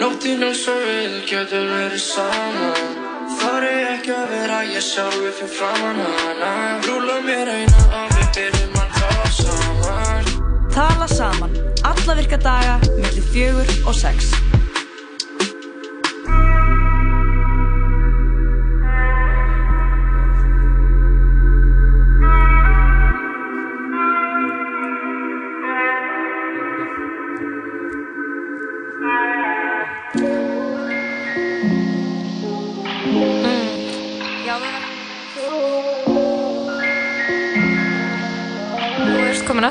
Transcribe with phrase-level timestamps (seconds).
[0.00, 2.94] Nóttin eins og við getum verið saman
[3.36, 6.52] Þar er ekki að vera ég sjálfur fyrir framann hana.
[6.86, 10.30] Rúla mér eina og við byrjum að tala saman.
[10.74, 11.58] Tala saman,
[11.92, 14.32] alla virka daga, millir fjögur og sex.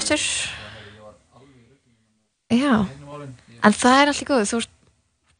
[0.09, 0.25] Aftur.
[2.49, 2.85] Já,
[3.61, 4.47] en það er allt í góðu.
[4.49, 4.71] Þú ert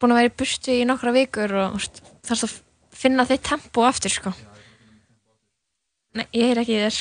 [0.00, 1.78] búin að vera í burtu í nokkra vikur og
[2.26, 2.54] þarfst að
[3.00, 4.32] finna þitt tempo aftur, sko.
[6.14, 7.00] Nei, ég er ekki í þér.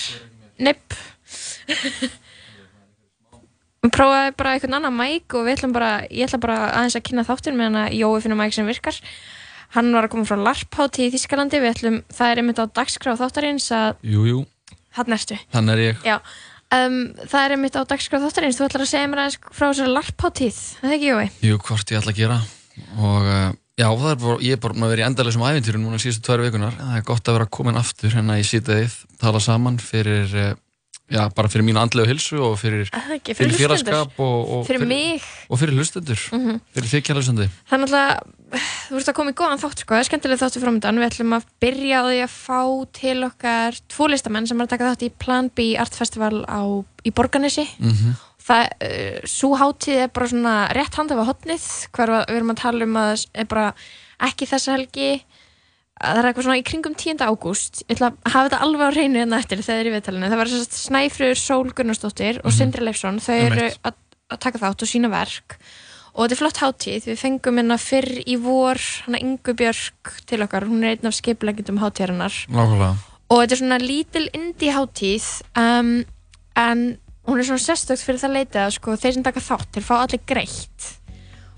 [0.69, 0.97] Nepp.
[3.79, 7.05] Við prófaði bara einhvern annan mæk og við ætlum bara, ég ætla bara aðeins að
[7.07, 8.97] kynna þáttur með hana Jói finnum mæk sem virkar.
[9.71, 13.13] Hann var að koma frá LARP-hátti í Þískalandi, við ætlum, það er einmitt á dagskrá
[13.15, 14.41] þáttarins að, Jú, jú,
[14.97, 16.17] hann ertu, þannig er ég já.
[16.69, 19.93] Um, það er einmitt á dagskrá þáttarins, þú ætlar að segja mér aðeins frá þessari
[19.95, 21.29] LARP-háttíð, það er ekki Jói?
[21.47, 22.37] Jú, hvort ég ætla að gera.
[22.99, 23.47] Og uh,
[23.79, 26.77] já, er ég er bara búin að vera í endalegsum æfintýrum núna síðustu tvær vikunar
[26.77, 30.51] það er gott að vera komin aftur hérna í sítaðið tala saman fyrir uh,
[31.11, 34.85] já, bara fyrir mínu andlegu hilsu og fyrir, ekki, fyrir fyrir félagskap og, og Fyrir
[34.87, 35.23] mig?
[35.49, 36.21] og fyrir hlustendur.
[36.35, 36.59] Mhm.
[36.75, 37.47] fyrir þig kjærlega hlustandi.
[37.69, 40.63] Það er náttúrulega, þú ert að koma í góðan þátt sko, það er skemmtilega þáttu
[40.63, 42.61] framöndan, við ætlum að byrja á því að fá
[43.01, 46.61] til okkar tvo listamenn sem er að taka þátt í Plan B Art Festival á,
[47.05, 48.15] í Borganesi Mhm.
[48.49, 52.61] það, uh, svo hátíð er bara svona rétt handað á hotnið, hver við erum að
[52.63, 53.73] tala um að er
[54.19, 55.11] ekki þessa helgi.
[55.13, 55.28] að
[55.99, 57.21] það er eitthvað svona í kringum 10.
[57.27, 57.83] ágúst.
[57.85, 60.41] Ég ætla að hafa þetta alveg á hreinu hérna eftir þegar er í viðtalinu, það
[60.41, 63.19] var þess að Snæfröður Sól Gunnarsdóttir og Sindri Leifsson.
[63.23, 63.99] Þau eru að,
[64.31, 65.57] að taka þátt og sína verk.
[66.15, 70.41] Og þetta er flott hátíð, við fengum hérna fyrr í vor, hana Ingu Björk til
[70.43, 72.39] okkar, hún er einn af skiplegjendum hátíðarinnar.
[73.29, 75.27] Og þetta er svona lítil indie hátíð
[75.59, 75.93] um,
[76.57, 76.83] en
[77.29, 79.95] hún er svona sérstökt fyrir það leitið að sko, þeir sem taka þátt, þeir fá
[79.99, 80.89] allir greitt.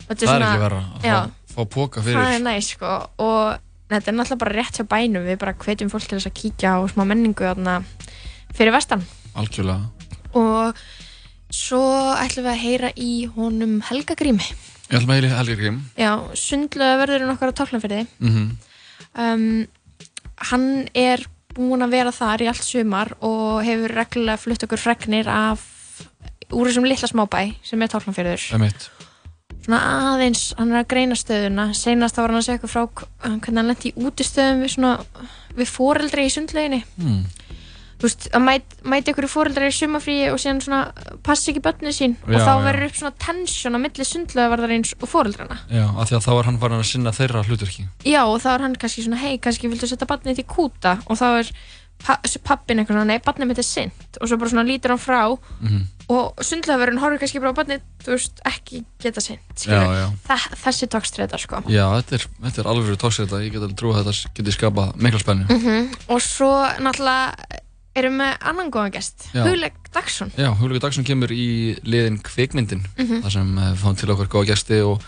[0.03, 0.81] Og þetta Það er ekki verra
[1.16, 2.19] að fá póka fyrir.
[2.19, 2.96] Það er næst sko.
[3.24, 5.28] Og þetta er náttúrulega bara rétt hjá bænum.
[5.28, 7.78] Við bara hvetjum fólk til þess að kíkja á smá menningu þarna
[8.56, 9.06] fyrir vestan.
[9.35, 9.91] Algjörlega.
[10.40, 10.81] Og
[11.52, 11.84] svo
[12.16, 14.47] ætlum við að heyra í honum Helga Grími.
[14.91, 15.80] Ég ætlum að heyri Helgi Grím.
[16.00, 18.51] Já, sundlega verðurinn okkar á tálnafyrði mm
[19.18, 19.68] um,
[20.51, 21.24] hann er
[21.56, 25.63] búinn að vera þar í allt sumar og hefur reglulega flutt okkur fregnir af
[26.51, 28.88] úr þessum litla smábæ sem er tálnafyrður Emitt
[29.66, 29.82] svona
[30.14, 31.68] aðeins, hann er að greina stöðuna.
[31.78, 34.74] Senast þá var hann að segja eitthvað frá uh, hvernig hann lendi í útistöðum við
[34.76, 34.96] svona
[35.58, 37.20] við foreldri í sundleginni mm.
[38.00, 41.98] þú veist, að mæt, mæti ykkur foreldri í sumafríi og síðan svona passi ekki börnið
[41.98, 42.16] sín.
[42.26, 42.64] Og Já, þá já.
[42.68, 45.60] verður upp svona tension á milli sundlegavarðarins og foreldrana.
[45.70, 47.86] Já, af því að þá er hann farin að sinna þeirra hlutverki.
[48.08, 50.98] Já og þá er hann kannski svona hei, kannski viltu setja barnið þitt í kúta?
[51.06, 51.54] Og þá er
[52.03, 55.38] pappin eitthvað svona, nei, barnið mitt er sint og svo bara svona lítur hann frá
[55.62, 55.81] Mhm.
[56.12, 60.07] og sundlegavarðurinn horfir kannski bara á barnið þú veist, ekki geta sint Já, já
[60.63, 63.94] þessi tókstreita sko Já, þetta er, þetta er alveg tóksið þetta, ég get alveg trú
[63.94, 65.45] að þetta geti skapað mikla spennu.
[65.47, 65.95] Mhm.
[66.09, 67.59] og svo náttúrulega
[67.95, 69.25] erum við með annan góðan gest.
[69.33, 73.22] Hugleik Dagsson Já, Hugleika Dagsson kemur í liðin kvikmyndin, Mhm.
[73.23, 75.01] þar sem uh, fáum til okkar góða gesti og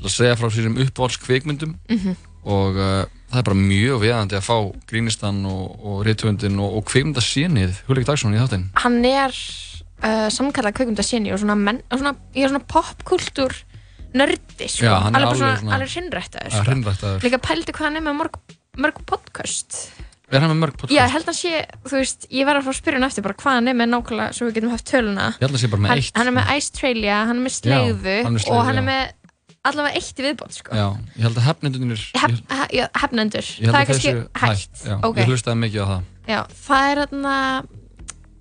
[0.00, 2.16] til að segja frá sínum uppáhalds kvikmyndum Mhm.
[2.44, 4.56] Og uh, það er bara mjög viðandi að fá
[4.90, 8.68] grínistan og, og reytuvöndin og, og kvikmyndasínið Hugleika Dagsson í þáttinn.
[8.84, 13.54] hann er uh, samkallað kveikmynda sinni og svona, menn, og svona, svona popkultúr
[14.16, 14.88] nördi sko.
[14.88, 15.62] Já, hann er alveg,
[16.50, 17.22] Ja, hreinræktaður.
[17.22, 18.38] líka pældi hvað hann er með mörg,
[18.80, 19.76] mörg podcast
[20.30, 20.94] Er hann með mörg podcast?
[20.94, 21.52] já, ég held að sé,
[21.86, 23.88] þú veist, ég var að fá að spyrja hann eftir bara hvað hann er með
[23.90, 26.12] nákvæmlega svo við getum haft töluna Ég held að sé bara með hann, eitt.
[26.18, 28.16] hann er með Australia, hann er með slegðu,
[28.54, 29.02] og hann er með
[29.68, 30.76] allavega eitt í viðbót sko.
[30.76, 35.20] Já, ég held að hefnendunir, hefnendur, það er kannski hægt, Já, ok.
[35.20, 36.06] Ég hlustaði mikið á það.
[36.30, 37.34] Já, það er þarna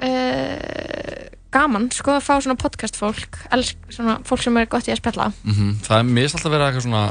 [0.07, 1.25] uh,
[1.55, 3.41] gaman sko að fá svona podcast fólk.
[3.89, 5.31] Svona fólk sem er gott í að spjalla.
[5.43, 5.53] Mm
[5.87, 7.05] Það er mist alltaf verið eitthvað svona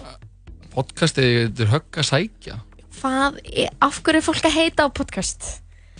[0.74, 2.60] podcastið þetta högg að sækja.
[2.98, 3.40] Hvað,
[3.80, 5.58] af hverju er fólk að heita á podcast?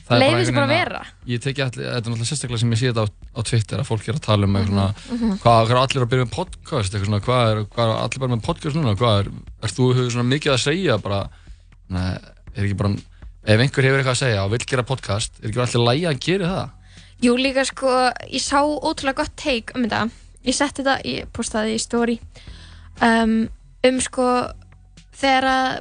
[0.08, 1.02] Þessu einhvern bara vera.
[1.28, 3.06] Ég teki allir, þetta er náttúrulega sérstaklega sem ég sé þetta á,
[3.38, 5.37] á Twitter að fólk er að tala um eitthvað svona mhm.
[5.44, 8.35] hvað, er allir að byrja með podcast eitthvað svona, hvað er, hvað er allir bara
[8.35, 9.31] með podcast núna hvað er,
[9.62, 11.20] er þú hefur svona mikið að segja bara,
[11.94, 12.94] neð, er ekki bara
[13.49, 16.20] ef einhver hefur eitthvað að segja og vill gera podcast er ekki allir lægi að
[16.26, 16.75] gera það?
[17.19, 17.93] Jú líka sko,
[18.31, 20.05] ég sá ótrúlega gott take um þetta.
[20.46, 22.14] Ég setti þetta, ég postaði í story
[23.02, 23.40] um,
[23.88, 24.26] um sko
[25.19, 25.73] þegar að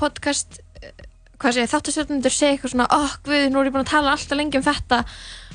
[0.00, 0.94] podcast eh,
[1.36, 4.38] hvað segir, þáttastjórnendur segja eitthvað svona oh guð, nú er ég búin að tala alltaf
[4.38, 5.02] lengi um þetta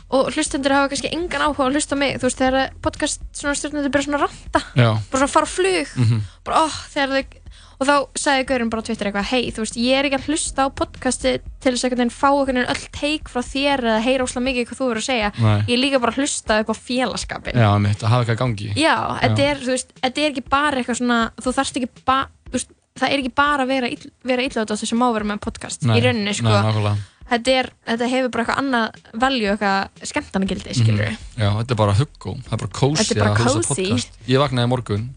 [0.10, 3.92] og hlustendur hafa kannski engan áhuga að hlusta mig, þú veist, þegar podcast svona stjórnendur
[3.92, 4.94] byrja svona ranta Já.
[5.12, 6.22] bara svona fara flug Mhm.
[6.48, 7.44] bara, oh, þegar þau
[7.80, 10.28] og þá sagði Gaurin bara á Twitter eitthvað hei, þú veist, ég er ekki að
[10.32, 13.84] hlusta á podcasti til þess að einhvern veginn fá einhvern veginn öll teik frá þér
[13.86, 15.60] eða heyra óslega mikið hvað þú verður að segja Nei.
[15.68, 18.74] ég er líka bara að hlusta upp á félagskapin Já, mitt, að hafa eitthvað gangi
[18.82, 22.28] Já, þetta er, þú veist, þetta er ekki bara eitthvað svona, þú þarfst ekki bara,
[22.50, 25.40] þú veist, það er ekki bara að vera, ill, vera illátt á þessum áverum með
[25.46, 26.50] podcast Nei, í rauninni, sko.
[26.50, 26.98] Nei,
[27.30, 31.18] þetta, er, þetta hefur bara eitthvað annað valju, eitthvað skemmtanagildi, skilur Mhm.
[31.38, 32.72] Já, þetta er bara huggó, það er bara
[33.20, 34.18] bara að hlusta podcast.
[34.28, 35.10] Ég vaknaði morgun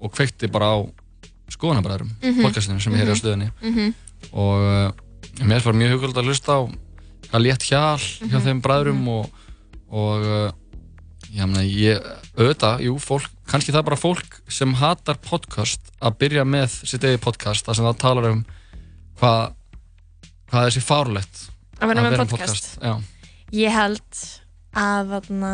[0.00, 0.76] og kveikti bara á
[1.50, 2.42] skoðanabræðurum, Mhm.
[2.42, 3.94] podcastinu sem ég heyri á stöðinni Mhm.
[4.32, 4.92] og uh,
[5.44, 6.60] mér bara mjög hugöld að hlusta á
[7.30, 8.44] hvað létt hjal hjá Mhm.
[8.46, 9.30] þeim bræðurum og,
[9.90, 10.52] og uh,
[11.34, 12.00] ég meina, ég,
[12.38, 17.00] auðvitað, jú, fólk, kannski það er bara fólk sem hatar podcast að byrja með sitt
[17.02, 18.44] eigið podcast, þar sem það talar um
[19.20, 19.52] hvað
[20.50, 21.42] hvað er þessi fárlegt
[21.80, 22.78] Að vera með podcast.
[22.82, 22.94] Já,
[23.54, 24.22] Ég held
[24.74, 25.52] að þarna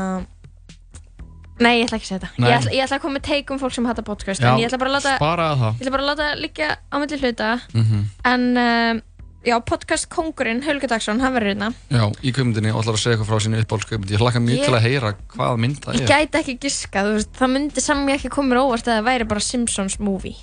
[1.61, 3.53] Nei, ég ætla ekki að segja þetta ég ætla, ég ætla að koma með take
[3.53, 5.13] um fólk sem hata podcast Já, ég ætla bara að láta.
[5.77, 7.99] Ég ætla bara að láta liggja á milli hluta Mhm.
[8.25, 9.03] En um,
[9.45, 13.17] já, podcast kongurinn Hulga Dagsson, hann verður hérna Já, í kveimundinni og ætlar að segja
[13.19, 14.11] eitthvað frá sínu uppáhaldskveimund.
[14.15, 16.09] Ég hlakka mjög Ég- til að heyra hvað mynd það Ég er.
[16.15, 19.41] gæti ekki giska, veist, það myndi saman ekki koma mér óvart að það væri bara
[19.41, 20.37] Simpsons movie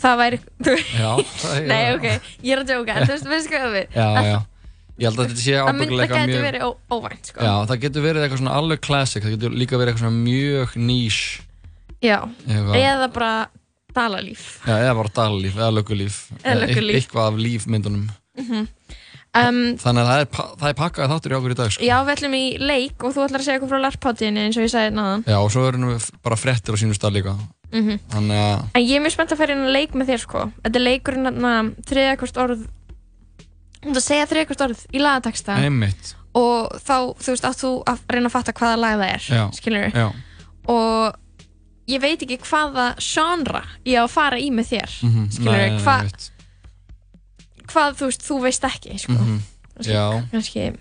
[0.00, 0.38] Það væri,
[0.68, 1.10] veist Já,
[1.42, 2.06] það Nei, ok,
[2.46, 4.38] ég er að djóka, en þú veist, veistu hvað við Já, já.
[5.00, 6.42] Ég held að þetta sé Það myndi, ábyggilega það mjög...
[6.48, 6.66] verið
[6.96, 10.06] óvænt, sko Já, það getur verið eitthvað svona alveg classic, það getur líka verið eitthvað
[10.06, 11.46] svona mjög niche.
[12.00, 12.18] Já,
[12.48, 12.76] Eitthvað.
[12.80, 13.32] eða bara
[13.96, 16.18] dalalíf Já, eða bara daglíf, eða löggulíf.
[16.40, 17.00] Eða löggulíf.
[17.00, 18.06] Eitthvað af lífmyndunum.
[18.40, 18.68] mm
[19.38, 20.28] um, Þannig að það er,
[20.60, 21.84] það er pakkað þáttur í okkur í dag, sko.
[21.86, 24.66] Já, við ætlum í leik og þú ætlar að segja eitthvað frá larpáttíðinni eins og
[24.66, 27.34] ég sagði náðan Já, og svo erum við bara frettir á sínu stað líka.
[27.70, 30.22] mm Þannig að, En ég er mjög spennt að fara inn að leik með þér
[30.24, 31.52] sko Þetta er leikurinn þarna
[31.90, 32.64] þriðja hvort orð
[33.80, 36.10] Þú að segja þriðja hvort orð í lagateksta einmitt.
[36.36, 39.44] og þá, þú veist, átt þú að reyna að fatta hvaða lag það er Já.
[39.56, 40.08] skilur Já.
[40.68, 41.16] og
[41.90, 45.80] ég veit ekki hvaða genre ég á að fara í með þér skilur nei, nei,
[45.82, 46.28] hva, einmitt.
[47.72, 49.12] Hvað þú veist, þú veist ekki sko.
[49.12, 49.40] Mhm,
[49.76, 50.06] Kannski- Já.
[50.32, 50.76] kannski,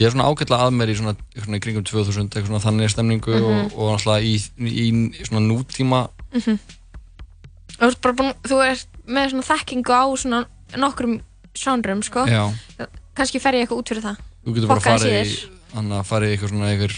[0.00, 2.88] Ég er svona ágætlega að mér í svona, svona í kringum 2000, eitthvað svona þannig
[2.90, 3.44] stemningu Mhm.
[3.44, 6.58] og, og náttúrulega í, í, svona nútíma mm
[7.80, 10.40] þú, ert bara búin, þú ert með svona þekkingu á svona
[10.76, 11.20] nokkrum
[11.54, 12.26] genrum sko.
[12.26, 12.48] Já.
[13.14, 14.16] kannski fer ég eitthvað út fyrir það
[14.46, 15.50] Þú getur bara Fokkaði farið í, síður.
[15.74, 16.94] þannig að farið í eitthvað svona einhver,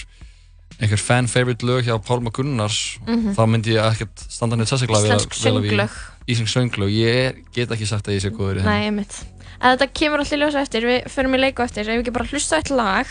[0.82, 3.34] einhver fan favorite lög hjá Pálma Gunnars Mhm.
[3.34, 5.70] þá myndi ég ekkert standa neitt sérstaklega vel Íslensk vel að því.
[5.70, 5.90] sönglög.
[6.28, 9.22] Íslensk sönglög, ég er, get ekki sagt að ég sé góður í þeim Nei, einmitt.
[9.62, 12.30] En þetta kemur allir ljósa eftir, við förum í leiku eftir, ef við ekki bara
[12.30, 13.06] hlusta eitt lag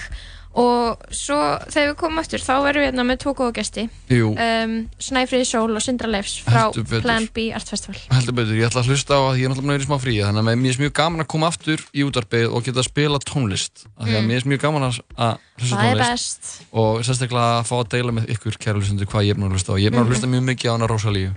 [0.51, 1.37] og svo
[1.71, 3.85] þegar við komum eftir þá verðum við hérna með tvo góða gesti.
[4.11, 4.33] Jú.
[4.35, 6.65] Um, Snæfríði Sól og Sindra Leifs frá.
[7.05, 7.95] Plan B Art Festival.
[8.11, 10.19] Heldur betur, ég ætla að hlusta á að ég er náttúrulega meira í smá fríi
[10.25, 13.21] þannig að mér er mjög gaman að koma aftur í útvarpið og geta að spila
[13.23, 15.27] tónlist því að mér er mjög gaman að hlusta á
[15.71, 16.51] Það er tónlist best.
[16.83, 19.55] og sérstaklega að fá að deila með ykkur kæra hlustendur hvað ég er búin að
[19.55, 20.11] hlusta á ég er búin að Mhm.
[20.11, 21.31] hlusta mjög mikið á hana Rosalíu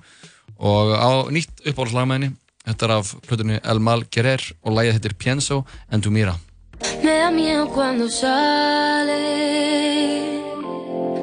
[0.58, 2.31] og á nýtt uppáhaldslag með henni
[2.64, 6.38] þetta er af hlutunni El Mal Querer og lagið heitir Pienso en tu mira
[7.02, 9.23] Me da miedo cuando sale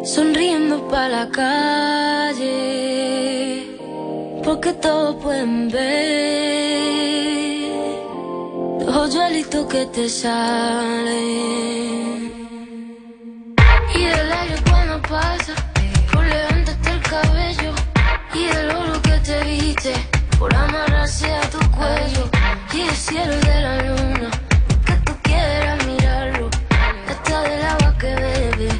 [0.03, 2.47] sonriendo pa la calle,
[4.43, 5.81] porque todos pueden ver
[8.85, 12.00] los hoyuelitos que te salen.
[19.23, 19.93] Te viste,
[20.39, 22.29] por amarrarse a tu cuello,
[22.73, 24.31] y el cielo de la luna
[24.85, 26.49] que tú quieras mirarlo.
[27.07, 28.70] Hasta del agua que bebe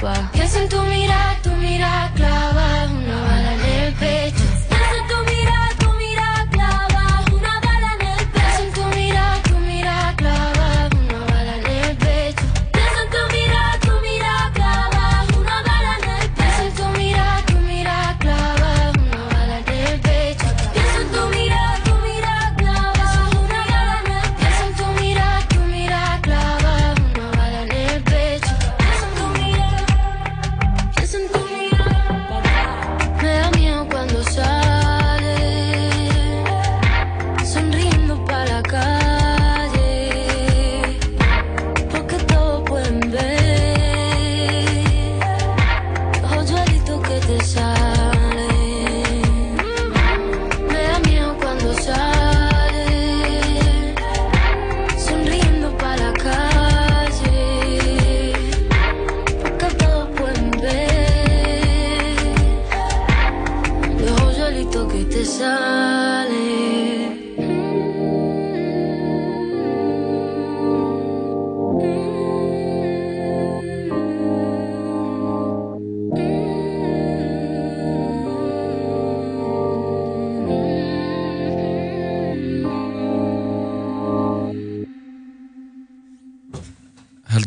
[0.00, 0.30] mi culpa.
[0.32, 0.68] Pienso en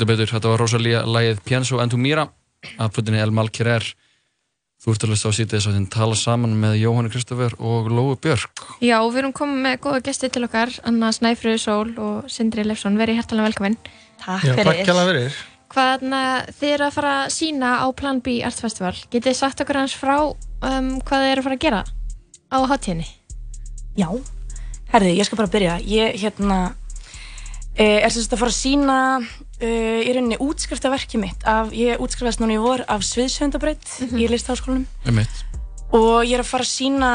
[0.04, 2.28] heldur betur, þetta var rosalía lagið Pienso en tu mira.
[2.80, 3.84] Af plötunni El Mal Querer
[4.84, 7.86] Þú ert að hlusta á sítið þess að þinn tala saman með Jóhanni Kristoffer og
[7.88, 8.66] Lóu Björk.
[8.84, 13.00] Já, við erum komið með góða gesti til okkar Anna Snæfröðu Sól og Sindri Leifsson.
[13.00, 13.78] Verið hærtalega velkominn
[14.20, 15.40] Takk Já, fyrir.
[15.72, 16.04] Hvað
[16.60, 18.94] þið eru að fara að sína á Plan B Art Festival?
[19.08, 21.82] Getið þið sagt okkur hans frá um, hvað þið eru að fara að gera
[22.52, 23.08] á hátíðinni?
[23.96, 24.10] Já,
[24.92, 25.80] herði, ég skal bara byrja.
[25.88, 26.60] Ég hérna
[27.78, 29.00] eh, er sem sagt að fara að sína
[29.64, 34.86] uh, í rauninni útskriftaverki mitt af, ég útskrifast núna í vor af Sviðsöndabreyt í listháskólanum
[35.08, 35.36] um mitt
[35.94, 37.10] og ég er að fara að sína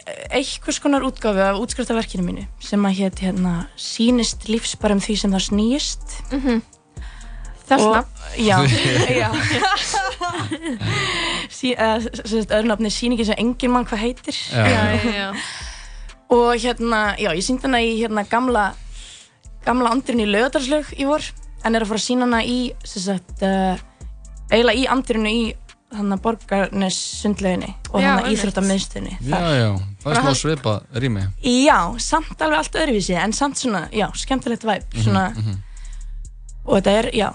[0.00, 5.02] eh, einhvers konar útgáfi af útskriftaverkinu mínu sem að hétt hérna sýnist lífs bara um
[5.04, 6.08] því sem það snýst
[7.64, 8.58] Það er Og- snabbt Já,
[9.22, 9.28] já.
[11.54, 14.36] Sí, uh, öðru nafni sýningin sem engin mann hvað heitir.
[14.50, 14.64] Já.
[14.68, 15.28] Já, já, já
[16.34, 18.64] og hérna, já, ég síndi hana í hérna gamla
[19.64, 21.22] gamla andurinn í lögadalslaug í vor
[21.64, 23.78] en er að fara að sína hana í sem sagt, uh,
[24.52, 25.44] eiginlega í andurinu í
[25.94, 28.32] þannig borgarnes sundlauginni og þannig einmitt.
[28.34, 29.68] íþróttamiðstunni Já, já,
[30.02, 31.26] það er smá svipa rými.
[31.46, 35.28] Já, samt alveg allt öðruvísi en samt svona, já, skemmtilegt væp svona,
[36.64, 37.28] og þetta er, já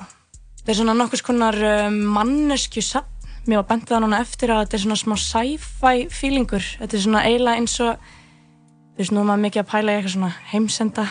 [0.59, 1.57] þetta er svona nokkurs konar
[1.88, 3.15] um, mannesku safn.
[3.48, 6.65] Mér var bentið það núna eftir að þetta er svona smá sci-fi feelingur.
[6.81, 9.95] Þetta er svona eiginlega eins og þú veist, nú er maður mikið að pæla í
[9.95, 11.05] eitthvað svona heimsenda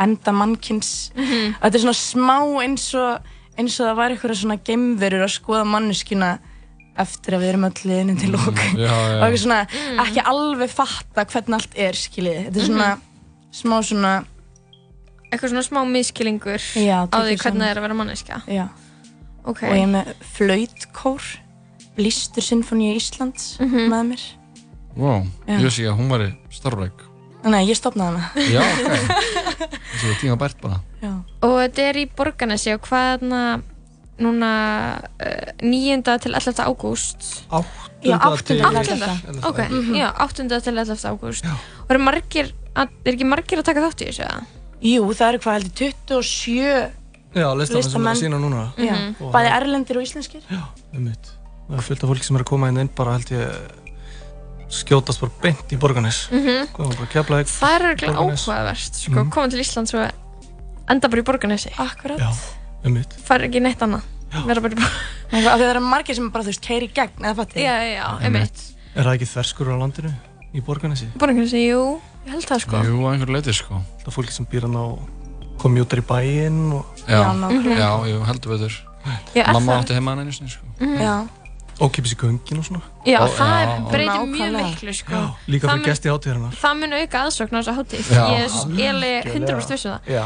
[0.00, 1.10] enda mannkins.
[1.16, 5.64] Þetta er svona smá eins og eins og það væri eitthvað svona geimverur að skoða
[5.66, 6.28] manneskuna
[6.98, 9.16] eftir að við erum öll liðinu til lók Já, já.
[9.18, 9.58] og eitthvað svona
[10.04, 12.88] ekki alveg fatta hvernig allt er skiljið, þetta er svona
[13.58, 14.12] smá svona
[15.28, 17.60] Eitthvað svona smá miskilingur Já, á því hvernig saman.
[17.62, 18.64] það er að vera manneska já.
[19.44, 21.28] Ok, og ég er með flautkór
[21.98, 24.24] Listur Sinfoníu Íslands með mér.
[24.98, 25.58] Wow, Já.
[25.58, 27.04] ég veist ekki að hún var í stórleik
[27.46, 28.94] Nei, ég stopnaði hana Já, ok
[29.98, 31.12] Þessi er tíma bært bara já.
[31.46, 33.42] og þetta er í Borganesi og hvað na,
[34.18, 34.50] núna
[35.22, 36.02] uh, 9.
[36.24, 36.62] til 11.
[36.66, 37.28] ágúst
[38.02, 38.82] Já, Áttunda til áttunda.
[38.82, 39.08] Áttunda?
[39.30, 39.48] Ellefta.
[39.48, 39.58] Ok,
[39.98, 40.48] já, 8.
[40.66, 41.00] til 11.
[41.12, 44.42] ágúst og eru margir, er ekki margir að taka þátt í þessu eða?
[44.86, 46.94] Jú, það eru hvað heldur 27
[47.38, 48.62] Já, listamenn sem er að sína núna.
[48.80, 48.94] já.
[49.20, 51.26] Og- bæði erlendir og íslenskir um mitt.
[51.68, 53.74] Það er fullt af fólki sem er að koma inn inn bara held ég
[54.68, 56.28] skjótast bara beint í Borganes.
[56.32, 56.68] Mm -hmm.
[56.76, 57.52] bara kefla ekki.
[57.58, 58.46] Það er Borgarnes.
[58.48, 60.10] áhugaverst sko, koma til Íslands og
[60.88, 62.18] enda bara í Borganesi Akkurat.
[62.18, 62.30] Já,
[62.84, 64.02] um fær ekki neitt annað.
[64.46, 66.88] Vera bara í Borganesi Af því að það eru margir sem bara, þú veist, keiri
[66.88, 68.64] gegn eða fatti Já, já, einmitt.
[68.94, 70.12] Er það ekki þverskurur á landinu?
[70.54, 71.08] Í Borganesi?
[71.20, 72.82] Borganesi, jú, ég held það sko.
[72.84, 73.82] Jú, að einhver leiti sko.
[74.00, 74.86] Það er fólki sem býr hann á
[75.58, 77.20] komjútar í bæinn og Já,
[77.76, 78.78] Já, jú, heldur
[79.34, 80.64] Já, er Mamma átti heima hann einu sinni sko.
[80.80, 81.26] Já,
[81.78, 82.80] ókipis í göngin og svona.
[83.06, 83.74] Já, Ó, það já.
[83.92, 84.68] breytir mjög Nákvæmlega.
[84.68, 86.54] miklu sko Líka Það fyrir mun- gesti hátíðarinnar.
[86.58, 88.24] Það mun auka aðsókn á þessu hátíð Já.
[88.28, 90.24] Ég er eiginlega 100% vissu það Já.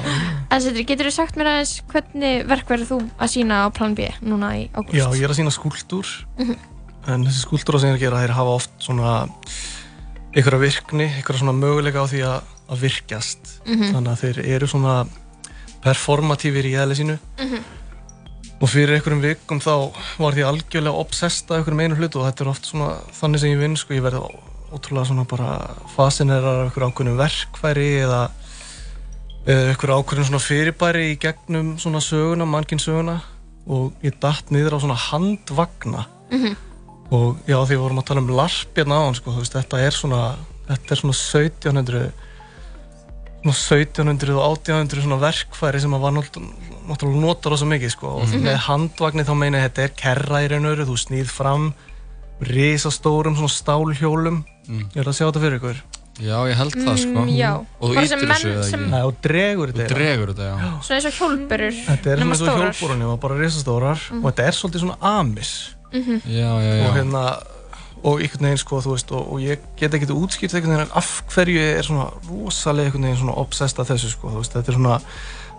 [0.51, 3.95] En Sindri, getur þú sagt mér aðeins hvernig verk verður þú að sína á plan
[3.95, 4.97] B núna í ágúst?
[4.97, 6.07] Já, ég er að sína skúltúr
[7.07, 9.29] en þessi skúltúra sem ég er að gera þeir hafa oft svona
[10.33, 12.41] einhverja virkni, einhverja svona möguleika á því að,
[12.73, 14.95] að virkjast þannig að þeir eru svona
[15.83, 17.19] performatífir í eðli sínu
[18.63, 19.75] og fyrir einhverjum vikum þá
[20.23, 23.55] var því algjörlega obsessed af einhverjum einu hlutu og þetta er oft svona þannig sem
[23.55, 24.23] ég vinn sko, ég verði
[24.73, 25.57] ótrúlega svona bara
[25.97, 28.23] fasinerar af einhverju ákveðnum verkfæri eða
[29.43, 33.19] eða einhverju ákveðnum svona fyrirbæri í gegnum svona söguna, mannkinn söguna.
[33.67, 36.07] Og ég datt niður á svona handvagna.
[37.13, 39.95] Og já því vorum að tala um larp hérna á hann sko, veist, þetta er
[39.95, 40.21] svona
[40.69, 42.32] þetta er svona 1700 svona
[43.51, 48.13] 1700 og 1800 svona verkfæri sem að var náttúrulega notar rosa mikið sko.
[48.23, 51.33] Og með handvagni þá meina ég þetta er kerra í raun og veru, þú snýð
[51.33, 51.73] fram
[52.43, 54.45] risastórum svona stálhjólum.
[54.71, 55.83] Ég er að sjá þetta fyrir ykkur.
[56.23, 57.23] Já, ég held það sko.
[57.25, 57.51] Mm, já.
[57.81, 58.81] Og þú menn þessu eða ekki?
[58.93, 59.97] Nei, og dregur þetta eiginlega.
[59.97, 60.73] dregur þetta, já.
[60.85, 62.75] Svona eins og hjólburur Þetta er svona eins og stórar.
[62.77, 64.03] hjólbúrunni og bara risastórar.
[64.19, 65.53] Og þetta er svolítið svona amis.
[65.93, 66.85] Já, já, já.
[66.87, 67.23] Og hérna
[68.03, 71.11] og einhvern veginn sko þú veist og, og ég get ekki útskýrt einhvern veginn af
[71.31, 74.73] hverju ég er svona rosalega einhvern veginn svona obsessed af þessu sko þú veist þetta
[74.73, 74.97] er svona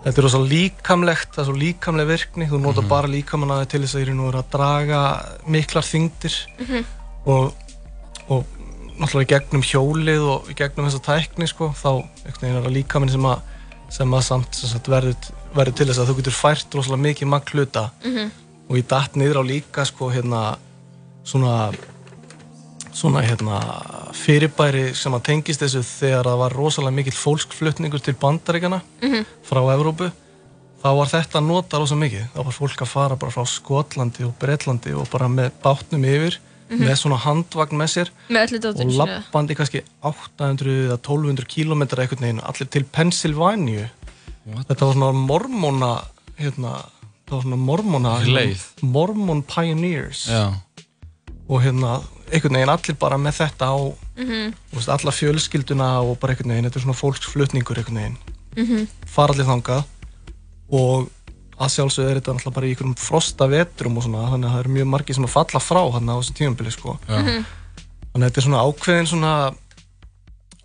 [0.04, 3.96] þetta er rosa líkamlegt það er svo líkamleg virkni þú notar bara líkamanna til þess
[3.96, 5.00] að ég er nú að draga
[5.48, 6.36] miklar þyngdir
[7.24, 7.54] og,
[8.28, 8.44] og
[8.98, 12.76] náttúrulega í gegnum hjólið og í gegnum þessa tækni sko þá einhvern veginn er það
[12.76, 13.50] líkaminn sem að
[13.94, 17.30] sem að samt sem sagt, verður, verður til þess að þú getur fært rosalega mikið
[17.30, 17.88] magn hluta
[18.68, 20.56] og ég datt niður á líka sko hérna
[21.24, 21.72] svona
[22.94, 23.60] svona hérna
[24.14, 28.80] fyrirbæri sem að tengist þessu þegar það var rosalega mikill fólksflutningur til bandaríkjana
[29.46, 30.10] frá Evrópu
[30.84, 32.26] þá var þetta að nota rosa mikið.
[32.34, 36.38] Þá var fólk að fara bara frá Skotlandi og Bretlandi og bara með bátnum yfir
[36.74, 42.42] með svona handvagn með sér Með og lappandi kannski 800 eða 1200 kilometra einhvern veginn
[42.44, 43.90] allir til Pennsylvania
[44.44, 44.66] What?
[44.70, 45.90] þetta var svona mormóna
[46.40, 46.72] hérna,
[47.28, 48.64] það var svona mormona Leið.
[48.82, 50.26] mormon pioneers.
[50.28, 50.52] Já,
[51.48, 51.98] og hérna
[52.32, 53.76] einhvern veginn allir bara með þetta á
[54.16, 54.54] Mhm.
[54.70, 58.16] þú veist, alla fjölskylduna og bara einhvern veginn, þetta er svona fólksflutningur einhvern veginn
[58.56, 58.88] Mhm.
[59.06, 59.84] fara allir þangað
[60.70, 61.10] og
[61.58, 64.60] að sjálfsögðu er þetta náttúrulega bara í einhverjum frosta vetrum og svona, þannig að það
[64.60, 66.98] eru mjög margir sem að falla frá hann á þessu tímabili sko.
[67.08, 67.18] Já.
[67.22, 67.44] Mhm.
[68.14, 69.54] þannig að þetta er svona ákveðin svona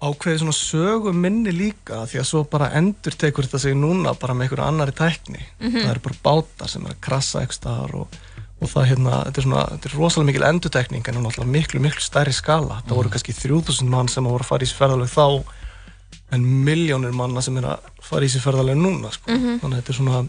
[0.02, 4.34] ákveðin svona sögu minni líka því að svo bara endur tekur þetta sig núna bara
[4.34, 5.82] með einhverju annari tækni Mhm.
[5.84, 8.08] það eru bara bátar sem er að krassa eitthvað og,
[8.60, 12.04] og það hérna, þetta er svona þetta er rosalega mikil endurtekning en náttúrulega miklu, miklu
[12.04, 15.26] stærri skala það voru kannski 3000 mann sem voru að fara í sér ferðalög þá
[16.36, 19.32] en miljónir manna sem er að fara í sér ferðalög núna sko.
[19.32, 19.60] Mhm.
[19.62, 20.28] þannig að þetta er svona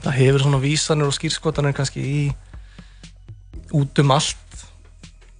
[0.00, 2.20] það hefur svona vísanir og skýrskotanir kannski í
[3.76, 4.36] út um allt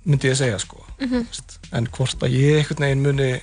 [0.05, 1.23] myndi ég segja sko Mhm.
[1.31, 3.41] Veist, en hvort að ég einhvern veginn muni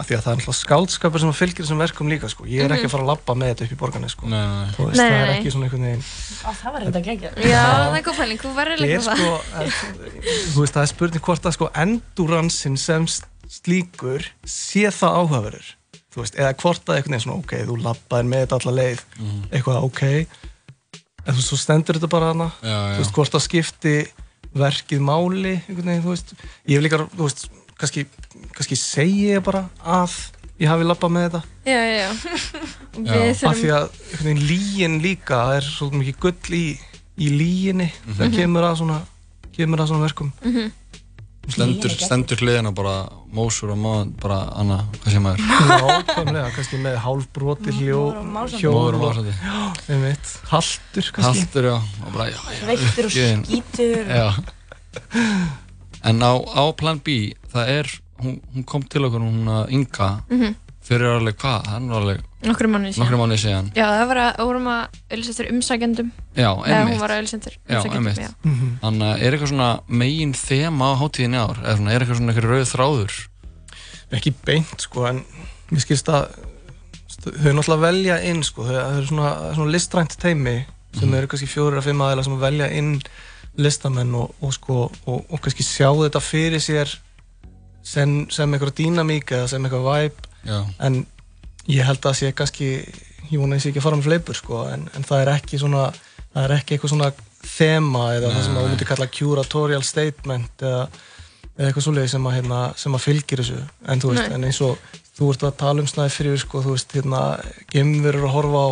[0.00, 2.46] af því að það er náttúrulega skáldskapur sem að fylgir þessum verkum líka sko.
[2.48, 4.28] Ég er ekki að fara að labba með þetta upp í borgarni sko.
[4.30, 4.70] Nei, nei, nei.
[4.76, 5.34] Þú veist, Nei, það er nei.
[5.40, 6.04] ekki svona einhvern veginn
[6.40, 7.40] Á, það var þetta geggjað.
[7.50, 9.34] Já, það er góð pæling, þú verður líka er það sko,
[10.54, 13.06] þú veist, það er spurning hvort að sko enduransin sem
[13.50, 15.68] slíkur sé það áhugaverður.
[16.10, 19.04] Þú veist, eða hvort að einhvern veginn svona ok, þú labbaðir með þetta alla leið.
[19.50, 20.02] Eitthvað ok.
[21.20, 22.80] En þú veist, stendur þetta bara hana Já, já.
[22.96, 23.94] þú veist, hvort það skipti
[24.50, 26.32] verkið máli einhvern veginn, þú veist.
[26.66, 27.44] Ég hef líka, þú veist,
[27.80, 28.04] kannski,
[28.56, 30.14] kannski segi ég bara að
[30.60, 31.42] ég hafi labbað með þetta.
[31.64, 32.10] Já, já, já.
[33.06, 33.20] Já.
[33.48, 36.64] Af því að lígin líka það er svolítið mikið gull í,
[37.16, 38.14] í líginni Mhm.
[38.18, 38.98] þegar kemur að svona
[39.56, 40.32] kemur að svona verkum.
[41.50, 45.40] Stendur, stendur hliðina bara mósur og maður bara Anna, hvað sé maður?
[45.70, 49.00] nákvæmlega, kannski með hálfbroti hljó, Móður og másandi.
[49.00, 49.34] másandi.
[49.94, 51.40] Einmitt, haltur kannski.
[51.40, 54.04] Haltur, já, og bara, já, já Veittur og skítur.
[54.06, 54.28] Já
[56.04, 57.86] En á, á plan B, það er
[58.22, 60.54] hún, hún kom til okkur, hún að Inga Mhm.
[60.82, 63.36] fyrir alveg hvað, er nú alveg Nokkru mánuði síðan.
[63.36, 63.66] Síðan.
[63.76, 66.10] Já, það var að, vorum að auðlisendur umsækjendum.
[66.34, 67.00] Já, Eða hún einmitt.
[67.00, 68.34] var að auðlisendur Já, einmitt.
[68.44, 68.70] Mhm.
[68.80, 71.56] Þannig að er eitthvað svona megin þema á hátíðinni í ár?
[71.60, 73.14] Eða svona, er eitthvað svona eitthvað rauð þráður?
[74.10, 75.24] Ekki beint sko en
[75.70, 76.28] mér skilst að
[77.20, 78.64] þau náttúrulega velja inn sko.
[78.64, 80.64] Þau eru svona, svona listrænt teimi
[80.98, 83.02] sem eru kannski fjórir að fimm aðeila sem velja inn
[83.60, 86.92] listamenn og, og sko og, og kannski sjá þetta fyrir sér
[87.82, 91.02] sem, sem eitthvað dýnamík eða sem eitthvað væp Já, en
[91.68, 92.70] ég held að sé kannski
[93.30, 95.32] ég vona að ég sé ekki að fara með fleipur sko en, en það er
[95.34, 95.90] ekki svona
[96.30, 100.64] það er ekki eitthvað svona þema eða það sem að þú myndir kalla curatorial statement
[100.64, 100.80] eða,
[101.56, 103.60] eða eitthvað svoleiði sem að, hérna, sem að fylgir þessu.
[103.88, 104.34] En þú veist, Nei.
[104.36, 107.22] en eins og þú ert að tala um snæði fyrir sko, þú veist, hérna
[107.72, 108.70] gemverur að horfa á,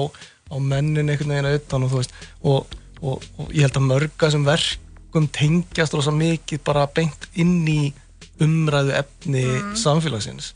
[0.52, 2.14] á mennin einhvern veginn að utan og þú veist
[2.52, 7.62] og, og, og ég held að mörga sem verkum tengjast rosa mikið bara beint inn
[7.68, 7.92] í
[8.42, 9.44] umræðu efni
[9.78, 10.52] samfélagsins.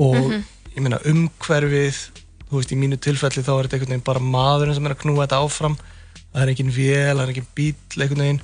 [0.00, 0.32] Og
[0.74, 2.00] ég meina umhverfið
[2.52, 5.02] þú veist í mínu tilfelli þá er þetta einhvern veginn bara maðurinn sem er að
[5.04, 5.76] knúa þetta áfram.
[6.32, 8.42] Það er engin vél, það er engin bíl einhvern veginn.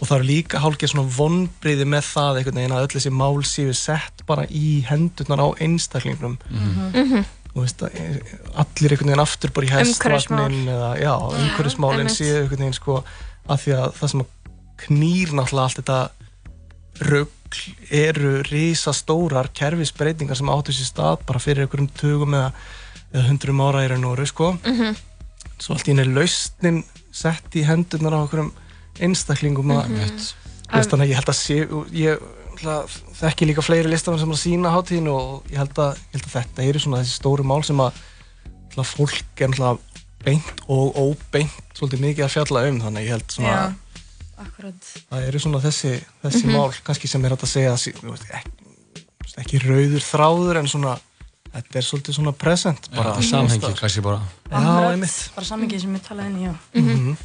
[0.00, 3.42] Og það er líka hálfgeð svona vonbriði með það einhvern veginn að öll þessi mál
[3.44, 6.38] séu sett bara í hendurnar á einstaklingnum
[7.52, 12.16] þú veist allir einhvern veginn aftur bara í hestvagnin eða já, umhverfismálin einmitt.
[12.16, 13.02] séu einhvern veginn sko
[13.48, 14.30] að því að það sem að
[14.86, 15.98] knýr náttúrulega allt þetta
[17.00, 17.28] rugl
[17.92, 22.52] eru risastórar kerfisbreytingar sem áttu sér stað bara fyrir einhverjum tugum eða,
[23.12, 24.96] eða hundrum ára í raun og veru sko Mhm.
[25.58, 28.52] svo allt í henni lausnin sett í hendurnar á einhverjum
[29.00, 30.32] einstaklingum að Mhm.
[30.72, 31.56] Veist, þannig að ég held að sé
[31.92, 32.18] ég
[32.62, 32.76] ætla,
[33.20, 36.26] þekki líka fleiri listafann sem er að sína hátíðinu og ég held að, ég held
[36.30, 37.92] að þetta eru svona þessi stóru mál sem að
[38.88, 39.78] fólk er náttúrulega
[40.22, 43.62] beint og óbeint svolítið mikið að fjalla um þannig ég held svona Já,
[44.46, 44.90] akkurat.
[45.10, 46.52] það eru svona þessi, þessi Mhm.
[46.56, 50.68] mál kannski sem er hægt að segja veist, ekki, þú veist, ekki rauður þráður en
[50.72, 50.94] svona
[51.52, 55.94] þetta er svolítið svona present bara bara samhengi kannski bara Já, einmitt Bara sammingið sem
[55.98, 56.54] við talaði inn í, já.
[56.80, 57.16] Mhm.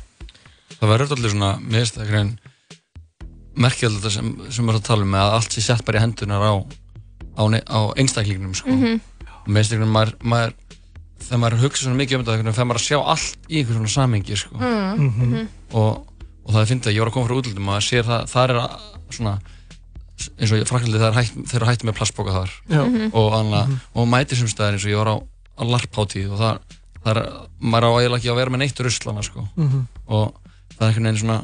[0.82, 2.54] Það verður allir svona, mér finnst það eitthvað merkjöld
[3.58, 6.04] þetta sem, sem við erum að tala um með að allt sé sett bara í
[6.06, 6.54] hendunar á,
[7.38, 8.70] á, á einstaklingnum sko.
[8.70, 9.00] Mhm.
[9.48, 10.54] og mér finnst eitthvað maður, maður
[11.18, 13.94] þegar maður hugsa svona mikið um þetta þegar maður að sjá allt í einhver svona
[13.96, 14.56] samhengi sko.
[14.58, 15.48] Mhm.
[15.74, 16.08] og,
[16.46, 18.44] og það er fyndið að ég var að koma frá útlöndum og sér það, það
[18.44, 18.82] er að,
[19.18, 19.38] svona
[20.18, 22.82] eins og er hætt, þeir eru hætti með plastboka þar Já.
[23.14, 23.62] og, anna,
[23.94, 27.20] og mæti sem staðar eins og ég var á, á larpháttíð og það, það er,
[27.62, 29.46] maður á eiginlega ekki að vera með neitt ruslana sko.
[29.56, 29.84] Mhm.
[30.08, 30.34] og
[30.74, 31.40] það er einhvern veginn svona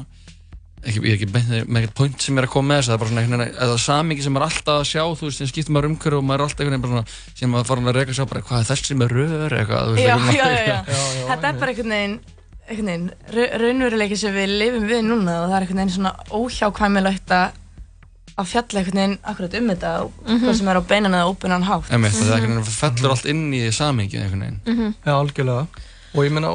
[0.84, 2.94] ekki, ég er ekki beint með eitthvað point sem er að koma með þess það
[2.94, 5.38] er bara svona einhvern veginn, eða samingi sem maður er alltaf að sjá þú veist,
[5.42, 7.84] sem skiptir maður umhverju og maður er alltaf einhvern veginn bara svona, sem maður fara
[7.84, 9.56] að reyka að sjá bara hvað er þessi með rör?
[9.58, 11.26] Eitthvað, þú veist, Já, einhvern já, já, já.
[11.32, 12.16] Þetta er bara einhvern veginn,
[12.68, 16.14] einhvern veginn, ra- raunveruleiki sem við lifum við núna og það er einhvern veginn svona
[16.40, 17.60] óhjákvæmilegt að
[18.34, 21.66] að fjalla einhvern veginn akkurat um þetta og hvað sem er á beinan eða óbeinan
[21.68, 21.86] hátt.
[21.86, 24.94] Það er einhvern veginn fellur allt inn í samingi einhvern veginn.
[25.06, 25.84] Já, algjörlega.
[26.14, 26.50] Og ég meina,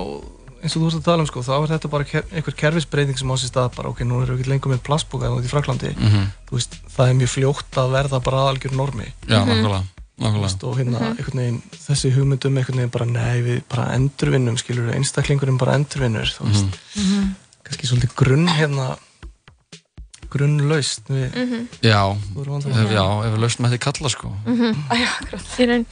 [0.64, 3.18] eins og þú ert að tala um sko, þá er þetta bara ker einhver kerfisbreyting
[3.20, 5.52] sem á sér stað bara, ok, nú erum við ekki lengur með plastboka út í
[5.52, 6.26] Fraklandi, Mhm.
[6.50, 9.84] þú veist, það er mjög fljótt að verða bara algjör normi Já, nákvæmlega,
[10.20, 10.42] nákvæmlega.
[10.42, 14.92] Veist, og hérna, einhvern veginn, þessi hugmyndum einhvern veginn bara, nei, við bara endurvinnum skilur,
[14.94, 17.36] einstaklingurinn bara endurvinnur þú veist, Mhm.
[17.64, 18.98] kannski svolítið grunn hérna
[20.34, 21.38] grunnlaust við.
[21.82, 22.02] Já,
[22.34, 22.84] Þú erum vandamál.
[22.86, 24.84] ef, já, ef við laustum að því kalla sko Mhm.
[25.64, 25.86] Í raun.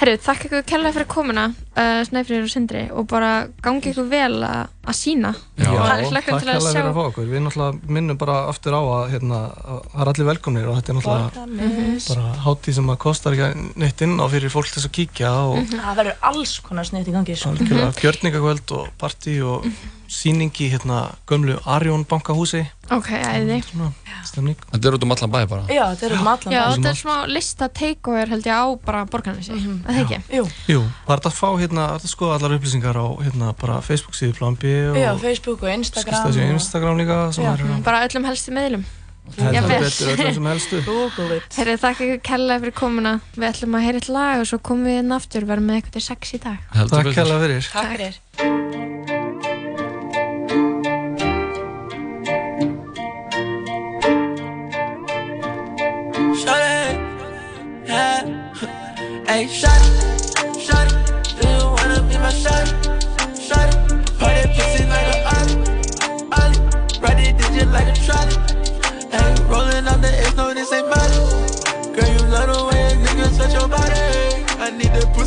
[0.00, 4.38] Herru, þakka ykkur kærlega fyrir komuna uh, Snæfriður og Sindri og bara gangi ykkur vel
[4.46, 6.82] að að sína Já, og takk hlökkum til að sjá.
[7.30, 10.92] Við náttúrulega minnum bara aftur á að hérna, að það er allir velkomnir og þetta
[10.92, 12.08] er náttúrulega Borgarnes.
[12.10, 15.30] bara hátíð sem að kostar ekki neitt inn á fyrir fólk til þess að kíkja
[15.30, 17.54] og Það verður alls konar sniðt í gangi sko.
[17.54, 17.92] algjörlega.
[18.00, 19.64] Gjörningakvöld og partí og
[20.10, 22.64] síning í hérna gömlu Arjón bankahúsi.
[22.90, 23.60] Ok, æði.
[23.62, 23.92] Svona
[24.26, 24.56] stemning.
[24.72, 25.66] Þetta er út um allan bæ bara?
[25.70, 26.72] Já, þetta er um allan Já, bæ.
[26.74, 29.78] þetta er smá lista takeover held ég á bara borgarnesi, mm -hmm.
[29.86, 30.18] það ekki?
[30.36, 33.52] Jú, Jú, það er að fá hérna, það er að skoða allar upplýsingar á hérna
[33.60, 37.18] bara Facebook síðu Plan B og Já, Facebook og Instagram skilst þessi og- Instagram líka
[37.34, 37.52] sem Já.
[37.54, 38.84] er Bara öllum helstu meðlum
[39.38, 40.80] heldur betur öllum sem helstu.
[40.86, 41.54] Google it.
[41.54, 43.12] Herri, þakka ykkur kærlega fyrir komuna.
[43.36, 45.46] Við ætlum að heyra eitt lag og svo komum við inn aftur.
[45.46, 46.58] Verðum með eitthvað til sex í dag.
[46.74, 47.70] Heldur Takk hérlega fyrir.
[47.70, 49.20] Takk fyrir.
[56.40, 56.96] Shawty,
[57.86, 58.20] yeah.
[59.26, 60.99] Hey, shawty, shawty, do you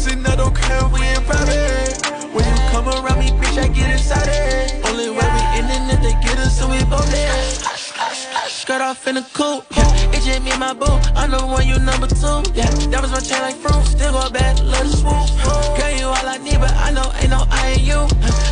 [0.04, 1.98] pussy, now don't care if we in private.
[2.34, 4.86] When you come around me, bitch, I get excited.
[4.86, 7.60] Only way we ending if they get us, so we both dead.
[8.48, 10.14] Skirt off in the coupe, yeah.
[10.14, 10.86] It's just me and my boo.
[11.16, 12.70] I'm the one, you number two, yeah.
[12.92, 13.84] That was my chain like fruit.
[13.86, 15.28] Still go back, love the swoop.
[15.78, 18.00] Girl, you all I need, but I know ain't no I ain't you.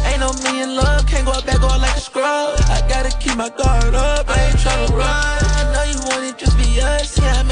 [0.08, 2.60] Ain't no me in love, can't go back, go like a scrub.
[2.68, 5.38] I gotta keep my guard up, I ain't tryna run.
[5.60, 7.44] I know you want it, just be us, yeah, I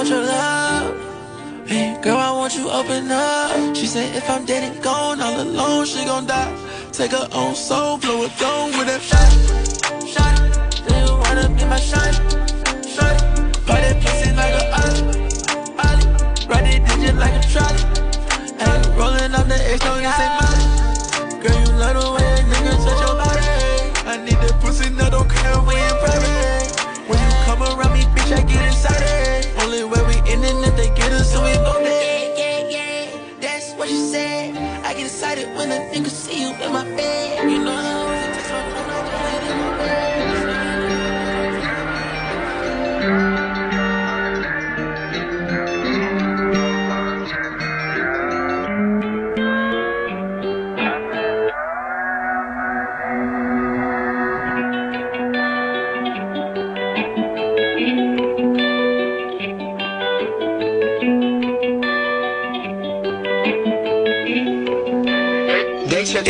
[0.00, 1.68] want your love.
[1.68, 3.76] Hey, girl, I want you open up.
[3.76, 6.56] She said if I'm dead and gone, all alone, she gon' die.
[6.90, 9.30] Take her own soul, blow it down with that shot.
[10.08, 10.34] Shot.
[10.88, 12.14] Do you wanna be my shot?
[12.94, 13.16] Shot.
[13.68, 15.04] That pussy like a ollie.
[15.84, 16.48] Ollie.
[16.48, 17.84] Ride it digit like a trolley.
[18.56, 20.64] Hey, rolling up the X, no, this ain't Molly.
[21.42, 23.44] Girl, you love the way a nigga touch your body.
[24.08, 26.69] I need that pussy, now don't care we in private.
[27.40, 29.50] When come around me, bitch, I get excited.
[29.62, 32.36] Only way we ending if they get us, so we go there.
[32.36, 34.56] Yeah, yeah, yeah, that's what she said.
[34.84, 37.50] I get excited when a nigga see you in my bed.
[37.50, 40.19] You know how I text my phone, I just it in my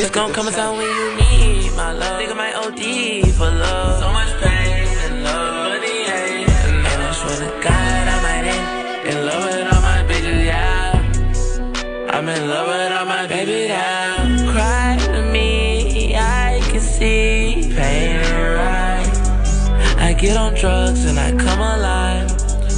[0.02, 2.18] It's gonna come a time when you need my love.
[2.18, 4.00] Nigga might OD for love.
[4.00, 5.72] So much pain and love.
[5.72, 10.00] Money, hate, and I swear to God, I might end in love with all my
[10.08, 12.16] bitches, yeah.
[12.16, 14.52] I'm in love with all my baby now.
[14.52, 20.00] Cry to me, I can see pain and right.
[20.00, 22.26] I get on drugs and I come alive.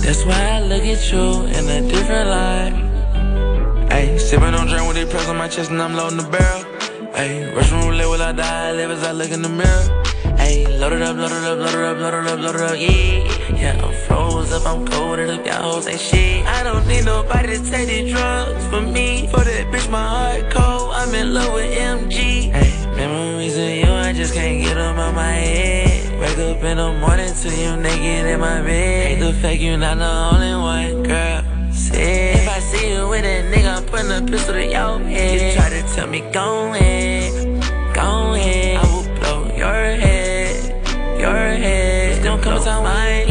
[0.03, 2.75] That's why I look at you in a different light.
[3.93, 6.72] Ayy, sipping on drink with the press on my chest and I'm loading the barrel.
[7.23, 8.73] Ayy, Russian roulette will I die?
[8.73, 9.85] Live as I look in the mirror.
[10.43, 12.63] Ayy, load it up, load it up, load it up, load it up, load it
[12.63, 13.61] up, yeah.
[13.61, 16.45] Yeah, I'm froze up, I'm coated up, y'all hoes ain't shit.
[16.45, 19.29] I don't need nobody to take these drugs for me.
[19.29, 20.91] For that bitch, my heart cold.
[20.95, 22.51] I'm in love with MG.
[22.51, 26.21] Ayy, memories of you, I just can't get them out my head.
[26.21, 29.07] Wake up in the morning to you naked in my bed.
[29.07, 31.45] Hate the fact you not the only one, girl.
[31.73, 32.42] Say,
[32.83, 35.55] you with that nigga, putting a pistol to your head.
[35.55, 37.33] You try to tell me, go ahead,
[37.95, 38.77] go ahead.
[38.77, 42.23] I will blow your head, your head.
[42.25, 43.23] Don't come tell my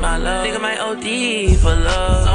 [0.00, 0.46] my love.
[0.46, 2.27] Nigga, my OD for love.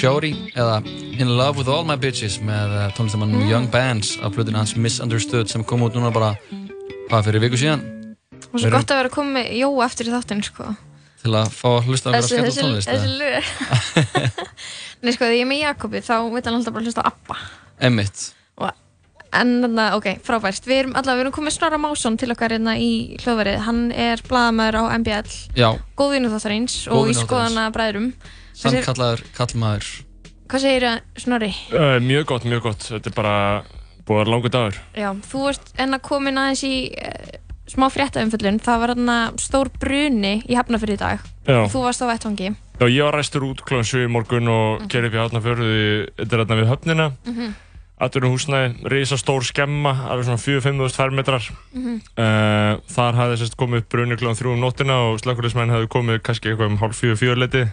[0.00, 0.78] Shorty eða
[1.20, 5.50] In Love With All My Bitches með uh, tónlistamannum Young Bands af plötinu hans Misunderstood
[5.52, 6.30] sem kom út núna bara
[7.10, 7.82] hvað fyrir viku síðan
[8.50, 10.70] Og svo Við erum- gott að vera að koma með Jóa eftir þáttinn, sko.
[11.20, 13.50] til að fá að hlusta að vera skemmt á tónlist þessi lög.
[15.04, 17.08] Nei, sko, þegar ég er með Jakobi, þá veit hann alltaf bara að hlusta á
[17.12, 17.36] Abba.
[17.90, 18.30] Emmitt
[19.30, 20.64] en þarna, ok, frábært.
[20.66, 22.90] Við erum allavega, við erum komið Snorra Másson til okkar hérna í
[23.22, 23.60] hljóðverið.
[23.62, 28.08] Hann er blaðamæður á MBL, Já, góðvinu þáttarins og í skoðana bræðurum.
[28.60, 29.90] Sann kallaður kallmaður
[30.50, 30.84] Hvað segir
[31.20, 31.52] Snorri?
[31.70, 32.82] Uh, mjög gott, mjög gott.
[32.82, 33.34] Þetta er bara
[34.02, 34.80] búið að vera langur dagur.
[34.98, 37.36] Já, þú ert enn að komin aðeins í uh,
[37.70, 38.58] smá fréttaumföllun.
[38.64, 41.22] Það var þarna stór bruni í Hafnarfyrði í dag.
[41.46, 41.60] Já.
[41.70, 42.50] Þú varst á vettvangi.
[42.80, 43.78] Já, ég var ræstur út kl.
[43.86, 44.88] 7 í morgun og mm.
[44.90, 45.74] gerði upp í hátnafjörðu,
[46.18, 47.10] þetta er hérna við höfnina.
[47.26, 47.58] Mm Mhm.
[48.00, 51.44] Aturinn húsnæði, risa stór skemma, alveg svona 4-5 fermetrar.
[51.76, 51.98] Mhm.
[52.16, 54.32] Uh, þar hafði sérst komið upp brunni kl.
[54.32, 57.66] 3 um nóttina og slökkulismenn hafði komið kannski eitthvað um hálf 4-4 leti.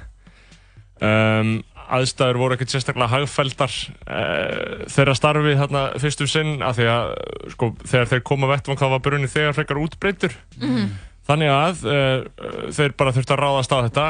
[0.98, 1.52] Um,
[1.88, 7.12] aðstæður voru ekkert sérstaklega hagfældar uh, þeirra starfi þarna fyrstum sinn af því að
[7.54, 10.36] sko, þegar þeir koma vettvang þá var brunni þegar frekar útbreytur.
[10.60, 10.90] Mhm.
[11.28, 14.08] Þannig að uh, þeir bara þurftu að ráðast á þetta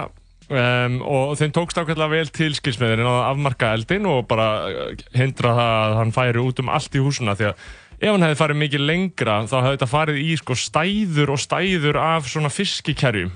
[0.54, 5.56] um, og þeim tókst ákveðlega vel til skilsmiðin að afmarka eldin og bara uh, hindra
[5.58, 7.66] það að hann færi út um allt í húsuna því að
[7.98, 12.02] ef hann hefði farið mikið lengra þá hefði þetta farið í sko stæður og stæður
[12.04, 13.34] af svona fiskikerjum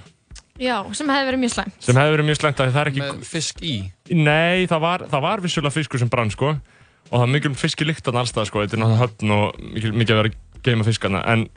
[0.59, 1.77] Já, sem hefði verið mjög slæmt.
[1.79, 3.01] sem hefði verið mjög slengt að það er ekki...
[3.05, 3.75] með fisk í
[4.11, 8.19] Nei, það var, það var vissulega fiskur sem brann sko og það var mikil fiskilíktan
[8.21, 11.47] allstað sko, þetta er náttúrulega höfn og mikil, mikið að vera að geima fiskana en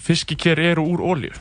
[0.00, 1.32] fiskiker eru úr ólíu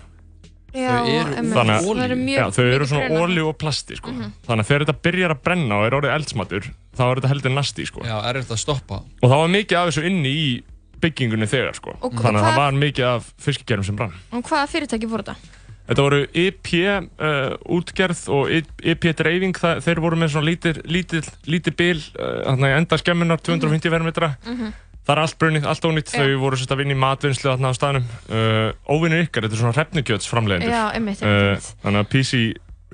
[0.69, 1.01] Já.
[1.01, 4.11] Þannig að- Það eru mjög Já, þau eru svona ólíu og plasti sko.
[4.45, 7.53] Þannig að þegar þetta byrjar að brenna og er orðið eldsmatur þá er þetta heldur
[7.55, 8.03] nasti sko.
[8.05, 10.63] Já, er þetta að stoppa og það var mikið af þessu inni í
[11.01, 11.95] byggingunni þegar sko.
[12.03, 15.35] Og þannig að það var mikið af fiskigerum sem brann Og hvaða fyrirtæki voru þetta?
[15.89, 19.57] Þetta voru EP uh, útgerð og EP dreifing.
[19.57, 24.35] Það, þeir voru með svona lítir, lítir, lítir bil uh, enda skemmunar 250 verðmetra
[25.09, 26.11] það er allt brunnið, allt ónýtt.
[26.13, 28.07] Þau voru sérst að vinna í matvinnslu þarna á staðnum.
[28.29, 31.69] Uh, óvinnur ykkar, þetta er svona hrefnugjöts framleiðendur Já, einmitt, uh, einmitt.
[31.83, 32.41] þannig að PC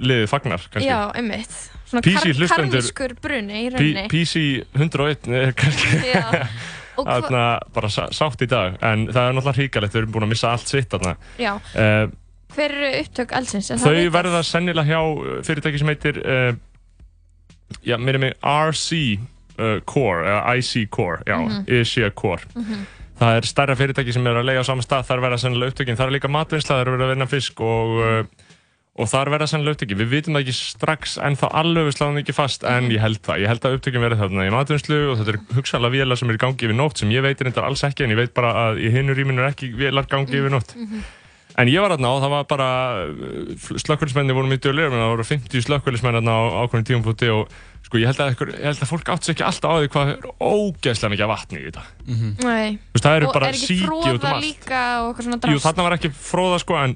[0.06, 0.88] liðið fagnar kannski.
[0.88, 1.60] Já, einmitt.
[1.86, 4.08] Svona PC kar karmískur bruni í rauninni.
[4.12, 4.46] PC
[4.78, 6.02] 101 er kannski.
[6.14, 6.24] Já.
[6.96, 7.44] Hva, þarna
[7.76, 8.78] bara sá- sátt í dag.
[8.80, 11.18] En það er náttúrulega hríkalegt, þau eru búin að missa allt sitt þarna.
[11.36, 12.06] Já, uh,
[12.56, 13.70] hver eru upptök eldsins?
[13.76, 16.52] Er Þau verða sennilega hjá uh, fyrirtæki sem heitir uh,
[17.86, 19.00] já, mér er mig RC
[19.60, 21.66] uh, Core, eða IC Core já, Mhm.
[21.82, 22.48] Asia Core.
[23.16, 25.96] Það er stærra fyrirtæki sem er að leiða á sama stað þar verða sennilega upptökin,
[25.96, 28.26] þar er líka matvinnsla þar verða að vinna fisk og uh,
[28.96, 32.20] og þar verða sennilega upptökin, við vitum það ekki strax en þá alveg við sláðum
[32.22, 35.18] ekki fast en ég held það, ég held að upptökin verði þarna í matvinnslu og
[35.20, 37.84] þetta er hugsaðlega vélar sem er í gangi yfir nótt sem ég veit reyndar alls
[37.88, 40.72] ekki en ég veit bara að í hinu rýminu er ekki vélar gangi yfir nótt
[41.58, 42.66] En ég var þarna og það var bara,
[43.80, 47.54] slökkvöldismenni voru mjög dölir, það voru 50 slökkvöldismenn þarna á ákveðin tímafúti og
[47.86, 49.90] sko ég held að, ykkur, ég held að fólk átt sér ekki alltaf á því
[49.94, 51.84] hvað er ógeðslega mikið vatni í þetta.
[52.44, 52.70] Nei.
[52.76, 54.46] Þú veist, það eru Og bara er ekki síki út um fróða allt.
[54.50, 55.66] líka og eitthvað svona Jú, drast?
[55.70, 56.96] þarna var ekki fróða sko, en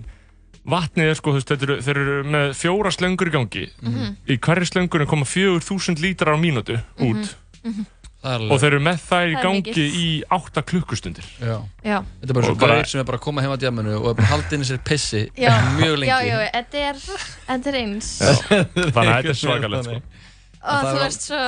[0.70, 3.66] vatnið er sko, þú veist, þeir eru, þeir eru með fjóra slöngur í gangi.
[3.86, 4.10] Mhm.
[4.28, 7.86] Í hverju slöngunum koma 4000 lítrar á mínútu út Það
[8.20, 9.94] er og alveg þeir eru með þær í Það gangi mikið.
[10.00, 11.28] í 8 klukkustundir.
[11.40, 11.56] Já
[11.86, 11.98] Já.
[12.20, 13.94] Þetta er bara Og svo bara- gæðir sem er bara að koma heim að djamunu
[14.00, 17.02] og er bara haldið inn í sér pissi Já, mjög lengi já, já, þetta er,
[17.48, 18.10] þetta er eins.
[18.20, 20.02] Þannig að þetta er svakalegt sko.
[20.60, 21.44] Og það þú veist svo,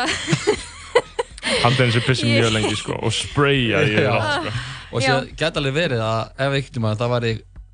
[1.62, 4.51] Handið þessi pissi Ég- mjög lengi sko og spraya í allt sko.
[4.91, 7.31] og sér geta alveg verið að ef ekkert um að það væri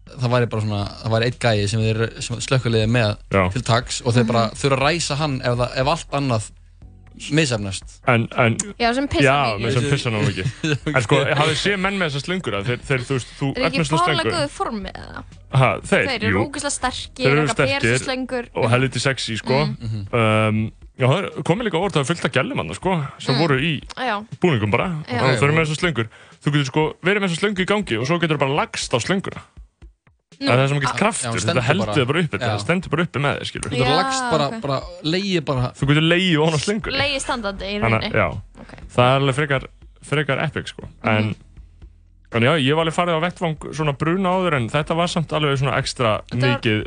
[0.08, 3.42] það væri bara svona, það væri eitt gæi sem þeir sem slökkuliði með Já.
[3.54, 6.48] til taks og þeir bara þurfa að ræsa hann ef, það, ef allt annað
[7.32, 9.74] misefnast En, en já, sem pissa Já, mikið.
[9.78, 10.48] sem pissa ná mikið
[10.96, 13.68] En sko, hafið séð menn með þessar slöngur að þeir, þeir, þú veist, þú Er
[13.68, 15.24] ekki efnast með fálega slöngur góðu formi eða?
[15.58, 18.50] ha, Þeir, Þeir eru jú, ógeðslega sterkir, Þeir eru eitthvað sterkir persuslöngur.
[18.56, 20.04] og helviti sexy, sko Mhm.
[20.14, 20.62] um,
[20.98, 23.42] Já, það er komið líka orð, það er fullt af gælum hann, sko sem Mm.
[23.44, 25.22] voru í Já, búningum bara Já.
[25.22, 26.08] og þeir eru með þessar slöngur
[26.42, 28.98] Þú getur sko verið með þessar slöngu í gangi og svo getur bara lagst á
[28.98, 29.42] slönguna
[30.38, 33.04] Það er svo mikill á- kraftur, þetta heldur bara- þið bara uppi þetta stendur bara
[33.08, 36.54] uppi með þér, skilur þú getur lagst bara, bara leiði bara Þú getur leiði ofan
[36.54, 38.12] á slöngunni leiði standandi í rauninni.
[38.14, 38.28] já,
[38.94, 39.68] það er alveg frekar,
[40.04, 40.84] frekar epic sko.
[41.04, 41.36] en,
[42.38, 45.34] en já, ég var alveg farið á vettvang svona bruna áður en þetta var samt
[45.34, 46.86] alveg svona ekstra mikið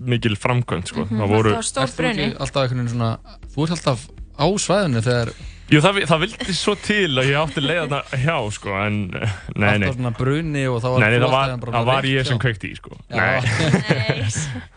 [0.00, 1.04] mikil framkvæmt sko.
[1.06, 2.34] það Það voru, var stór bruni.
[2.34, 4.08] þú ert alltaf
[4.38, 5.32] á svæðinu þegar
[5.68, 9.36] jú, það, það vildi svo til að ég átti leið þarna hjá sko, en eh,
[9.54, 11.92] nei, nei, alltaf svona bruni og þá var nei, nei það var, alltaf bara það
[11.92, 12.96] var ég sem kveikti í sko.
[13.08, 13.20] Já.
[13.20, 13.38] nei,
[13.92, 14.26] Nei.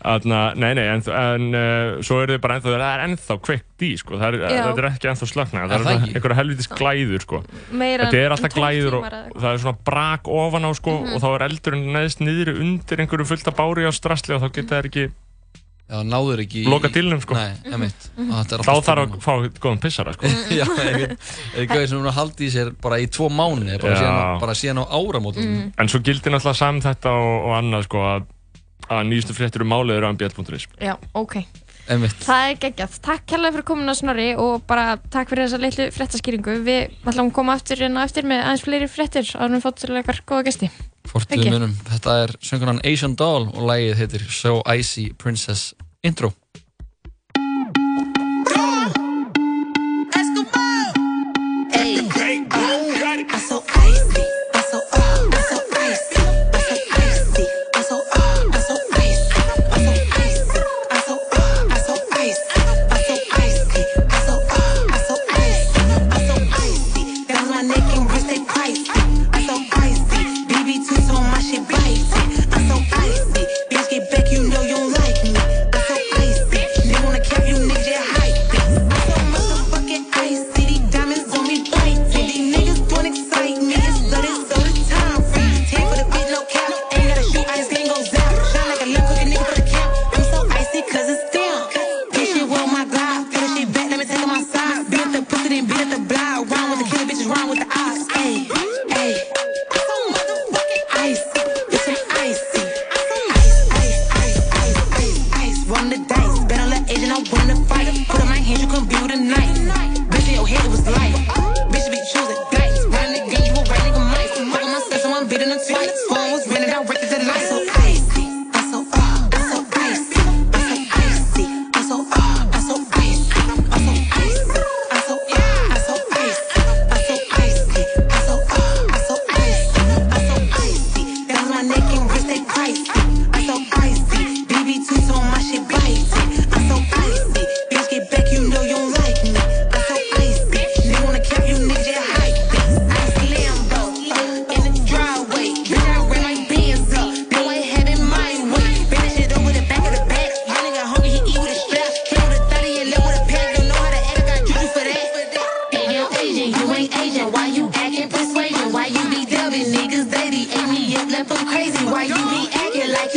[0.00, 3.84] Þarna, nei, nei, en, en uh, svo er þið bara ennþá, það er ennþá kveikt
[3.84, 4.16] í sko.
[4.16, 6.14] það er, þetta er ekki ennþá slöknað Er það er það ekki?
[6.16, 7.40] einhverja helvitis glæður sko.
[7.82, 9.42] Meira Þetta er en alltaf 12 glæður og tímar eða eitthvað.
[9.44, 11.12] það er svona brak ofan á sko Mhm.
[11.12, 14.48] og þá er eldurinn neðst niðri undir einhverju fullt af bári á strasli og þá
[14.56, 15.04] geta þær ekki
[15.90, 17.34] Já, náður ekki í- loka dílnum sko.
[17.34, 20.28] Nei, emitt Þá þarf að fá góðan pissara sko.
[20.60, 21.16] Já, einhvern
[21.56, 24.02] Eða gauði sem hún haldi í sér bara í tvo mánu bara, Já.
[24.04, 25.72] síðan, á- bara síðan á áramótum Mm.
[25.82, 28.28] En svo gildir náttúrulega saman þetta og, og annað sko að,
[28.90, 31.40] að nýjustu fréttir um málið eru á mbl.is Já, ok.
[31.90, 32.14] Einmitt.
[32.22, 32.98] Það er geggjað.
[33.02, 36.54] Takk kærlega fyrir komuna Snorri og bara takk fyrir þessa litlu fréttaskýringu.
[36.62, 39.90] Við ætlum að koma aftur inn á eftir með aðeins fleiri fréttir en við fóttum
[40.54, 40.70] til
[41.08, 41.74] við munum.
[41.88, 46.32] Þetta er söngunan Asian Doll og lagið heitir So Icy Princess Intro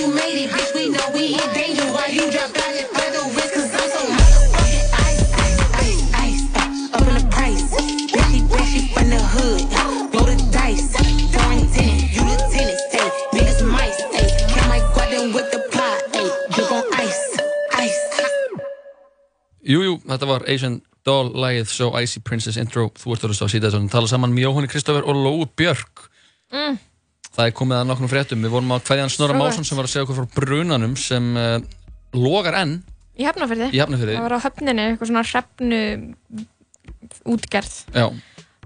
[0.04, 0.50] you made it?
[0.52, 1.88] Bitch, we know we in danger.
[1.96, 3.54] Why you dropped out and spread the risk?
[3.56, 6.94] Cause I'm so motherfucking ice, ice, ice, ice.
[6.94, 7.64] Up in the price.
[7.72, 9.64] Bitch, she, bitch, she from the hood.
[10.12, 10.92] Blow the dice.
[11.32, 12.80] Foreign tenant, you lieutenant.
[12.92, 14.00] Hey, niggas mice.
[14.12, 16.00] Hey, can out there with the plot?
[16.12, 17.24] Hey, drip on ice,
[17.72, 18.04] ice.
[19.64, 23.48] Jú, jú, þetta var Asian Doll lagið So Icy Princess Intro Þú ert orðist á
[23.48, 26.10] síðan að tala saman með Jóhanni Kristoffer og Lóu Björk
[26.54, 26.76] Mm.
[27.34, 29.38] Það er komið að nokkrum fréttum Við vorum kveðja hann Snorra.
[29.40, 31.56] Másson sem var að segja okkur frá brunanum sem uh,
[32.14, 32.76] logar enn
[33.14, 33.68] Í Hafnarfirði.
[33.74, 34.16] Í Hafnarfirði.
[34.18, 35.82] Það var á höfninni, eitthvað svona hrefnu
[37.30, 37.74] útgerð.
[37.94, 38.08] Já,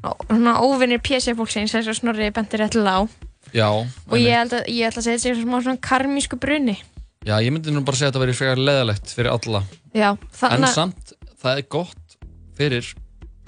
[0.07, 3.03] Og svona óvinnir PC fólksins, þess að Snorri bentir réttilega á.
[3.51, 3.67] já,
[4.07, 6.77] Og ég að, ég ætla að segja þetta sem svona karmísku bruni.
[7.25, 9.63] já Ég myndi nú bara segja að þetta verið frekar leðalegt fyrir alla
[9.93, 12.17] Já, En þannig að samt, það er gott
[12.55, 12.93] fyrir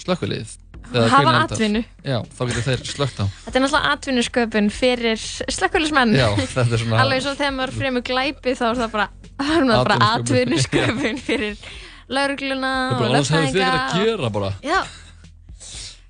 [0.03, 0.57] slökkvilið
[0.89, 1.81] Hafa atvinnu.
[2.05, 5.19] Já, þá getur þeir slökkt á þetta er náttúrulega atvinnusköpun fyrir
[6.73, 9.07] er svona Alveg svo þegar maður fremur glæpi þá er það bara,
[9.39, 11.19] það er bara Atvinnusköpun.
[11.27, 11.59] fyrir
[12.09, 13.69] laurugluna Það er og bara annars hefur þið lögfræðinga.
[13.69, 14.49] verið að gera bara.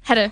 [0.09, 0.25] Herru,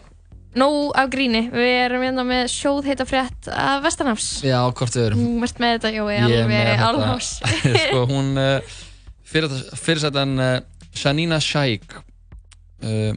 [0.58, 1.42] nóg af gríni.
[1.54, 4.30] Við erum hérna með sjóð heita frétt af Vestanafs.
[4.48, 7.30] Já, hvort við erum Þú ert með þetta, Jói, er alveg alvás.
[7.84, 8.32] sko, hún
[9.28, 10.56] fyrir, fyrirsættan uh,
[10.98, 13.12] Shanina Shaikh uh,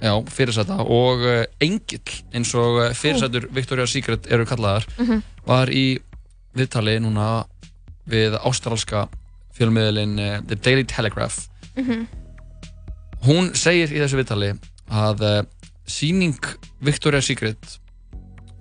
[0.00, 5.22] já, fyrirsætta og uh, Engill eins og uh, fyrirsættur Victoria's Secret eru kallaðar Mhm.
[5.46, 5.98] var í
[6.56, 7.44] viðtali núna
[8.08, 9.08] við ástralska
[9.58, 12.06] fjölmiðlinn uh, The Daily Telegraph Mhm.
[13.26, 14.52] hún segir í þessu viðtali
[14.90, 15.42] að uh,
[15.88, 16.38] síning
[16.84, 17.78] Victoria's Secret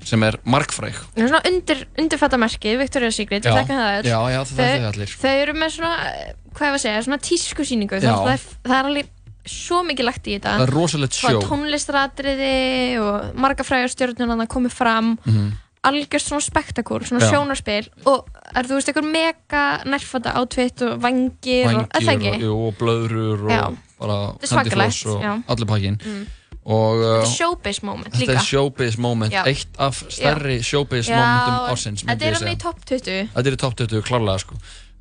[0.08, 4.08] sem er markfræg Það er svona undir, undirfattamerkið, Victoria's Secret, við þekkjum það öll.
[4.08, 5.16] Já, já, það þekki það allir.
[5.24, 8.00] Þau eru með svona, eh, hvað ég var að segja, svona tískusýningu.
[8.06, 9.10] Það, það er alveg
[9.52, 10.58] svo mikið lagt í þetta.
[10.58, 11.42] Það er rosalegt sjó.
[11.44, 15.18] tónlistratriði og marga frægar stjórnuna að komið fram.
[15.26, 15.48] Mhm.
[15.88, 17.30] Algjörst svona spektakúr, svona Já.
[17.32, 17.88] sjónarspil.
[18.10, 18.26] Og
[18.56, 22.32] er þú veist, einhver mega nærfata átvitt og vangir, og, Vængir ekki?
[22.34, 23.78] og, jú, og blöðrur og Já.
[24.00, 25.44] bara Þetta er svakalegt, og já.
[25.48, 26.26] allir pakkin Mm.
[26.66, 28.34] og uh, Þetta er showbiz moment þetta líka.
[28.34, 29.44] er showbiz moment Já.
[29.46, 32.52] eitt af stærri showbiz Já, momentum ársins Þetta er segja.
[32.56, 33.30] í top 20.
[33.34, 34.56] þetta er í top 20 klárlega sko.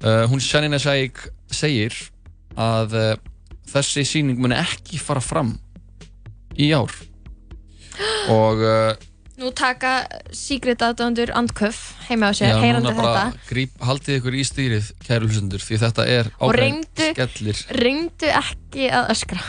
[0.05, 1.93] uh, hún Shanina Shaikh segir
[2.57, 3.17] að uh,
[3.71, 5.57] þessi síning muni ekki fara fram
[6.57, 6.93] í ár
[8.33, 8.93] og uh,
[9.37, 14.45] nú taka Secret aðdöndur andköf heima á sér, Já, heyrandi þetta gríp, haldið ykkur í
[14.49, 17.61] stýrið, kæru hlustendur, því þetta er og reyndu, skellir.
[17.77, 19.43] reyndu ekki að öskra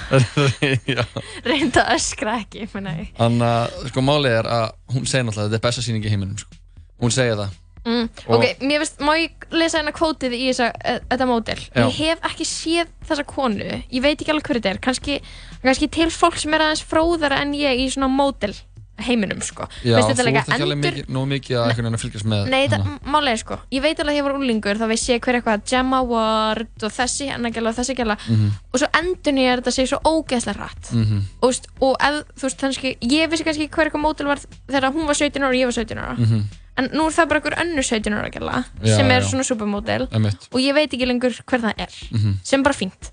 [1.49, 3.13] reyndu að öskra ekki meina ég.
[3.19, 6.13] Þannig að, sko, málið er að hún segir náttúrulega að þetta er besta sýning í
[6.13, 6.61] heiminum, sko.
[7.03, 7.55] Hún segir það.
[7.87, 11.59] Mm, Og- ok, mér veist, má ég lesa hérna kvótið í þessa, e, þetta módel
[11.71, 11.85] Já.
[11.87, 15.21] ég hef ekki séð þessa konu ég veit ekki alveg hver þetta er kannski,
[15.63, 18.53] kannski til fólk sem er aðeins fróðara en ég í svona módel
[18.99, 21.65] heiminum sko Já, Veist, þú þetta er ert ekki alveg endur- mikið, nóg mikið að
[21.69, 22.77] einhvern veginn að fylgjast með Nei, hana.
[22.83, 25.37] það málega er sko Ég veit alveg að ég var úlingur þá veist ég hver
[25.37, 28.51] eitthvað Gemma Ward og þessi hennar gæla og þessi gæla Mhm.
[28.73, 31.21] og svo endur ég þetta segir svo ógeðslega rætt Mhm.
[31.41, 34.91] og, veist, og ef, þú veist, kannski ég vissi kannski hver eitthvað mótil var þegar
[34.93, 36.43] hún var 17 ára og ég var 17 ára Mhm.
[36.77, 39.27] En nú er það bara einhver önnur 17 ára gæla sem er já.
[39.31, 40.47] svona supermótil Einmitt.
[40.53, 42.37] og ég veit ekki lengur hver það er Mhm.
[42.43, 43.11] sem er bara fínt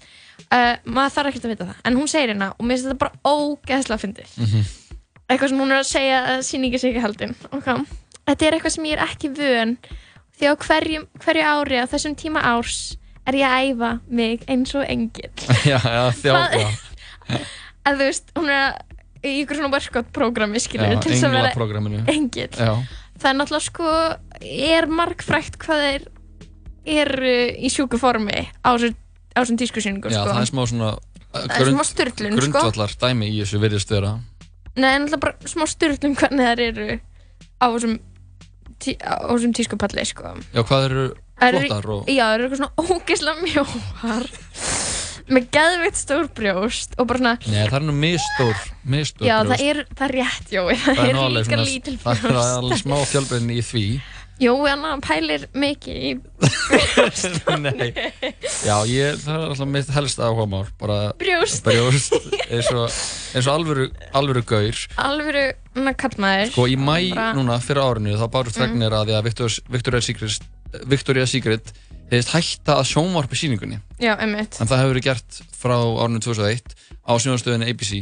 [0.52, 2.98] uh, maður þarf ekkert að vita það en hún segir hérna og mér finnst þetta
[2.98, 4.64] bara ógeðslega fyndið Mhm.
[5.30, 7.84] eitthvað sem hún er að segja að sig ekki haldin okay.
[8.28, 9.76] þetta er eitthvað sem ég er ekki vön
[10.38, 12.96] því á hverju, hverju ári á þessum tíma árs
[13.26, 15.30] er ég að æfa mig eins og engil
[15.64, 16.68] Já, já, já.
[17.86, 18.74] að þú veist, hún er að
[19.24, 21.52] í ykkur svona workout programmi skilur til þess að vera
[22.12, 22.74] engil Já.
[23.20, 23.88] Það er náttúrulega sko
[24.42, 26.06] er margfrækt hvað þeir
[27.00, 27.34] eru
[27.64, 30.30] í sjúku formi á þessum tískusýningum Já, sko.
[30.34, 30.92] það er smá svona
[31.34, 32.42] Það er smá sturlun, sko.
[32.44, 34.12] Grundvallar dæmi í þessu virðist vera
[34.78, 36.86] Nei, alltaf bara smá styrlum hvernig þær eru
[37.58, 37.96] á þessum,
[38.82, 40.34] tí, á þessum tískupalli, sko.
[40.54, 41.04] Já, hvað eru
[41.34, 44.28] Þær eru- flottar og Já, það eru eitthvað svona ógeðslega mjóar
[45.28, 49.54] með geðveitt stór brjóst og bara svona, Nei, það er nú mistór Mistór já, brjóst.
[49.54, 52.12] það er, það er rétt, Jói, það, Það er nú alveg líka svona- lítil Það
[52.12, 52.58] er brjóst.
[52.58, 53.86] alveg smá fjölbreyðin í því
[54.42, 56.08] Jói, hann pælir mikið í
[57.64, 57.92] Nei
[58.66, 61.62] Já, ég, það er alltaf mitt helst áhuga mál bara Brjóst.
[61.66, 62.16] Brjóst
[62.48, 62.90] eins og,
[63.34, 65.44] eins og alvöru, alvöru gaur alvöru,
[65.78, 66.50] hann kallmaður.
[66.52, 66.96] Sko í mæ
[67.38, 68.66] núna fyrir árinu þá bárust Mm.
[68.66, 70.40] fregnir að því að Victoria's, Victoria's Secret
[70.90, 71.72] Victoria's Secret
[72.10, 74.58] hefðist hætta að sjónvarpi sýningunni Já, einmitt.
[74.60, 76.74] en það hefur verið gert frá árinu 2001
[77.04, 77.92] á sjónvarstöðinu ABC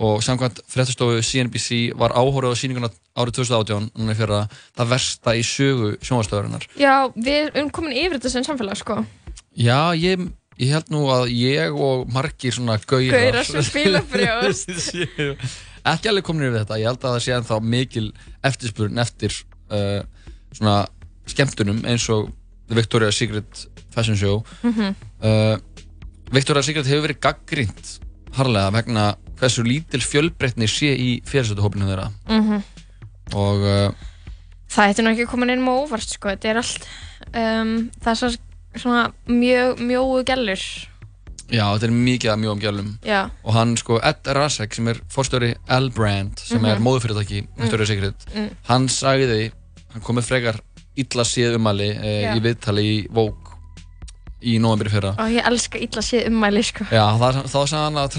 [0.00, 4.42] og samkvæmt fréttastofu CNBC var áhórið á sýninguna árið 2018 núna í fyrra
[4.78, 9.00] það versta í sögu sjónvarstöðurinnar Já, við erum komin yfir þetta sem samfélag, sko.
[9.56, 10.22] Já, ég,
[10.60, 14.72] ég held nú að ég og margir svona gaurar Gaurar sem spila brjóst.
[14.88, 15.34] séu
[15.90, 18.06] ekki alveg komin yfir þetta, ég held að það sé ennþá mikil
[18.46, 19.36] eftirspurn eftir
[19.72, 20.00] uh,
[20.56, 20.76] svona
[21.30, 22.28] skemmtunum eins og
[22.74, 24.94] Victoria's Secret Fashion Show Mhm.
[25.22, 25.56] uh,
[26.32, 27.98] Victoria's Secret hefur verið gaggrínt
[28.36, 32.62] harlega vegna hversu lítil fjölbreytni sé í fyrirsötuhópinu þeirra Mhm.
[33.34, 33.90] og uh,
[34.70, 36.84] Það ætti nú ekki koma inn með óvart sko, þetta er allt
[37.34, 38.28] um, það er svo,
[38.78, 40.62] svona mjög mjóu gælur
[41.50, 43.30] já, þetta er mikið að mjögum gjálum Já.
[43.42, 46.84] og hann sko Ed Rasek sem er fórstjóri L-Brand sem er Mhm.
[46.86, 48.50] móðufyrirtæki Victoria's Secret Mm.
[48.68, 49.50] hann sagði,
[49.92, 50.60] hann kom með frekar
[51.04, 52.32] illa séð umæli e, Já.
[52.36, 53.36] í viðtali í Vogue
[54.40, 56.86] í novembri fyrra og ég elska illa séð ummæli sko.
[56.88, 58.14] Já, það, þá sagði hann að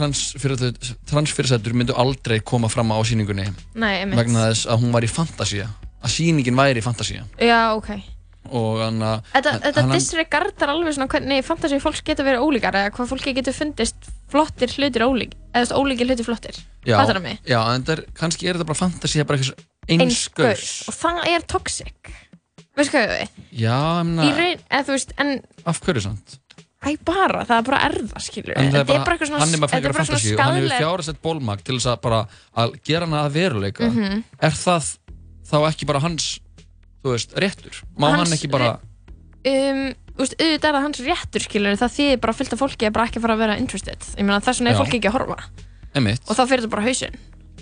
[1.09, 4.19] transfyrirsættur myndu aldrei koma fram á sýningunni Nei, einmitt.
[4.21, 5.67] vegna þess að hún var í fantasía
[6.01, 7.91] að sýningin væri í fantasía Já, ok
[8.51, 12.77] og hann að Þetta, þetta hann- disregardar alveg svona hvernig fantasy fólks getur verið ólíkar
[12.79, 16.95] eða hvað fólki getur fundist flottir hlutir ólík eða þú veist, ólíkir hlutir flottir já,
[16.97, 17.38] Fattar það mig?
[17.45, 21.21] já, en þetta er, kannski er þetta bara fantasía bara eitthvað eins gaur og það
[21.32, 22.11] er toxic
[22.82, 23.34] Veistu hvað við?
[23.61, 25.34] Já, ég Í raun, eða þú veist, en
[25.71, 26.38] af hverju samt?
[26.82, 29.61] Æ, bara, það er bara erða, skilur En það er bara eitthvað svona hann er
[29.61, 32.21] bara þetta frekar bara svona fantasíu og hann hefur fjárasett bólmag til þess að bara
[32.63, 33.89] að gera hana að veruleika.
[33.91, 34.23] Mhm.
[34.41, 34.88] er það
[35.51, 36.29] þá ekki bara hans
[37.03, 37.84] þú veist, réttur?
[37.97, 38.71] Má Hans hann ekki bara
[39.45, 39.84] um,
[40.17, 42.95] þú veist, auðvitað er það hans réttur skilur það þýðir bara fullt af fólki er
[42.97, 44.09] bara ekki að fara að vera interested.
[44.17, 45.38] Ég meina þess vegna er fólki ekki að horfa.
[46.01, 47.17] Emitt, og þá fyrir þetta bara á hausinn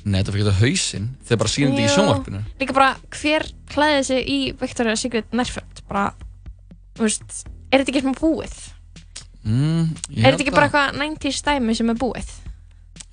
[0.05, 2.41] nei þetta fyrir ekki hausinn þeir bara sýnum þetta í sjónvarpinu.
[2.61, 2.89] Líka bara
[3.19, 6.09] hver klæði sig í Victoria's Secret nærföld bara,
[6.97, 7.39] þú veist,
[7.71, 8.59] er þetta ekki svona búið?
[9.47, 9.89] Mm,
[10.19, 12.29] er þetta ekki að- bara eitthvað 90s dæmi sem er búið?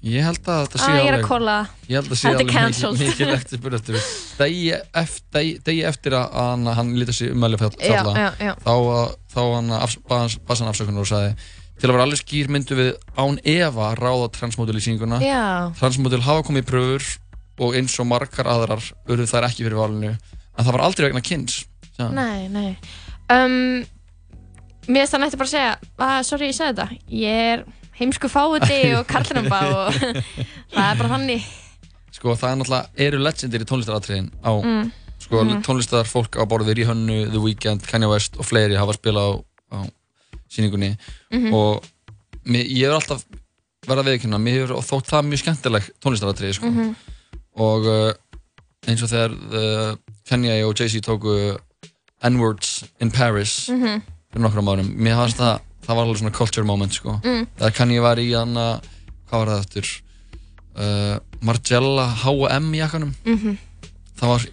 [0.07, 1.55] Ég held að þetta sé að ég er að alveg kóla
[1.89, 2.99] ég held að þetta sé alveg mikið, cancelled.
[3.01, 3.59] mikið eftir
[5.65, 10.37] degi eftir, að hann, hann lítið sér umæli fjall, þá, að- þá hann afs, bas,
[10.47, 11.33] basan afsökunar og sagði
[11.77, 15.73] til að vera alveg skýr myndu við án efa ráða transmódul í sýninguna Já.
[15.79, 17.09] transmódul hafa komið í pröfur
[17.61, 21.21] og eins og margar aðrar urðu þær ekki fyrir valinu en það var aldrei vegna
[21.25, 21.63] kynns
[21.99, 22.15] hann.
[22.17, 22.77] nei, nei
[23.33, 23.85] um,
[24.89, 25.73] mér finnst það nætti bara að segja
[26.07, 26.89] að, sorry, ég segi þetta
[27.23, 27.65] ég er
[28.01, 29.97] heimsku fáiði og karlinamba og
[30.75, 31.49] það er bara þannig
[32.17, 34.87] sko það er náttúrulega eru legendir í tónlistaratriðin á Mm.
[35.27, 35.63] sko Mhm.
[35.67, 39.33] tónlistar fólk á borðið Rihannu, The Weeknd, Kanye West og fleiri hafa spilað á,
[39.75, 39.79] á
[40.53, 40.97] sýningunni
[41.33, 41.53] Mhm.
[41.55, 41.85] og
[42.47, 43.25] mér, ég hefur alltaf
[43.87, 46.67] verið að viðkynna mér hefur þótt það mjög skemmtileg tónlistaratrið sko.
[46.71, 46.95] Mhm.
[47.57, 48.13] og uh,
[48.87, 49.97] eins og þegar uh,
[50.29, 51.57] Kanye og Jay-Z tóku
[52.25, 54.03] N-words in Paris Mhm.
[54.33, 57.21] fyrir nokkrum árum mér fannst það, það var alveg svona culture moment sko.
[57.25, 57.47] Mm.
[57.59, 60.01] þegar Kanye var í hann hvað var það eftir
[60.77, 63.59] uh, Margiela H&M jakkanum Mhm.
[64.19, 64.47] það var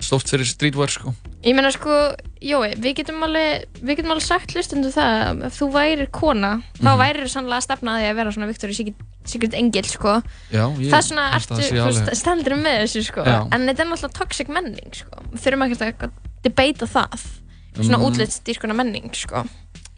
[0.00, 1.12] stórt fyrir streetwear sko.
[1.42, 5.56] Ég meina sko, Jói, við getum alveg, við getum alveg sagt hlustundu það að ef
[5.58, 6.98] þú værir kona, þá Mhm.
[7.00, 8.94] værir þú sannlega að stefna að því að vera svona Victoria's Secret,
[9.24, 10.22] Secret Engel, sko.
[10.52, 13.24] Já, ég það er svona, ertu, stendur með þessu, sko.
[13.26, 13.48] Já.
[13.52, 15.18] En þetta er náttúrulega toxic menning, sko.
[15.34, 16.10] Þurfum ekkert að
[16.44, 17.26] debata það.
[17.74, 18.06] Svona Mm.
[18.06, 19.44] útlitsdýrskona menning, sko.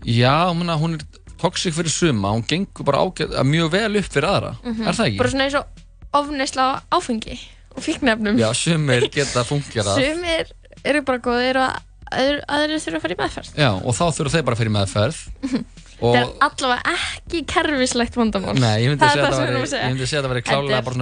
[0.04, 1.04] já, mena, hún er
[1.38, 4.86] toxic fyrir suma hún gengur bara ágæð, mjög vel upp fyrir aðra Mhm.
[4.88, 5.16] er það ekki?
[5.18, 5.66] Bara svona eins og
[6.12, 7.38] ofneisla á áfengi
[7.76, 8.38] og fíknefnum.
[8.40, 10.50] Já, sumir geta fungerað Sumir
[10.84, 11.78] eru bara góðir og
[12.10, 13.52] aðrir, aðrir þurfa að fara í meðferð.
[13.60, 15.20] Já, og þá þurfa þeir bara að fyrir meðferð
[16.00, 18.54] og Þetta er allavega ekki kerfislegt vandamál.
[18.56, 19.90] Nei, ég myndi Það segja það að það segja.
[20.20, 20.96] að það væri Þetta klálega bara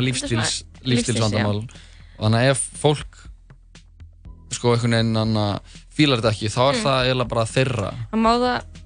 [0.92, 3.20] lífstílsvandamál og þannig að ef fólk
[4.58, 5.20] sko einhvern veginn
[5.94, 6.82] fílar þetta ekki, þá er Mm.
[6.84, 8.77] það eiginlega bara þeirra Það það það má það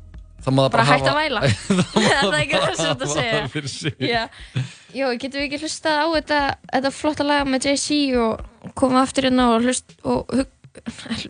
[0.44, 1.40] bara bara hægt að væla.
[1.94, 3.98] það er ekki það sem þetta segja.
[4.12, 4.22] Já.
[4.92, 6.38] Jó, getum við ekki hlustað á þetta,
[6.74, 10.50] þetta flotta lag með Jay-Z og koma aftur hérna og hlust og hug,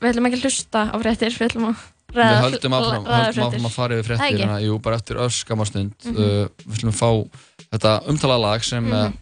[0.03, 3.45] við ætlum ekki að hlusta á fréttir, við ætlum að Við ræða höldum áfram, höldum
[3.47, 6.17] áfram að fara yfir fréttir hérna, jú, bara eftir öskamastund Mhm.
[6.19, 7.11] uh, við ætlum að fá
[7.73, 8.93] þetta umtala lag sem Mhm.
[8.93, 9.13] uh,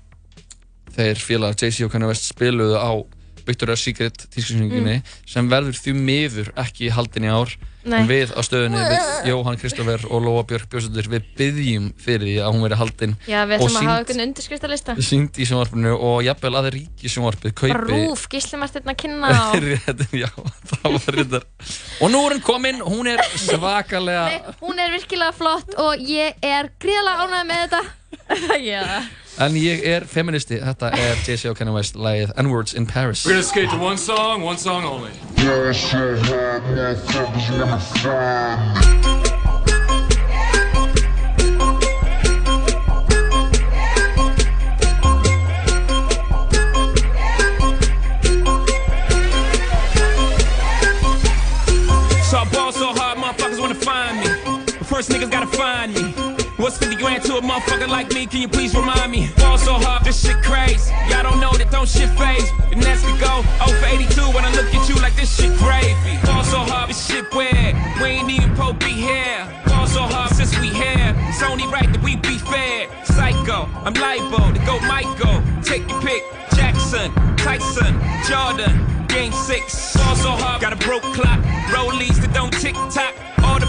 [0.97, 2.91] þeir félagar Jay-Z og Kanye West spiluðu á
[3.47, 7.70] Victoria's Secret tískusynningunni sem verður því miður ekki haldin í ár Mm.
[7.89, 8.03] Nei.
[8.09, 12.53] við á stöðunni, við Jóhann Kristoffer og Lóa Björk Björnsdóttir, við byggjum fyrir því að
[12.53, 14.97] hún veri haldin Já, við ætlum að hafa einhvern undirskriftalista.
[15.01, 19.33] sýnd í sjónvarpinu og jafnvel að ríkisjónvarpið kaupi rúf, styrna kynna.
[19.65, 20.29] Rétt, já,
[20.75, 21.49] það var reyndar
[22.01, 26.37] og nú er hún komin, hún er svakalega Nei, hún er virkilega flott og ég
[26.45, 28.00] er gríðalega ánægð með þetta.
[28.71, 29.03] Já.
[29.39, 33.43] En ég er feministi, þetta er og Kanye West lagið N-Words in Paris We're gonna
[33.43, 35.11] skate to one song, one song only.
[52.31, 54.63] So I ball so hard, motherfuckers wanna find me.
[54.67, 56.30] But first niggas gotta find me.
[56.61, 58.27] What's 50 grand to a motherfucker like me?
[58.27, 59.31] Can you please remind me?
[59.39, 60.93] Ball so hard, this shit crazy.
[61.09, 62.53] Y'all don't know that don't shit phase.
[62.71, 65.57] And that's to go 0 for 82 when I look at you like this shit
[65.57, 66.21] gravy.
[66.29, 67.73] Ball so hard, this shit weird.
[67.97, 69.41] We ain't even po be here.
[69.73, 71.17] Ball so hard since we here.
[71.33, 72.93] It's only right that we be fair.
[73.09, 75.41] Psycho, I'm liable to go Michael.
[75.65, 76.21] Take your pick.
[76.53, 77.09] Jackson,
[77.41, 77.97] Tyson,
[78.29, 78.85] Jordan.
[79.09, 81.41] Game six, ball so hard, got a broke clock.
[81.73, 83.17] Rollies that don't tick tock.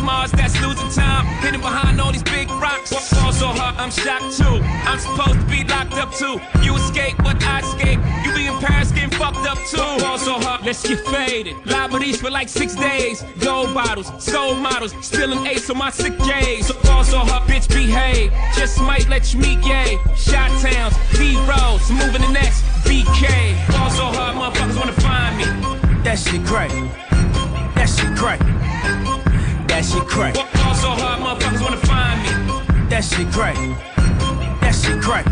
[0.02, 2.92] Mars that's losing time, hidden behind all these big rocks.
[2.92, 4.60] Ball so hard, I'm shocked too.
[4.90, 6.40] I'm supposed to be locked up too.
[6.62, 8.00] You escape, but I escape.
[8.24, 9.78] You be in Paris getting fucked up too.
[9.78, 11.56] Ball so hard, let's get faded.
[11.66, 13.24] Liberties for like six days.
[13.40, 16.68] Gold bottles, soul models, still an ace on my sick days.
[16.68, 18.32] So ball so hard, bitch behave.
[18.56, 19.98] Just might let you meet gay.
[20.16, 23.56] Shot towns, B roads, moving the next BK.
[23.72, 25.46] Ball so hard, motherfuckers wanna find me.
[26.04, 26.72] That shit crack.
[27.76, 29.11] That shit crack.
[29.82, 30.36] That shit crack.
[30.36, 32.90] So hard, motherfuckers wanna find me.
[32.90, 33.56] That shit crack.
[34.62, 35.26] That shit crack.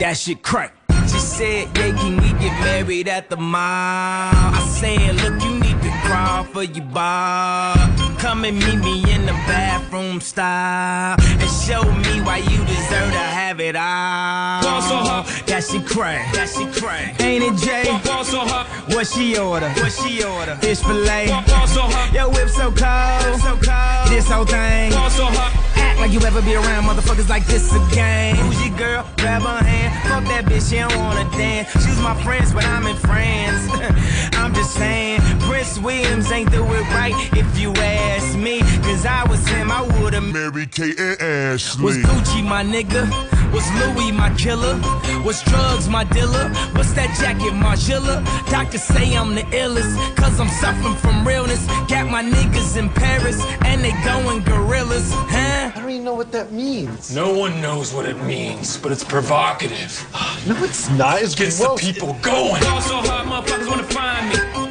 [0.00, 0.74] That shit crack.
[1.04, 3.60] She said, yeah, can we get married at the mall?
[3.62, 7.76] I said, look, you need to crawl for your bar.
[8.18, 13.26] Come and meet me in the bathroom style and show me why you deserve to
[13.38, 14.62] have it all.
[14.62, 16.34] Ball so hard, that shit crack.
[16.34, 17.20] That shit crack.
[17.22, 17.84] Ain't it Jay?
[18.04, 18.66] Ball so hard.
[18.90, 19.68] What she order?
[19.68, 20.56] What she order?
[20.56, 21.28] Fish fillet.
[21.68, 21.88] So.
[22.12, 23.40] Yo, whip so cold.
[23.40, 24.08] So cold.
[24.08, 24.90] This whole thing.
[24.92, 25.28] So.
[25.76, 28.36] Act like you ever be around motherfuckers like this again.
[28.36, 29.06] Who's your girl?
[29.16, 30.08] Grab her hand.
[30.08, 31.70] Fuck that bitch, she don't wanna dance.
[31.72, 33.68] She's my friends, but I'm in France.
[34.34, 38.60] I'm just saying, Prince Williams ain't do it right if you ask me.
[38.82, 41.84] Cause I was him, I would've married Kate and Ashley.
[41.84, 43.39] Was Gucci my nigga?
[43.52, 44.80] Was Louis my killer?
[45.24, 46.48] Was drugs my dealer?
[46.74, 48.24] What's that jacket, Margilla?
[48.50, 51.66] Doctors say I'm the illest, cause I'm suffering from realness.
[51.88, 55.72] Got my niggas in Paris, and they going gorillas, huh?
[55.74, 57.14] I don't even know what that means.
[57.14, 60.06] No one knows what it means, but it's provocative.
[60.46, 61.20] no, it's not.
[61.22, 62.62] It gets the people going.
[62.62, 64.69] Ball so hard, motherfuckers wanna find me.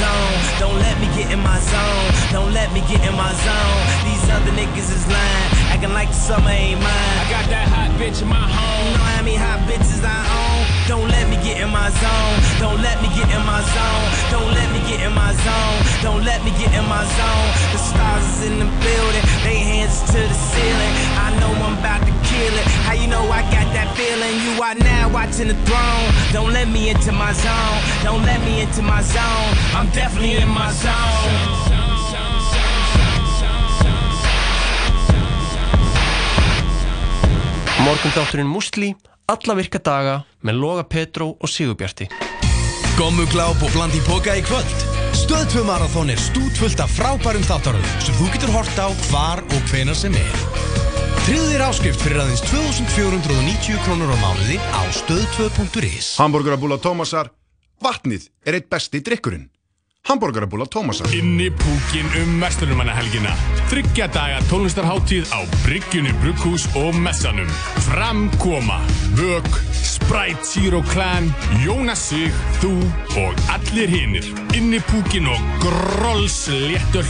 [0.00, 0.34] Zone.
[0.58, 2.08] Don't let me get in my zone.
[2.32, 3.82] Don't let me get in my zone.
[4.06, 7.16] These other niggas is lying, acting like the summer ain't mine.
[7.22, 8.86] I got that hot bitch in my home.
[8.86, 10.53] You know how many hot bitches I own?
[10.86, 12.36] Don't let me get in my zone.
[12.60, 14.06] Don't let me get in my zone.
[14.30, 15.78] Don't let me get in my zone.
[16.02, 17.48] Don't let me get in my zone.
[17.72, 19.24] The stars is in the building.
[19.44, 20.92] They hands to the ceiling.
[21.24, 22.66] I know I'm about to kill it.
[22.84, 24.34] How you know I got that feeling?
[24.44, 26.06] You are now watching the throne.
[26.36, 27.78] Don't let me into my zone.
[28.04, 29.50] Don't let me into my zone.
[29.72, 31.72] I'm definitely in my zone.
[37.84, 38.94] Morgun þátturinn Musli,
[39.34, 42.08] alla virka daga með Loga Petró og Sigurbjarti.
[42.98, 44.74] Gommu gláp og bland í boka í kvöld.
[45.18, 49.98] Stöðtvö marathón er stútfullt af frábærum þáttaröðum sem þú getur hort á hvar og hvenar
[49.98, 50.36] sem er.
[51.24, 56.14] Þér áskrift fyrir aðeins 2490 krónur á mánuði á stöð2.is.
[56.20, 57.32] Hamburgerabúla Tómasar,
[57.82, 59.48] vatnið er eitt besti drikkurinn.
[60.04, 61.08] Hamburgerabúla Tómasar.
[61.14, 63.32] Inni púkin um Vesturnumannahelgina.
[63.72, 67.48] Þryggja daga tónlistarháttíð á Bryggjunni Brugghús og Messanum.
[67.88, 68.84] Framkoma,
[69.16, 71.32] Vök, Sprite Zero Clan,
[71.64, 72.28] Jónas Sig,
[72.60, 72.76] þú
[73.16, 74.28] og allir hinnir.
[74.52, 77.08] Inni púkin og grollsléttur.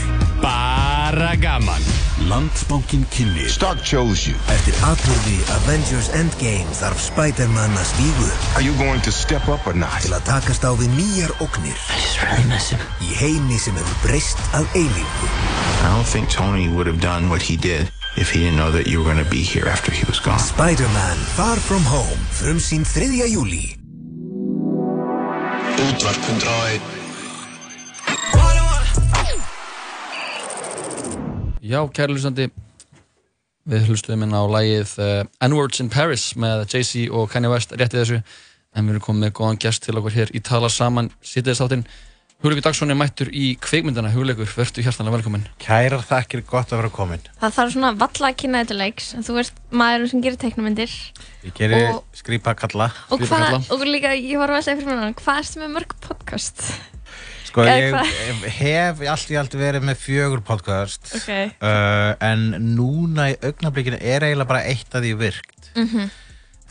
[1.05, 1.83] Bara gaman.
[2.29, 8.73] Landsbankin kynni Stark chose you Eftir atbyrði Avengers Endgame þarf Spider-Man að stígu Are you
[8.79, 9.99] going to step up or not?
[10.01, 13.77] Til að takast á við nýjar ógnir I just really miss him Í heimi sem
[13.77, 18.33] hefur breyst að eilífu I don't think Tony would have done what he did if
[18.33, 20.41] he didn't know that you were going to be here after he was gone.
[20.41, 23.29] Spider-Man Far From Home Frumsýn 3.
[23.29, 23.77] júli
[25.85, 27.04] Útvarp
[31.65, 32.49] Já, kæri hlustandi
[33.65, 38.03] Við hlustuðum inn á lagið uh, N-Words in Paris með Jay-Z og Kanye West réttið
[38.03, 38.19] þessu.
[38.77, 41.87] En við erum komið með góðan gest til okkur hér í Tala Saman sýtiðistáttinn
[42.43, 45.45] Hugleikur Dagsson er mættur í kveikmyndana Hugleikur, verður hjartanlega velkominn.
[45.63, 47.23] Kærar þakkir, gott að vera komin.
[47.41, 49.07] Það þarf svona valla að kynna þetta leiks.
[49.25, 50.93] Þú ert maðurinn sem gerir teiknumyndir
[51.47, 52.91] Ég gerir Og- skrýpakalla.
[53.09, 56.67] og, hvað, og líka, ég var að velta fyrir mér hvað erstu með mörg podcast?
[57.55, 57.93] Sko, ég
[58.57, 61.07] hef allt í allt verið með fjögur podcast.
[61.15, 61.29] Ok.
[61.63, 62.41] Uh, en
[62.75, 65.69] núna í augnablikinu er eiginlega bara eitt að því virkt.
[65.79, 66.09] Mhm.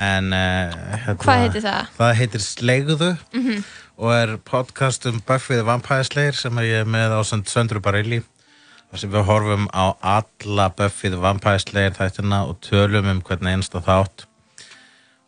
[0.04, 0.74] En, uh,
[1.06, 1.88] hérna, Hvað heitir það?
[1.96, 3.64] Það heitir Slegðu Mhm.
[3.96, 7.80] og er podcast um Buffy the Vampire Slayer sem ég er með á Sönd- Söndru
[7.80, 8.20] Bareilly.
[8.92, 13.56] þar sem við horfum á alla Buffy the Vampire Slayer þættina og tölum um hvernig
[13.56, 14.26] einsta þátt.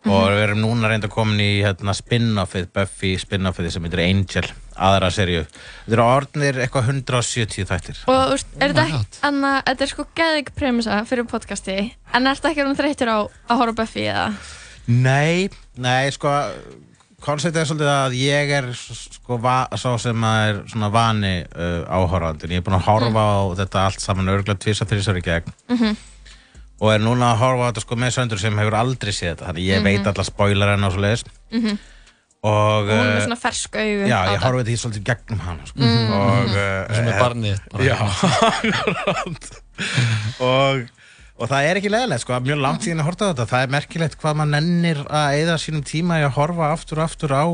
[0.06, 4.44] Og við erum núna reynda komin í hérna, spin-offið, Buffy spin-offið sem heitir Angel,
[4.88, 5.42] aðra seríu.
[5.48, 8.00] Þetta eru orðnir eitthvað 170 þættir.
[8.12, 11.76] Og veist, er Oh þetta ekki, anna, þetta er sko geðvig premissa fyrir podcasti
[12.14, 14.28] en er þetta ekki um þreytur á að horfa Buffy eða?
[14.86, 15.48] Nei,
[15.82, 16.30] nei, sko,
[17.26, 21.80] konceptið er svolítið að ég er sko va, sá sem að er svona vani uh,
[21.90, 22.52] áhorfandinn.
[22.54, 25.96] Ég er búinn að horfa á þetta allt saman örgulega tvisa þrísar í gegn Mhm.
[26.80, 29.46] Og er núna að horfa á þetta sko með söndur sem hefur aldrei séð þetta.
[29.50, 29.84] Þannig ég Mhm.
[29.84, 31.24] veit alla spoilerinn og svo leiðis.
[31.52, 31.78] Mhm.
[32.46, 35.04] Og, Og hún er með uh, svona fersk augu Já, ég horfa þetta í svolítið
[35.08, 35.78] gegnum hana sko.
[35.80, 36.12] Mhm.
[36.12, 37.84] og, uh, Sem er eh, barnið þitt bara.
[37.84, 37.96] Já,
[40.46, 40.84] og,
[41.36, 44.16] og það er ekki leðilegt sko, mjög langt síðan að horfa þetta það er merkilegt
[44.20, 47.44] hvað maður nennir að eða sínum tíma í að horfa aftur og aftur á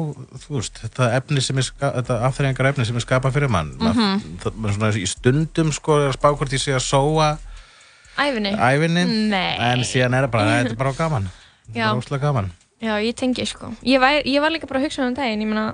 [0.44, 3.92] þú veist, þetta efni sem er þetta afþreyingar efni sem er skapað fyrir mann mm
[3.92, 4.36] Mhm.
[4.44, 7.32] það maður svona í stundum sko er að spá hvort ég sé að sóa
[8.18, 8.52] Ævinni?
[8.56, 9.56] ævinni Nei.
[9.72, 11.86] en síðan er það bara, þetta er bara gaman þetta Já.
[11.86, 12.50] er bara óslega gaman
[12.82, 13.68] Já, ég tengi sko.
[13.86, 15.68] Ég var, ég var líka bara að hugsa um daginn, ég meina,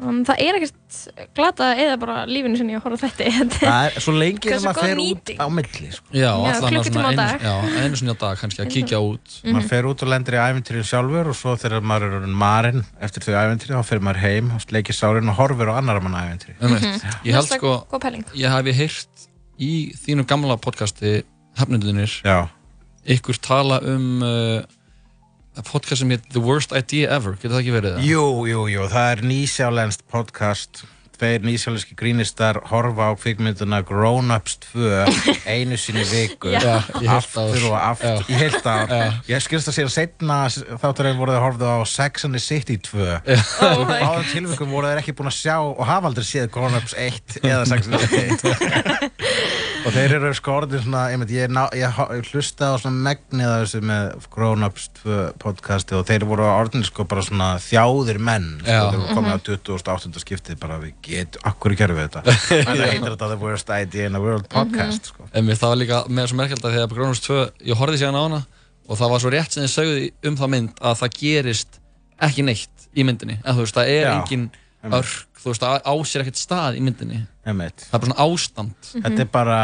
[0.00, 3.58] um, það er ekkert glata eða bara lífinu sinni að horfa á þetta.
[3.60, 5.42] það er svo lengi Hversu sem maður góð fer út nýting.
[5.44, 6.06] á milli sko.
[6.16, 7.44] Já, allan að klukkutíma á svona dag.
[7.44, 10.38] einu, já, einu sinni á dag kannski að kíkja út maður fer út og lendir
[10.38, 14.22] í æventýrið sjálfur og svo þegar maður er marinn eftir þau æventýrið þá fer maður
[14.24, 17.04] heim og sleikir sárin og horfir á annar mann æventýri Einmitt.
[17.28, 18.24] Ég held sko, góð pæling.
[18.40, 19.28] ég hafi heyrt
[19.60, 21.20] í þínu gamla podcasti
[21.58, 22.12] Hafnundunir
[23.16, 24.62] ykkur tala um uh,
[25.68, 28.08] podcast sem heit The Worst Idea Ever, getur það ekki verið það?
[28.08, 30.84] Jú, jú, jú, það er nýsjálenskt podcast.
[31.12, 35.04] Tveir nýsjálenski grínistar horfa á kvikmynduna Grown Ups 2
[35.54, 36.50] einu sinni í viku.
[36.56, 38.24] Aftur og aftur.
[38.32, 38.88] Heilt ár.
[38.90, 39.04] Já.
[39.28, 40.38] ég skilst að síðan setna
[40.82, 43.06] þátturinn voru þeir horfðu á Sex and the City 2
[43.62, 46.74] Oh á þeim tilvikum voru þeir ekki búin að sjá og hafa aldrei séð Grown
[46.80, 48.42] Ups 1 eða Sex and the City
[49.82, 53.02] og þeir eru sko orðin svona ég, mynd, ég, ná, ég, ég hlusta á svona
[53.08, 57.48] megnið af þessu með Grown Ups 2 podcasti og þeir voru orðin sko bara svona
[57.62, 60.22] þjáðir menn sko, þeir voru komið á 28.
[60.22, 62.36] skiptið bara við getum, akkur gerum við þetta
[62.70, 65.28] það heitir þetta The Worst Idea in the World podcast sko.
[65.32, 67.40] Einmitt, það var líka með svo merkjald að þegar Grónus 2,
[67.72, 68.42] ég horfði síðan á hana
[68.88, 71.78] og það var svo rétt sem þið sögðu um það mynd að það gerist
[72.22, 74.48] ekki neitt í myndinni en þú veist, það er engin
[74.82, 74.98] einmitt.
[74.98, 77.84] örk, þú veist, það á sér ekkert stað í myndinni Einmitt.
[77.90, 79.56] það er bara svona ástand Þetta er bara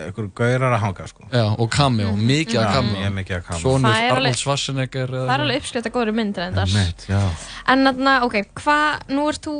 [0.00, 1.26] einhver gaurar að hanga sko.
[1.32, 3.74] Já, og cameo, mikið af Já, cameo mjög mikið af cameo.
[3.76, 6.70] Alveg- Arnold Schwarzenegger Það er alveg uppskrift að góðri mynd reyndar.
[6.70, 7.20] Einmitt, já.
[7.68, 9.56] En þarna, ok, hvað, nú ert þú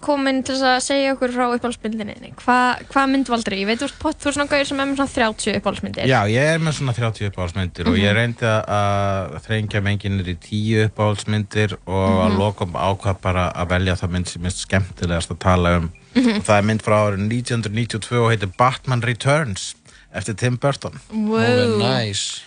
[0.00, 3.66] komin til að segja okkur frá uppáhaldsmyndinni Hvað hva mynd valdur ég?
[3.68, 6.48] Veit þú, pott- þú er svona gauður sem er með svona 30 uppáhaldsmyndir Já, ég
[6.54, 11.76] er með svona 30 uppáhaldsmyndir og ég reyndi að- að þrengja menginir í 10 uppáhaldsmyndir
[11.86, 12.38] og að Mhm.
[12.40, 16.36] lokum ákvað bara að velja það mynd sem er skemmtilegast að tala um Mhm.
[16.38, 19.74] og það er mynd frá árið 1992 og heitir Batman Returns
[20.14, 21.38] eftir Tim Burton Wow.
[21.40, 21.76] Er
[22.06, 22.40] nice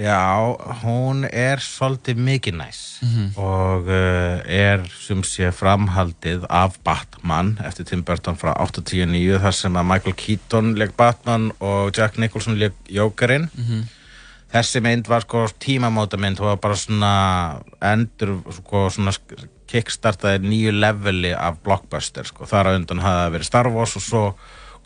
[0.00, 3.26] Já, hún er svolítið mikið næs Mhm.
[3.36, 9.76] og uh, er sem sé framhaldið af Batman eftir Tim Burton frá 89 þar sem
[9.76, 13.82] að Michael Keaton leik Batman og Jack Nicholson leik Jokerinn Mhm.
[14.54, 19.12] þessi mynd var sko tímamóta mynd hún var bara svona endur sko svona
[19.70, 24.02] kickstartaði nýju leveli af blockbuster sko þar á undan hafði það verið Star Wars og
[24.02, 24.24] svo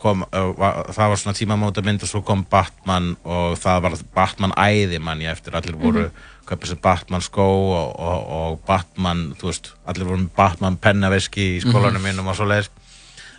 [0.04, 5.00] kom, það var svona tímamóta mynd og svo kom Batman og það var Batman æði
[5.00, 5.56] manni eftir.
[5.56, 6.22] Allir voru Mhm.
[6.44, 11.62] köpið sér Batman skó og, og, og Batman, þú veist, allir voru Batman pennaveski í
[11.64, 12.04] skólanum Mhm.
[12.10, 12.68] mínum og svo leiðis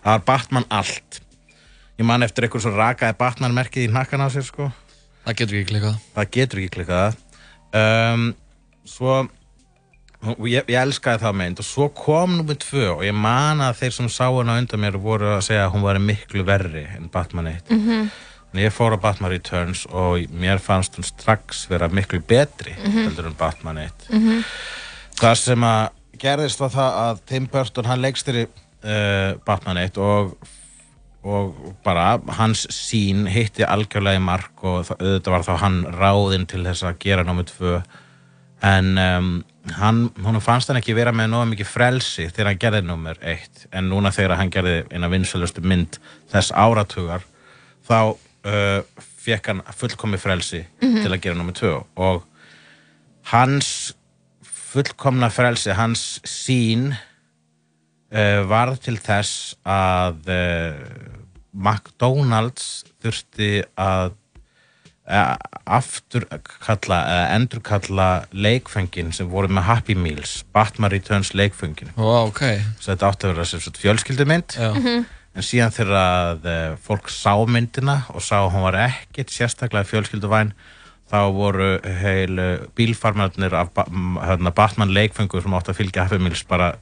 [0.03, 1.19] það var Batman allt.
[1.99, 4.71] Ég man eftir einhver svo rakaði Batman merkið í nakkan á sér sko.
[5.25, 5.99] Það getur ekki klikkað.
[6.15, 7.15] Það getur ekki klikkað.
[7.73, 8.35] Um,
[8.85, 9.27] svo
[10.33, 13.77] og ég, ég elskaði það mynd og svo kom nummið tvö og ég man að
[13.81, 17.09] þeir sem sá hana undan mér voru að segja að hún var miklu verri en
[17.13, 18.09] Batman 1 Mhm.
[18.55, 23.03] en ég fór á Batman Returns og mér fannst hún strax vera miklu betri Mhm.
[23.09, 24.43] heldur en Batman 1 Mhm.
[25.19, 28.47] það sem að gerðist var það að Tim Burton hann leikstýri
[28.83, 30.37] uh, Batman 1 og
[31.25, 36.45] og bara hans sín hitti algjörlega í mark og það, auðvitað var þá hann ráðinn
[36.47, 37.83] til þess að gera námið tvö
[38.61, 39.43] en um,
[39.73, 43.65] hann, hún fannst hann ekki vera með nógu mikið frelsi þegar hann gerði nummer eitt
[43.71, 45.97] en núna þegar hann gerði eina vinsölustu mynd
[46.31, 47.23] þess áratugar
[47.87, 48.81] þá uh,
[49.25, 51.01] fekk hann fullkomi frelsi Mhm.
[51.01, 52.23] til að gera nummer tvö og
[53.31, 53.93] hans
[54.43, 60.75] fullkomna frelsi, hans sín uh, varð til þess að uh,
[61.55, 64.13] McDonalds þurfti að
[65.05, 72.41] afturkalla eða endurkalla leikfengin sem voru með Happy Meals Batman Returns leikfengin Ó, ok
[72.79, 74.71] svo þetta átti að vera fjölskyldumynd Já.
[74.73, 75.05] Mhm.
[75.35, 76.49] en síðan þegar að
[76.85, 80.53] fólk sá myndina og sá að hún var ekkit sérstaklega fjölskylduvæn
[81.11, 82.35] þá voru heil
[82.75, 86.73] bílfarmarnir af hérna, Batman leikfengur sem átti að fylgja Happy Meals bara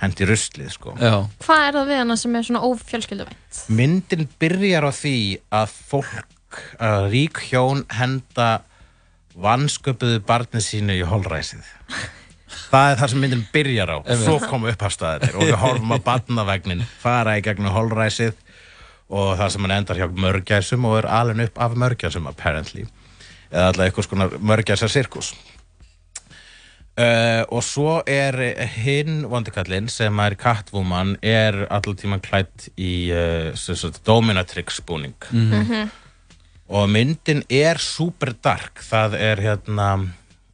[0.00, 1.26] hendi ruslið sko Já.
[1.42, 3.64] Hvað er það við hana sem er svona ófjölskylduvænt?
[3.68, 5.16] myndin byrjar á því
[5.50, 6.28] að fólk,
[6.80, 8.62] að rík hjón henda
[9.40, 11.66] vansköpuðu barnið sínu í holræsið.
[12.70, 13.98] Það er það sem myndin byrjar á.
[14.20, 18.34] Svo komu upphafstæðir og við horfum á barnavagnin fara í gegnum holræsið
[19.10, 22.86] og það sem hann endar hjá mörgæsum og er alveg upp af mörgæsum apparently.
[23.50, 25.32] Eða alltaf eitthvað skona mörgæsa sirkus
[27.00, 28.34] Uh, og svo er
[28.82, 35.14] hinn vondikallinn sem er Catwoman er allar tíma klætt í uh, dominatrix búning.
[35.30, 35.88] Mhm.
[36.70, 39.88] Og myndin er super dark það er hérna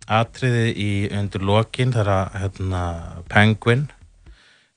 [0.06, 2.82] atriði í undir lokin þegar að, hérna,
[3.28, 3.86] Penguin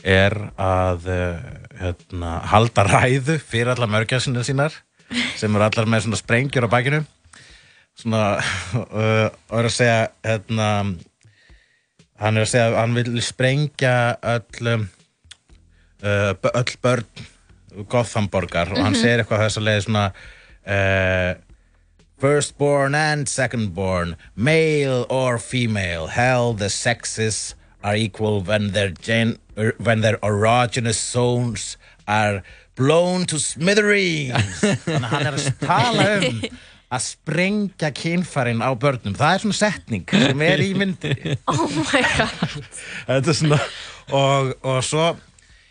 [0.04, 4.74] er að uh, hérna, halda ræðu fyrir allar mörgjarsinu sínar
[5.40, 7.02] sem eru allar með svona sprengjur á bakinu
[8.00, 8.24] svona
[8.80, 10.68] og er að segja hérna
[12.20, 13.94] hann er að segja að hann vil sprengja
[14.36, 14.88] öll um,
[16.04, 17.26] öll börn
[17.92, 19.02] Gothamborgar og hann Mhm.
[19.02, 20.06] segir eitthvað þess að leiði svona
[20.66, 21.36] uh,
[22.18, 29.74] firstborn and secondborn male or female hell the sexes are equal when their gen er,
[29.78, 32.44] when their erogenous zones are
[32.76, 34.60] blown to smithereens.
[34.88, 36.42] Þannig að hann er að tala um
[36.90, 39.16] að sprengja kynfærin á börnum.
[39.18, 41.36] Það er svona setning sem er í myndinni.
[41.52, 42.70] Oh my god.
[43.06, 43.60] Þetta er svona
[44.10, 45.12] og, og svo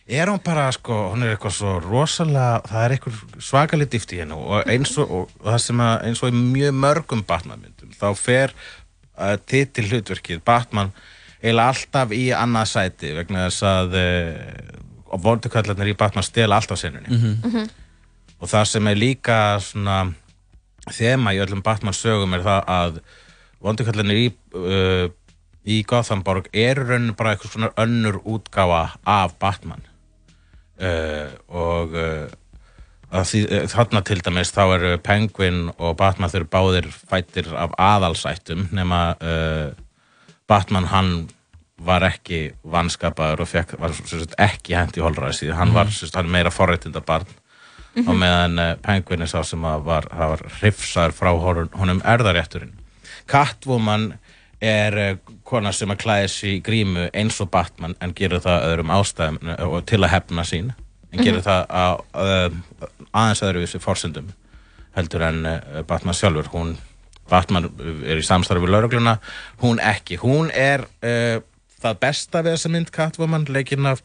[0.08, 4.20] er hún bara sko, hún er eitthvað svo rosalega, það er eitthvað svakalit dýft í
[4.22, 7.92] hennu og eins og, og, og það sem að eins og í mjög mörgum Batman-myndum
[7.98, 10.94] þá fer uh, titil hlutverkið Batman
[11.42, 14.78] eiginlega alltaf í annað sæti vegna þess að uh,
[15.08, 17.08] og vondukallarnir í Batman stela alltaf senunni.
[17.08, 17.68] Mhm.
[18.38, 20.12] og það sem er líka svona
[20.94, 23.00] þema í öllum Batman sögum er það að
[23.64, 25.08] vondukallarnir í uh,
[25.68, 29.82] í Gothamborg eru raunin bara eitthvað svona önnur útgáfa af Batman
[30.80, 36.92] uh, og því, uh, þarna til dæmis þá eru Penguin og Batman þau eru báðir
[36.92, 39.02] fættir af aðalsættum nema
[40.48, 41.12] Batman hann
[41.78, 45.52] var ekki vanskapaður og fekk, var sagt, ekki hent í holræsi.
[45.54, 47.28] Hann var sem sagt, hann meira forréttinda barn
[47.98, 48.08] Mhm.
[48.08, 51.30] og meðan uh, Penguin er sá sem var, var hrifsaður frá
[51.80, 52.74] honum erðarétturinn
[53.28, 54.12] Catwoman
[54.60, 58.66] er uh, kona sem að klæði sig í grímu eins og Batman en gerir það
[58.72, 60.72] öðrum ástæðum uh, og til að hefna sín
[61.12, 61.46] en gerir Mhm.
[61.46, 62.50] það á uh,
[63.14, 64.32] aðeins öðruvísi forsendum
[64.96, 65.44] heldur en
[65.86, 66.72] Batman sjálfur hún,
[67.30, 67.68] Batman
[68.08, 69.18] er í samstarfi við laurugluna,
[69.62, 71.38] hún ekki hún er uh,
[71.78, 74.02] það besta við þessa mynd Catwoman, leikinn af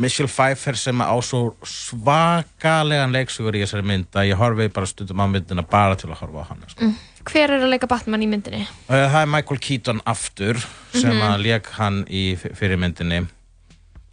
[0.00, 5.20] Michelle Pfeiffer sem á svo svakalegan leiksugur í þessari mynd að ég horfi bara stundum
[5.20, 6.86] á myndina bara til að horfa á hana sko.
[6.88, 6.94] Mm.
[7.30, 8.64] Hver er að leika Batman í myndinni?
[8.88, 10.58] Uh, Það er Michael Keaton aftur
[10.92, 11.22] sem Mhm.
[11.28, 13.20] að leik hann í f- fyrir myndinni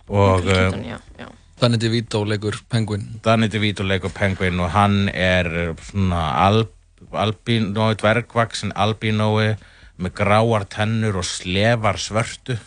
[0.10, 1.28] og Keaton, uh, já, já.
[1.60, 6.68] Danny DeVito leikur Penguin Danny DeVito leikur Penguin og hann er svona al,
[7.12, 9.58] albínói, dvergvaksin albínói
[10.00, 12.60] með gráar tennur og slefar svörtu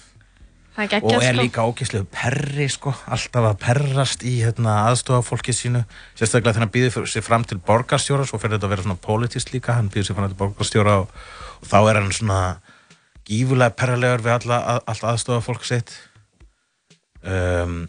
[0.78, 1.42] og er sko.
[1.42, 5.82] líka ógeðslegu perri sko, alltaf að perrast í hérna, aðstofa fólki sínu.
[6.14, 9.52] Sérstaklega þegar hann býður sér fram til borgarstjóra svo fyrir þetta að vera svona politist
[9.54, 9.76] líka.
[9.76, 11.16] Hann býður sér fram til borgarstjóra og,
[11.60, 12.42] og þá er hann svona
[13.28, 15.96] gífulega perralegur við alla, að, allt aðstofa fólk sitt.
[17.20, 17.82] Um,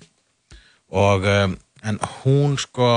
[0.92, 1.56] og um,
[1.88, 2.90] en hún sko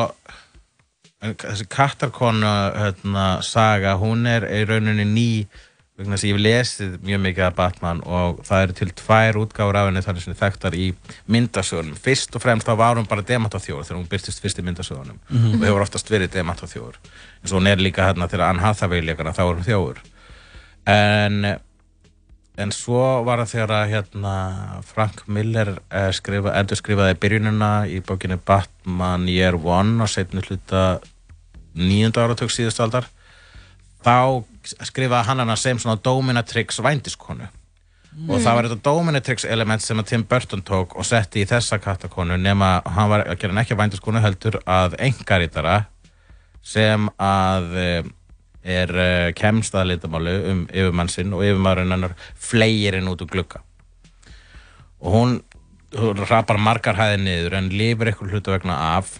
[1.24, 5.28] en þessi kattarkonu hérna, saga, hún er í rauninni ný
[5.94, 9.36] vegna þess að ég hef lesið mjög mikið af Batman og það eru til tvær
[9.38, 10.88] útgáfur af henni þannig sem þekktar í
[11.30, 12.00] myndasögunum.
[12.02, 15.20] Fyrst og fremst þá var hún bara demantaþjóður þegar hún byrtist fyrst í myndasögunum.
[15.28, 15.60] Mhm.
[15.60, 19.36] og hefur oftast verið demantaþjóður eins og hún er líka hérna þegar Anne Hathaway leikana
[19.36, 20.02] þá er hún þjóður
[20.90, 21.58] en
[22.56, 24.34] en svo var það þegar hérna,
[24.86, 31.00] Frank Miller eh, skrifa, endur skrifaði byrjunina í bókinu Batman Year One og setni hluta
[31.74, 33.08] nýjönda áratug síðust aldar
[34.04, 34.44] þá
[34.84, 37.48] skrifaði hann hana sem svona dominatrix vændiskonu.
[38.28, 41.80] Og það var þetta dominatrix element sem að Tim Burton tók og setti í þessa
[41.82, 45.80] kattakonu nema hann var að gera ekki vændiskonu heldur að engarítara
[46.64, 48.12] sem að eh,
[48.64, 53.32] er uh, kemst að litamáli um yfirmann sinn og yfirmaðurinn hennar flegir henn út úr
[53.34, 53.60] glugga.
[55.04, 55.34] Og hún,
[55.98, 59.18] hún rapar margar hæði niður en lifir eitthvað hluta vegna af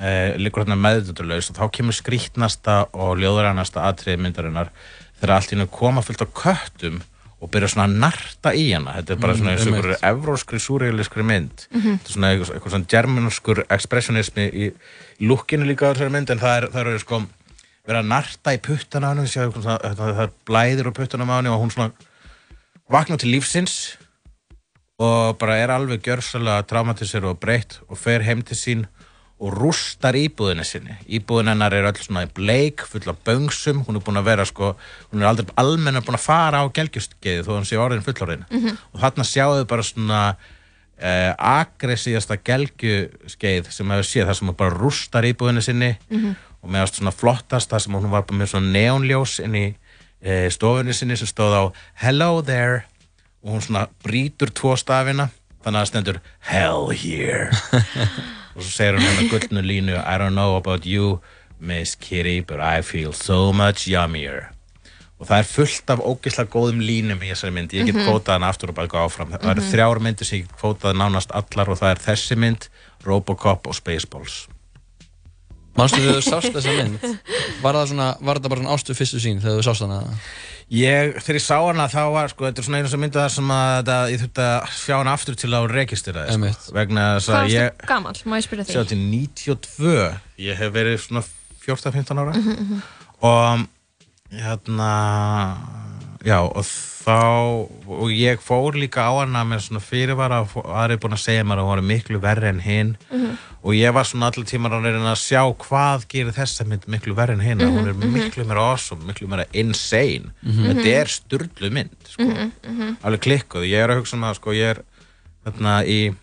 [0.00, 4.72] uh, liggur hérna meðdutulaus og þá kemur skrítnasta og ljóðrænasta atriði myndarinnar
[5.20, 7.00] þegar allt í hennu koma fullt af köttum
[7.40, 8.98] og byrja svona að narta í hana.
[8.98, 11.66] Þetta er bara Mm, svona eins og einhverju evróskri súreiliskri mynd.
[11.72, 11.94] Mhm.
[11.96, 14.72] þetta er svona eitthvað, eitthvað svona germanskur expressionismi í,
[15.24, 17.22] lukkinu líka á þessari mynd en það er, það er sko
[17.88, 19.26] verið að narta í puttana á henni
[19.96, 21.92] það, er blæðir úr puttanum á henni og hún svona
[22.90, 23.96] vaknar til lífsins
[25.00, 28.86] og bara er alveg gjörsalega traumatisir og breytt og fer heim til sín
[29.40, 30.94] og rústar íbúðinni sinni.
[31.08, 34.44] Íbúðin hennar er öll svona í bleik full af böngsum, hún er búin að vera
[34.44, 34.74] sko
[35.12, 38.44] hún er aldrei almenna búin að fara á gelgjustgeiði þó hún sé orðin fullorðin.
[38.50, 38.76] Mhm.
[38.92, 40.20] og þarna sjáum við bara svona
[41.00, 46.36] uh, aggressíðasta gelgjuskeið sem hefur séð, það sem bara rústar íbúðinni sinni Mhm.
[46.62, 49.74] og meðast svona flottast það sem hún var með svona neonljós inn í
[50.22, 51.62] e, stofunni sinni sem stóð á
[51.94, 52.84] Hello there.
[53.42, 55.30] Og hún svona brýtur tvo stafina
[55.64, 57.48] þannig að það stendur Hell here
[58.60, 61.20] og svo segir hún hérna gullnu línu I don't know about you
[61.60, 64.50] Miss Kitty but I feel so much yummier
[65.20, 68.06] og það er fullt af ógeðslega góðum línum í þessari mynd, ég get Mhm.
[68.08, 69.70] kvótað hana aftur og bara gá áfram, það eru Mhm.
[69.72, 72.68] þrjár myndir sem ég get kvótað nánast allar og það er þessi mynd
[73.04, 74.46] Robocop og Spaceballs
[75.78, 77.04] Manstu þegar þú sást þessa mynd?
[77.62, 80.00] Var það svona, var þetta bara svona ástu fyrstu sín þegar þú sást hana?
[80.70, 83.30] Ég, þegar ég sá hana þá var sko, þetta er svona einu sem myndi það
[83.34, 87.06] sem að þetta, ég þurfti að sjá hana aftur til að registera það sko, vegna
[87.16, 88.76] þess Hvað að ég gamall, má ég spyrja því?
[88.76, 89.96] sjá til 92
[90.46, 91.24] ég hef verið svona
[91.66, 92.36] 14-15 ára.
[92.38, 92.82] Mhm, mhm.
[93.26, 93.66] og
[94.30, 94.92] hérna
[96.24, 97.16] já og þá
[97.88, 101.62] og ég fór líka á hana með svona fyrirvara og aðrið búin að segja mér
[101.62, 103.38] að hún var miklu verri en hinn Mhm.
[103.62, 107.12] Og ég var svona allir tímar að reyna að sjá hvað gerir þessa mynd miklu
[107.18, 108.12] verri en hinn Mhm, hún er mhm.
[108.14, 110.64] miklu meira awesome, miklu meira insane Mhm.
[110.70, 112.24] þetta er sturdlu mynd sko.
[112.24, 112.96] Mhm, mhm.
[113.04, 114.82] alveg klikkuð, ég er að hugsa um það sko, ég er
[115.44, 116.14] þarna í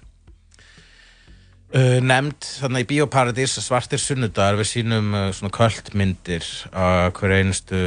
[1.76, 7.80] uh, nefnd þarna í Bíóparadís svartir sunnudagar við sínum uh, svona kvöldmyndir á hver einustu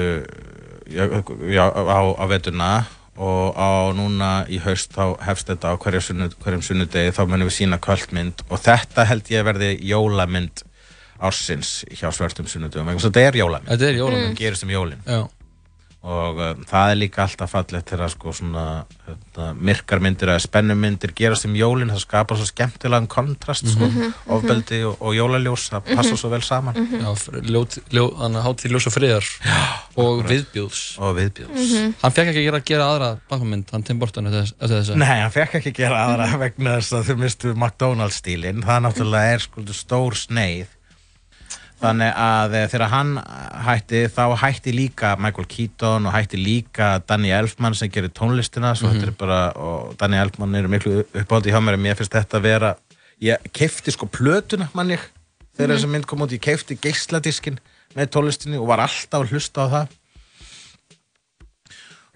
[0.90, 1.07] já,
[1.51, 2.70] já, á, á vetuna
[3.21, 5.75] og á núna í haust þá hefst þetta á
[6.09, 10.62] sunnud, hverjum sunnudegi þá munum við sína kvöldmynd og þetta held ég verði jólamynd
[11.21, 12.09] ársins hjá
[12.97, 14.31] þess að þetta er jólamynd Þetta er jólamynd.
[14.31, 15.21] það gerist um jólin Já.
[16.03, 18.62] Og uh, það er líka alltaf fallegt þegar sko svona
[19.07, 23.98] hérna, myrkar myndir eða spennumyndir gerast um jólin það skapar svo skemmtilegan kontrast sko, Mhm,
[24.07, 24.14] mhm.
[24.32, 26.16] ofbeldi og, og jólaljós það passa Mhm.
[26.22, 26.74] svo vel saman.
[26.74, 27.11] Já,
[27.90, 29.28] þannig að hátíð ljós og friðar
[30.01, 30.80] og viðbjóðs.
[31.05, 31.68] Og viðbjóðs.
[31.68, 31.94] Mhm.
[32.03, 35.20] Hann fekk ekki gera, gera aðra bakmynd, hann Tim Burton eftir þess- eftir þess Nei,
[35.20, 39.38] hann fekk ekki gera aðra vegna þess að þau mistu McDonalds stílinn það náttúrulega er
[39.44, 40.66] skuldu stór sneið
[41.81, 43.12] þannig að eh, þegar hann
[43.66, 49.07] hætti þá hætti líka Michael Keaton og hætti líka Danny Elfman sem gerir tónlistina þetta
[49.09, 52.47] er bara, og Danny Elfman er miklu uppáhaldi hjá mér en mér finnst þetta að
[52.51, 52.74] vera
[53.20, 55.01] ég kefti sko plötuna mann ég
[55.57, 55.76] þegar Mhm.
[55.76, 57.59] þessi mynd kom út, ég kefti geisladiskin
[57.97, 59.89] með tónlistinni og var alltaf að hlusta á það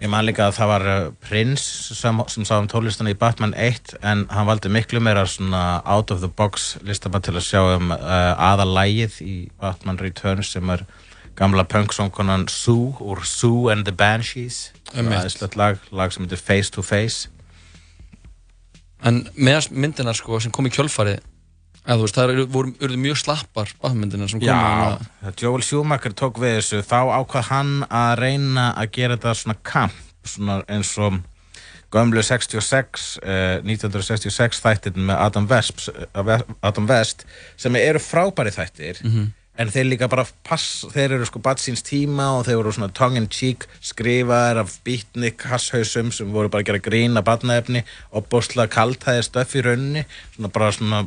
[0.02, 3.54] Ég man líka að það var uh, Prince sem, sem sá um tólistana í Batman
[3.54, 7.60] 1 en hann valdi miklu meira svona out of the box listamann til að sjá
[7.76, 10.82] um uh, aðalægið í Batman Returns sem er
[11.38, 15.20] gamla punksongkonan Sue úr Sue and the Banshees Einmitt.
[15.20, 17.30] aðeinslegt lag, lag sem heitir Face to Face
[19.04, 21.22] En með myndinar sko sem kom í kjölfarið
[21.86, 26.12] eða veist, það eru- voru, voru mjög slappar bakmyndinar sem komu Já, þegar Joel Schumacher
[26.16, 29.92] tók við þessu þá ákvað hann að reyna að gera þetta svona kamp
[30.24, 31.20] svona eins og
[31.94, 35.88] gömlu 66 uh, 1966 þættir með Adam West,
[36.62, 37.26] Adam West
[37.60, 39.28] sem eru frábæri þættir Mhm.
[39.58, 42.88] en þeir líka bara pass þeir eru sko bad síns tíma og þeir voru svona
[42.92, 47.84] tongue in cheek skrifaðir af beatnik hasshausum sem voru bara að gera grín af badnaefni
[48.10, 50.02] og bóstlega kaltæði stöff í rauninni
[50.34, 51.04] svona bara svona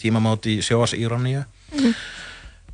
[0.00, 1.44] tímamóti sjóas íróníu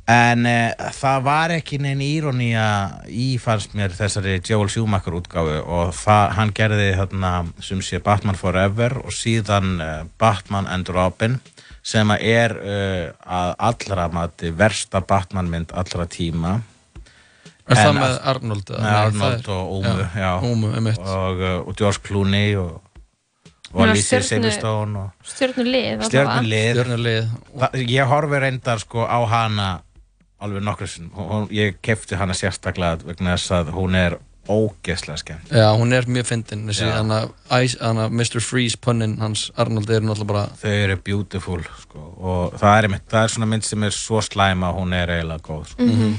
[0.05, 2.65] En uh, það var ekki neinn írónía
[3.09, 7.31] í fannst mér þessari Joel Schumacher útgáfu og það, hann gerði þarna
[7.65, 11.39] sem sé Batman Forever og síðan uh, Batman and Robin
[11.85, 16.59] sem að er uh, að allra mati versta Batman mynd allra tíma.
[17.65, 18.83] Er það með Arnold, eða?
[18.85, 20.31] Með Arnold og Ómu, já, já.
[20.45, 21.01] Ómu, einmitt.
[21.01, 22.77] Og, og George Clooney og,
[23.75, 29.67] Silverstone og Stjörnulið Stjörnulið Ég horfi reyndar sko á hana
[30.43, 31.11] alveg nokkur sinn
[31.55, 36.27] Ég kefti hana sérstaklega vegna þess að hún er ógeðslega skemmt Já, hún er mjög
[36.29, 36.99] fyndin þessi, Já.
[36.99, 37.21] hana,
[37.63, 38.39] Ice- hana Mr.
[38.45, 43.07] Freeze punnin hans Arnold er náttúrulega bara Þau eru beautiful sko, og það er, einmitt,
[43.09, 45.81] það er svona mynd sem er svo slæma að hún er eiginlega góð sko.
[45.89, 46.13] Mhm.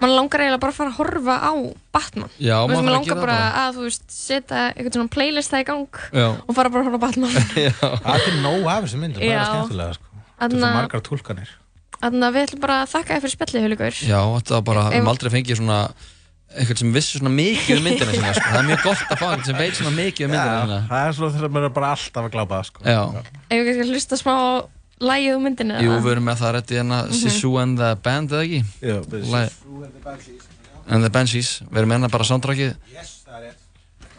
[0.00, 1.52] Man langar eiginlega bara að fara að horfa á
[1.92, 3.64] Batman Já, Þú veist, maður Man þarf að langar bara það bara.
[3.64, 6.28] að þú veist setja eitthvað svona playlist það í gang Já.
[6.46, 7.34] og fara bara að horfa á Batman
[7.80, 9.40] Það er til nóg af þessu mynd, það er Já.
[9.40, 10.06] bara skemmtilega sko.
[10.40, 11.50] Það er margar tólkanir
[12.00, 14.86] Þannig að við ætlum bara að þakka þér fyrir spjallið, Hulikur Já, þetta var bara,
[14.88, 15.78] við hefum aldrei fengið svona
[16.50, 18.48] eitthvað sem vissi svona mikið um myndina sinna, sko.
[18.50, 20.78] það er mjög gott að fá eitthvað sem veit svona mikið um myndina sinna.
[20.88, 22.78] Það er svona þegar maður er bara alltaf að glápa sko.
[25.00, 25.06] Já.
[25.08, 26.00] Lægið úr myndinu Jú, eða?
[26.04, 27.12] við erum með það rétt í hérna Mhm.
[27.20, 28.64] Sisu and the Band, eða ekki?
[28.82, 28.96] Jú,
[29.32, 30.46] Lagið-
[30.90, 32.76] And the Banshees, við erum með hérna bara soundtrackið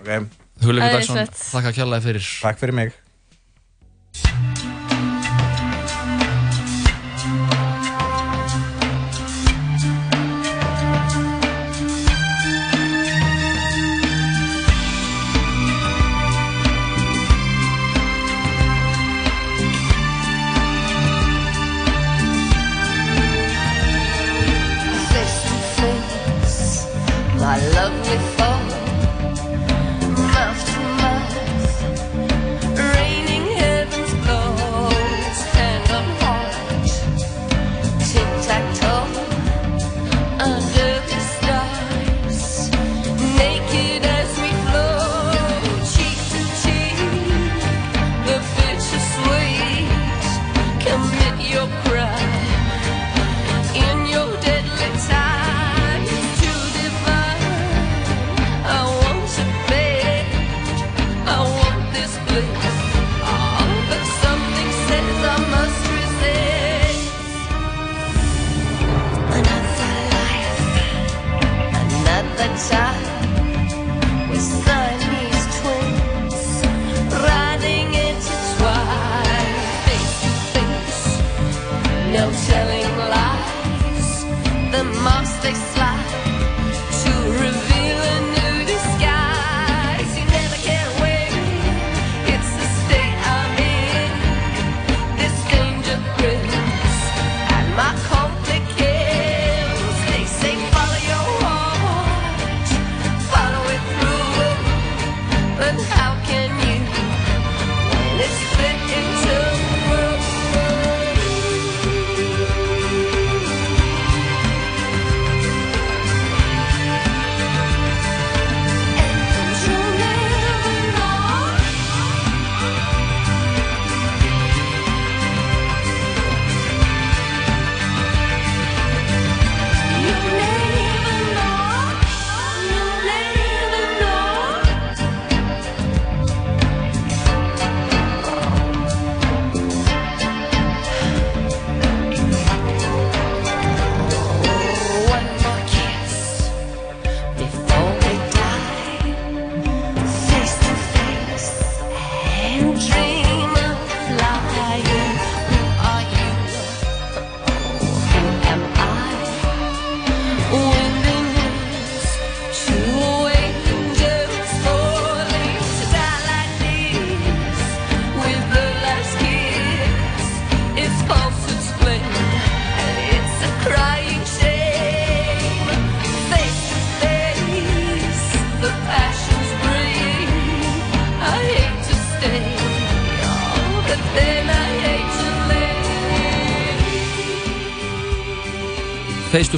[0.01, 0.19] okay.
[0.61, 1.31] Hulikur Æðislegt.
[1.31, 2.93] Dagsson, þakka kjærlega fyrir Takk fyrir mig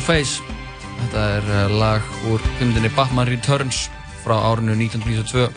[0.04, 0.42] Face.
[1.00, 3.86] Þetta er uh, lag úr kymdinni Batman Returns
[4.24, 5.48] frá árinu 1992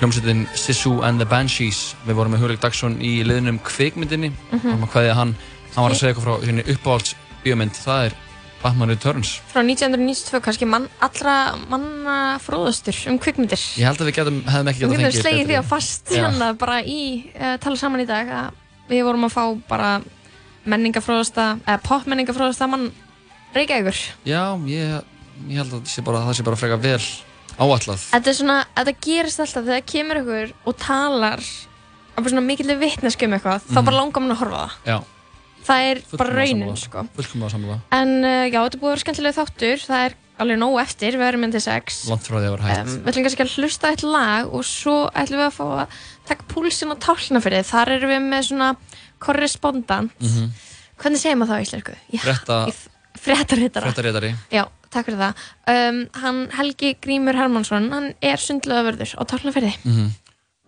[0.00, 1.94] hljómsveitin Sisu and the Banshees.
[2.04, 4.30] Við vorum með Hugleik Dagsson í liðnum kvikmyndinni.
[4.50, 4.60] Mhm.
[4.66, 5.34] hann var kveðið hann.
[5.74, 7.14] Hann var að segja eitthvað frá henni uppáhalds
[7.44, 7.80] bíómynd.
[7.80, 8.16] Það er
[8.62, 9.34] Batman Returns.
[9.48, 13.60] Frá 1992, kannski mann, allra manna fróðastur um kvikmyndir.
[13.80, 16.12] Ég held að við getum, hefðum ekki Við getað getum fengið slegið því að fast
[16.12, 17.02] hérna bara í
[17.32, 18.50] uh, tala saman í dag að
[18.90, 19.92] við vorum að fá bara
[20.68, 22.90] menningafróðasta, eða popmenningafróðasta mann
[23.54, 23.98] Reykjavíkur.
[24.28, 25.02] Já, ég,
[25.50, 27.00] ég held að bara, það sé bara frekar vel
[27.60, 32.44] áallað Þetta er svona, þetta gerist alltaf þegar kemur ykkur og talar á bara svona
[32.46, 33.84] mikilvæg vitneski um eitthvað, þá Mhm.
[33.90, 34.76] bara langar mann að horfa það.
[34.86, 34.98] Já,
[35.60, 37.02] Það er bara fullkomlega raunin, sko.
[37.16, 40.56] Fullkomlega sammála En uh, já, þetta er búið að vera skemmtilega þáttur, það er alveg
[40.62, 41.98] nóg eftir, við erum myndið sex.
[42.08, 44.64] Langt frá því að vera hægt Um, við ætlum kannski að hlusta eitt lag og
[44.64, 45.98] svo ætlum við að fá að
[46.30, 47.60] taka púlsinn á tálknafyrði.
[47.68, 48.70] Þar erum við með svona
[49.20, 50.10] korrespondant.
[50.20, 50.48] Mhm.
[51.00, 51.94] Hvernig segir maður það á íslensku?
[52.12, 52.88] Já,
[53.20, 53.90] Frétta, Fréttaritara.
[53.90, 55.42] fréttaritari Já, takk fyrir það.
[55.68, 59.74] Um, hann Helgi Grímur Hermansson, hann er sundlöðavörður á tálknafyrði.
[59.84, 60.14] Mhm.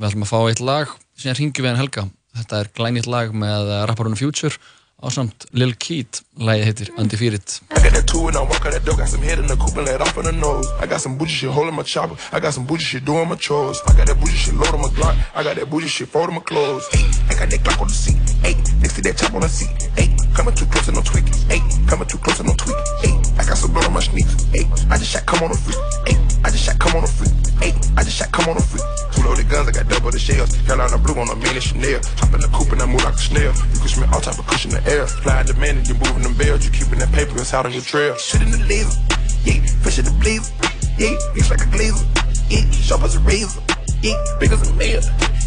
[0.00, 3.34] Við ætlum að fá eitt lag síðan ringjum við hann Helga Þetta er glænýtt lag
[3.36, 4.56] með rapparunum Future
[5.02, 8.72] á samt Lil Keat lagið heitir Undefeated I got that two and I walk out
[8.72, 10.68] that door, got some head in the coupe and let off in the nose.
[10.78, 12.16] I got some bougie shit holding my chopper.
[12.30, 13.80] I got some bougie shit doing my chores.
[13.88, 15.16] I got that bougie shit loading my Glock.
[15.34, 16.86] I got that bougie shit folding my clothes.
[16.92, 18.18] Hey, I got that Glock on the seat.
[18.46, 19.90] Hey, next to that chop on the seat.
[19.98, 21.34] Hey, coming too close and no tweaking.
[21.50, 21.60] Hey,
[21.90, 22.86] coming too close and no tweaking.
[23.02, 24.44] Hey, I got some blood on my sneaks.
[24.54, 25.78] Hey, I just shot come on a freak.
[26.06, 26.14] Hey,
[26.44, 27.32] I just shot come on a freak.
[27.62, 28.82] Hey, I just shot come on a freak.
[29.14, 30.56] Two loaded guns, I got double the shells.
[30.66, 32.00] Carolina blue on a mini Chanel.
[32.18, 33.52] Hop in the coupe and I move like a snail.
[33.72, 35.06] You can smell all type of cushion in the air.
[35.06, 36.64] Fly in the man and you moving them bells.
[36.66, 38.16] You keeping that paper out on your trail.
[38.16, 38.98] Shit in the laser.
[39.46, 40.50] Yeah, fresh in the blazer.
[40.98, 42.06] Yeah, mix like a glazer.
[42.50, 43.62] Yeah, sharp as a razor.
[44.02, 45.00] Yeah, big as a mayor.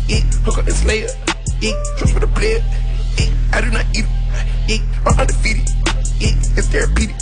[0.08, 1.12] Yeah, hook up and slayer.
[1.60, 2.64] Yeah, trust with a blade.
[3.20, 4.08] Yeah, I do not eat.
[4.68, 5.68] Yeah, I'm undefeated.
[6.20, 7.16] Yeah, it's therapeutic.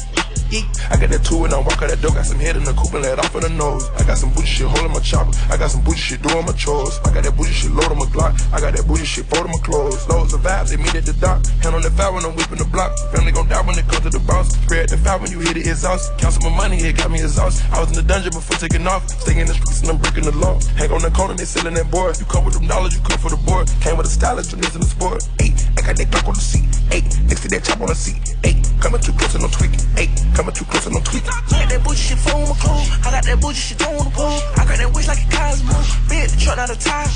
[0.61, 2.11] I got that two and I walk out that door.
[2.11, 3.89] Got some head in the coupe and let off in the nose.
[3.97, 5.34] I got some bougie shit holding my chopper.
[5.49, 6.99] I got some bougie shit doing my chores.
[7.05, 8.38] I got that bougie shit loading my Glock.
[8.53, 10.05] I got that bougie shit folding my clothes.
[10.07, 11.41] Loads of vibes, they meet at the dock.
[11.65, 12.93] Hand on the foul when I'm whipping the block.
[13.09, 14.53] Family gon' die when it comes to the boss.
[14.53, 16.13] Spread the foul when you hit it exhaust.
[16.19, 17.65] Count some money, it got me exhausted.
[17.73, 19.09] I was in the dungeon before taking off.
[19.09, 20.59] Staying in the streets and I'm breaking the law.
[20.77, 22.13] Hang on the corner, they selling that boy.
[22.19, 23.71] You come with them dollars, you come for the board.
[23.81, 25.25] Came with a stylist, you in the sport.
[25.39, 26.69] Hey, I got that Glock on the seat.
[26.93, 28.38] Hey, next to that chop on the seat.
[28.45, 29.81] Hey, coming too close and no tweaking.
[29.97, 30.13] Hey,
[30.44, 31.30] coming too close and no tweaking.
[31.30, 32.90] Got that bougie shit for my clothes.
[33.06, 34.40] I got that bougie shit on the pole.
[34.60, 35.76] I got that wish like a Cosmo.
[36.10, 37.07] Big the truck, not a tire.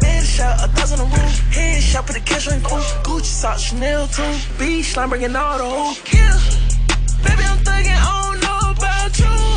[0.00, 1.30] Bed shot, a dozen a room.
[1.54, 2.82] Head shot, put a cash on food.
[3.06, 4.34] Gucci socks, Chanel too.
[4.58, 6.38] B slime bringing all the whole kill.
[7.22, 9.51] Baby, I'm thugging, I oh, don't know about you.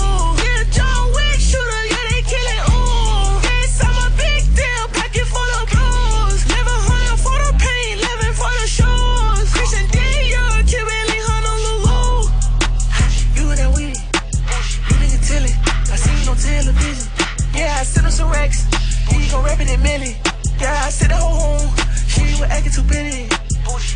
[17.96, 18.66] Sent him some racks.
[19.10, 20.18] He gon' rap it in Millie.
[20.60, 21.76] Yeah, I said oh, the whole home.
[22.08, 23.45] She was acting too pretty.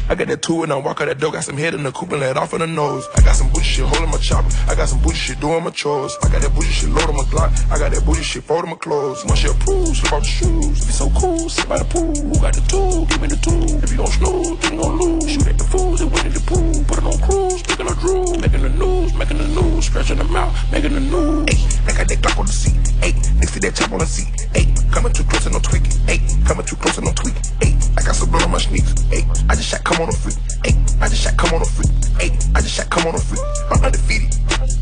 [0.09, 1.31] I got that two and I walk out that door.
[1.31, 3.07] Got some head in the coupe and let off in the nose.
[3.15, 4.49] I got some bougie shit holding my chopper.
[4.67, 6.17] I got some bougie shit doing my chores.
[6.23, 7.51] I got that bougie shit loading my Glock.
[7.71, 9.23] I got that bougie shit folding my clothes.
[9.25, 10.85] Once you approve, slip off the shoes.
[10.85, 12.15] Be so cool, sit by the pool.
[12.15, 13.05] Who got the tool?
[13.05, 13.83] Give me the tool.
[13.83, 15.29] If you don't snooze, then you gon' lose.
[15.29, 16.73] Shoot at the fools and win in the pool.
[16.87, 18.39] Put it on cruise, making a drool.
[18.39, 19.85] Making the news, making the news.
[19.85, 21.45] Stretching them out, making the news.
[21.49, 22.77] Hey, I got that Glock on the seat.
[22.99, 24.27] Hey, next to that chop on the seat.
[24.53, 25.91] Hey, coming too close and no tweaking.
[26.09, 27.43] Hey, coming too close and no tweaking.
[27.61, 28.91] Hey, I got some blood on my sneaks.
[29.07, 30.38] Hey, I just shot come on a freak.
[30.64, 31.91] Hey, I just shot come on a freak.
[32.19, 33.44] Hey, I just shot come on a freak.
[33.72, 34.31] I'm undefeated.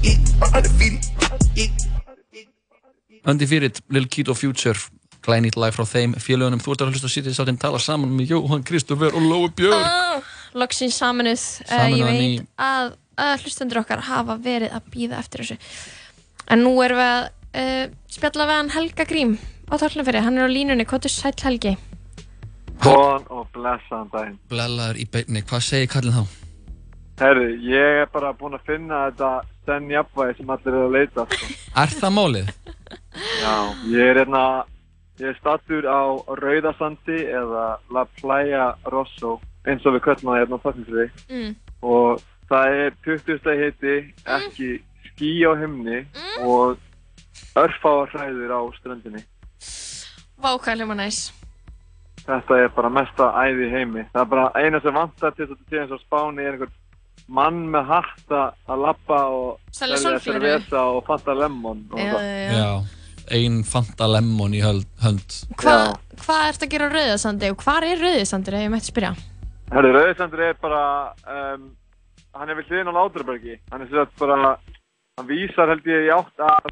[0.06, 1.02] Yeah, I'm undefeated.
[1.56, 1.72] Yeah.
[3.26, 4.78] Undefeated, Lil Keat og Future
[5.26, 8.14] glænýtt lag frá þeim félögunum þú ert að hlusta að sitja þess að tala saman
[8.16, 10.22] með Jóhann Kristoffer og Lói Björn Ah,
[10.56, 11.41] Loksins saminuð.
[11.66, 12.94] Uh, Sameinuð ég veit að,
[13.26, 15.60] að hlustendur okkar hafa verið að býða eftir þessu.
[16.48, 17.84] En nú erum við að uh,
[18.16, 19.36] spjalla við hann Helga Grím
[19.68, 20.24] á tálnafyrir.
[20.24, 20.88] Hann er á línunni.
[20.88, 21.76] Hvað er sæll Helgi?
[22.84, 24.40] Góðan og blessaðan daginn.
[24.52, 26.24] Blellaður í beinni, hvað segir kallin þá?
[27.18, 29.30] Herri, ég er bara búinn að finna þetta
[29.66, 31.26] senn jafnvægi sem allir eru að leita.
[31.34, 31.54] Sko.
[31.82, 32.52] Er það málið?
[33.41, 33.56] Já,
[33.90, 34.44] ég er hérna,
[35.18, 36.02] ég er stattur á
[36.40, 41.08] Rauðasandi eða La Playa Rosso, eins og við köllum það hérna á Þorfinsriði.
[41.34, 41.56] Mm.
[41.90, 42.22] Og
[42.52, 43.95] það er 20 steg hiti,
[44.38, 44.70] ekki
[45.10, 46.04] ský á himni
[46.45, 46.78] og
[47.58, 49.26] örfáar hræður á ströndinni.
[50.38, 51.32] Vákælum og næs.
[52.28, 54.04] Þetta er bara mesta æði í heimi.
[54.12, 56.58] Það er bara eina sem vantar til þess að þetta sé eins og Spáni er
[56.58, 56.76] einhvern
[57.38, 58.41] mann með hatta
[58.72, 62.28] að lappa og Selja cerveza og fanta lemon og Já, það.
[62.28, 62.60] já, já.
[62.60, 62.70] Já,
[63.38, 67.88] ein Fanta Lemon í höld, hönd Hvað hva ert að gera á Rauðasandi og hvað
[67.90, 69.12] er Rauðasandur ef ég mætti spyrja?
[69.74, 70.84] Herri, Rauðisandur er bara
[71.28, 71.66] um,
[72.38, 73.58] hann er við hliðin á Látrabergi.
[73.72, 74.54] Hann er sem sagt bara,
[75.20, 76.72] hann vísar held ég í átt að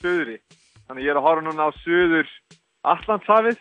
[0.00, 0.38] söðri.
[0.88, 2.30] Þannig ég er að horfa núna á söður
[2.88, 3.60] Allandshafið,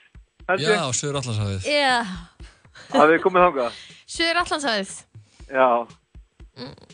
[0.57, 0.97] Já, ég.
[0.97, 1.69] Söður Allarshafið.
[1.69, 2.05] Já,
[2.89, 3.79] Að við komið þangað.
[4.09, 4.93] Suður Allandshafið.
[5.53, 5.69] Já,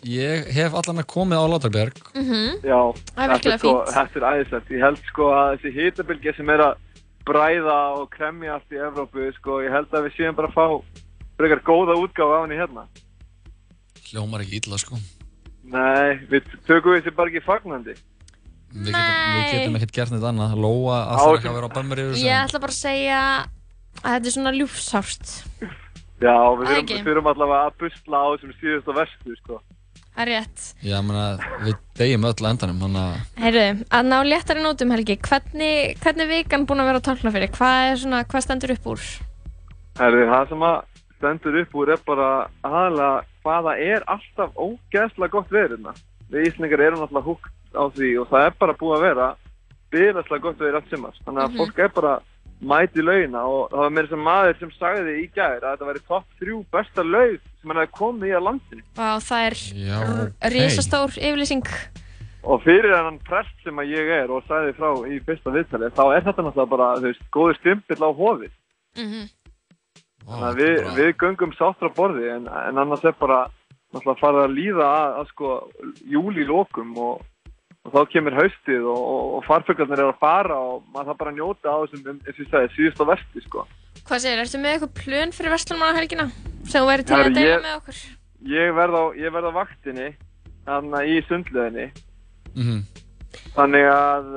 [0.06, 1.96] Ég hef allan að komið á Látarberg.
[2.14, 2.60] Mhm.
[2.62, 2.82] já.
[3.16, 3.72] Það er virkilega sko.
[3.96, 4.70] Þetta er æðislegt.
[4.76, 6.76] Ég held sko að þessi hitabilgja sem er að
[7.26, 10.66] bræða og kremja allt í Evrópu, sko, ég held að við séum bara að fá
[11.40, 12.84] frekar góða útgáfa af henni hérna.
[14.12, 15.00] Hljómar ekki illa, sko.
[15.66, 17.96] Nei, við tökum við þessi bara ekki fagnandi.
[18.74, 20.56] Við getum, við getum ekkert gert neitt annað.
[20.60, 23.22] Lóa að það ekki að vera á bannmeri yfir Ég ætla bara að segja
[24.02, 25.36] að þetta er svona ljúfsárt.
[26.24, 26.98] Já, við ekki.
[26.98, 29.62] við þurfum allavega að busla á þessum síðust og vestu, sko.
[30.16, 30.66] Það er rétt.
[30.80, 31.24] Já, menna,
[31.60, 33.64] við deyjum öll endanum, þannig að Heyrðu,
[33.98, 37.52] að ná léttari nótum Helgi, hvernig, hvernig er vikan búin að vera á tálknafyrir?
[37.58, 39.08] Hvað er svona, hvað stendur upp úr?
[40.00, 40.78] Herri, það sem að
[41.18, 42.30] stendur upp úr er bara
[42.64, 43.12] aðalega
[43.46, 45.96] hvaða er alltaf ógeðslega gott verið hérna.
[46.32, 49.28] Við Íslingar erum alltaf húgt á því og það er bara búið að vera
[49.96, 51.14] byrjastlega gott verið allt sumar.
[51.26, 51.58] Þannig að Mhm.
[51.62, 52.14] fólk er bara
[52.66, 56.08] mæti launa og það var meira sem maður sem sagði í gær að þetta væri
[56.08, 58.84] topp þrjú besta laug sem hann hefði komið í að landinu.
[58.96, 60.50] Vá, það er Já, ok.
[60.56, 61.68] risastór yfirlýsing.
[62.46, 66.04] Og fyrir hennan prest sem að ég er og sagði frá í fyrsta viðtali, þá
[66.16, 68.52] er þetta náttúrulega bara, þú veist, góður stimpill á hofið.
[68.98, 69.30] Mhm.
[70.26, 73.48] Þannig að við, við göngum sáttra borði en, en annars er bara
[73.94, 75.50] náttúrulega farið að líða að, að sko
[76.10, 77.22] júli lókum og,
[77.86, 81.32] og þá kemur haustið og, og, og farfuglarnir er að fara og maður það bara
[81.34, 83.66] að njóta á þessum, um, eins og ég sagði, síðust á vesti sko.
[84.06, 86.26] Hvað segir, ertu með eitthvað plön fyrir Vestlunmanna helgina
[86.66, 88.02] sem þú væri til Herra, að deila ég- með okkur?
[88.56, 90.08] Ég verð á, ég verð á vaktinni,
[90.66, 91.88] þannig í sundleðinni,
[92.56, 92.80] Mhm.
[93.56, 94.28] þannig að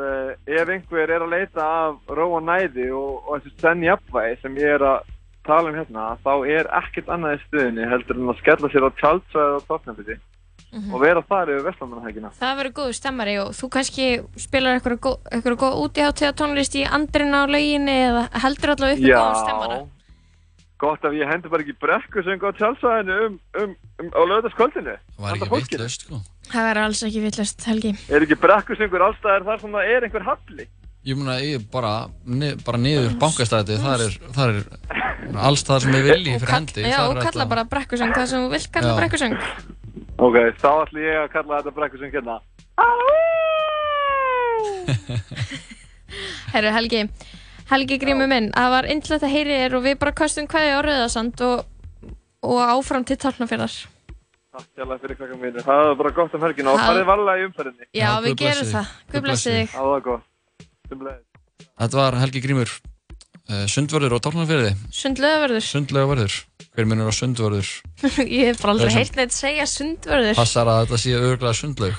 [0.47, 4.55] ef einhver er að leita af ró og næði og, og þessu senn jafnvægi sem
[4.57, 5.01] ég er að
[5.45, 8.91] tala um hérna, þá er ekkert annað í stuðinni heldur en að skella sér á
[9.01, 9.61] tjaldsvæði á
[10.71, 10.95] topnafiti Mhm.
[10.95, 12.31] og vera þar yfir Vestlandmannahækina.
[12.39, 16.85] Það verður góður stemmari og þú kannski spilar eitthvað góð, eitthvað góð útíháttíða tónlist í
[16.87, 19.87] andrina á lauginni eða heldur allavega uppi góðan stemmara.
[20.79, 24.97] gott að ég hendi bara ekki brekkusöng á tjaldsvæðinu um, um, um, á lögðaskvöldinu.
[25.19, 26.21] var ekki vitlaust, sko.
[26.53, 27.95] Það verður alls ekki villast, Helgi.
[28.09, 30.69] Er ekki brekkusöngur allstaðar þar sem það er einhver halli?
[31.05, 35.93] Ég meina, ég bara, ni, bara niður bankastæði, það er, það er alls það sem
[35.99, 36.83] ég vilji fyrir hendi.
[36.85, 39.37] Já, það og er kalla bara brekkusöng það sem þú vilt kalla brekkusöng.
[40.19, 42.39] Ok, þá ætlum ég að kalla þetta brekkusöng hérna.
[46.53, 47.03] Herru, Helgi,
[47.69, 50.81] Helgi grímur minn, það var inntlegt að heyri þér og við bara kastum hvaði á
[50.87, 51.63] Rauðasand og,
[52.49, 53.77] og áfram til Tálknafjörðar.
[54.59, 55.63] Takk hjálpa fyrir krakkar mínir.
[55.67, 57.89] Það var bara gott um helgina og Ha- farið varlega í umferðinni.
[57.95, 58.93] Já, við gerum það.
[59.13, 59.75] Guð blessi þig.
[59.77, 60.25] Það var gott.
[61.79, 62.73] Þetta var Helgi Grímur,
[63.53, 64.73] uh, sundvörður og tálknarfyrði.
[65.03, 65.69] Sundlöðavörður.
[65.69, 66.39] Sundlögavörður.
[66.79, 67.67] Hver minnur á sundvörður?
[68.23, 70.37] Ég hef bara aldrei heyrt neitt segja sundvörður.
[70.39, 71.97] Passar að þetta sé örglega sundlaug.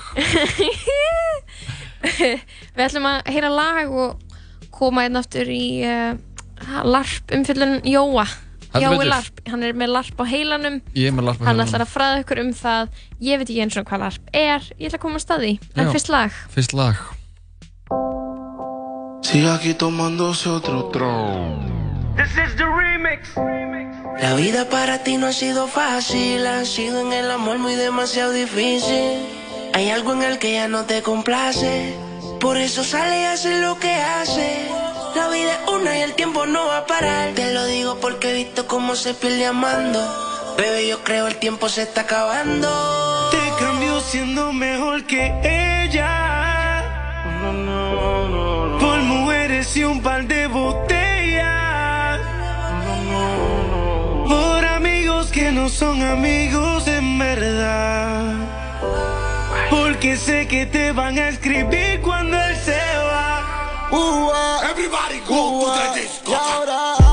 [2.00, 4.22] Við ætlum að heyra lag og
[4.72, 6.14] koma einn aftur í uh,
[6.88, 8.24] larp umfyllun Jóa.
[8.80, 10.80] Jói larp, hann er með larp á heilanum.
[10.96, 11.68] Ég er með larp á Hann heilanum.
[11.68, 12.92] ætlar að fræða ykkur um það.
[13.28, 14.68] Ég veit ekki eins og hvað larp er.
[14.78, 15.52] Ég ætla að koma að staði.
[15.74, 15.92] En Já.
[15.92, 16.40] fyrst lag.
[16.56, 17.04] Fyrst lag.
[19.28, 21.68] Sigue aquí tomándose otro tron.
[22.16, 23.34] This is the remix.
[24.20, 28.32] La vida para ti no ha sido fácil, ha sido en el amor muy demasiado
[28.32, 29.26] difícil.
[29.72, 31.94] Hay algo en el que ya no te complace,
[32.38, 34.68] por eso sale y hace lo que hace.
[35.14, 37.30] La vida es una y el tiempo no va a parar.
[37.34, 39.98] Te lo digo porque he visto cómo se pierde amando.
[40.58, 43.30] Bebé, yo creo el tiempo se está acabando.
[43.30, 45.32] Te cambió siendo mejor que
[45.86, 46.84] ella.
[48.78, 50.99] Por mujeres y un par de botellas.
[55.30, 58.34] Que no son amigos en verdad.
[59.70, 64.60] Porque sé que te van a escribir cuando él se va.
[64.70, 67.09] Everybody go to the disco.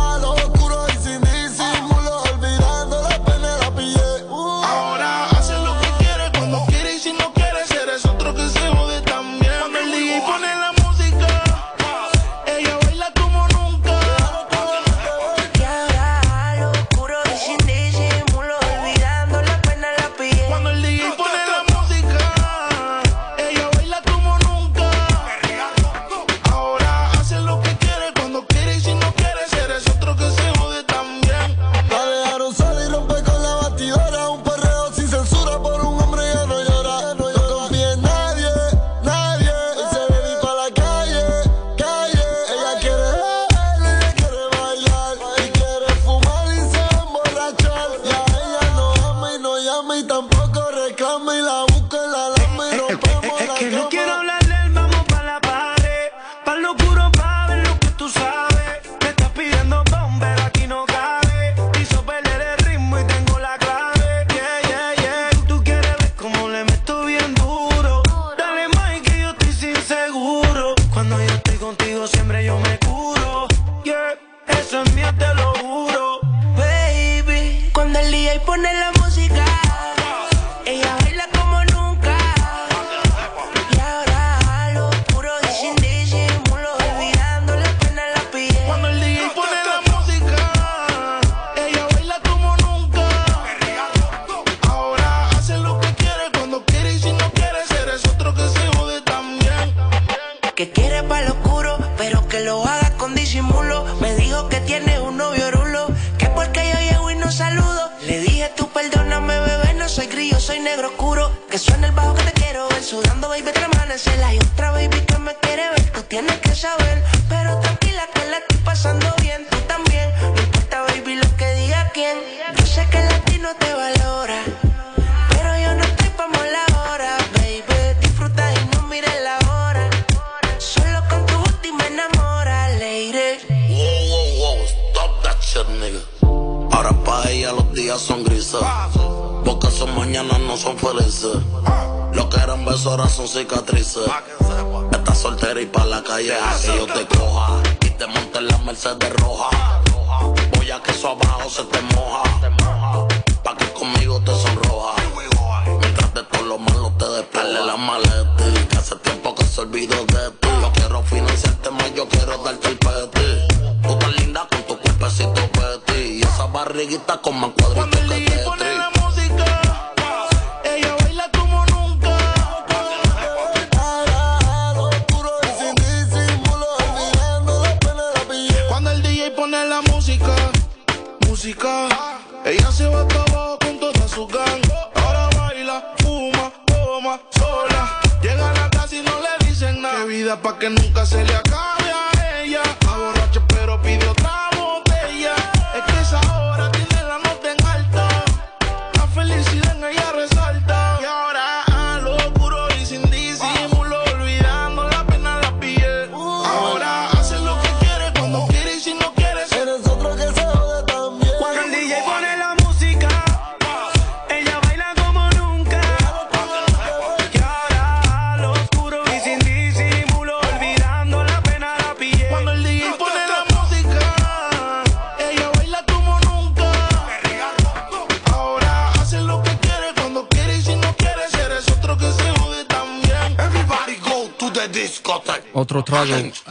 [181.49, 184.61] Ella se va hasta abajo con toda su gang.
[184.95, 188.01] Ahora baila, fuma, toma, sola.
[188.21, 189.99] Llega a la casa y no le dicen nada.
[190.01, 191.46] Qué vida pa' que nunca se le acabe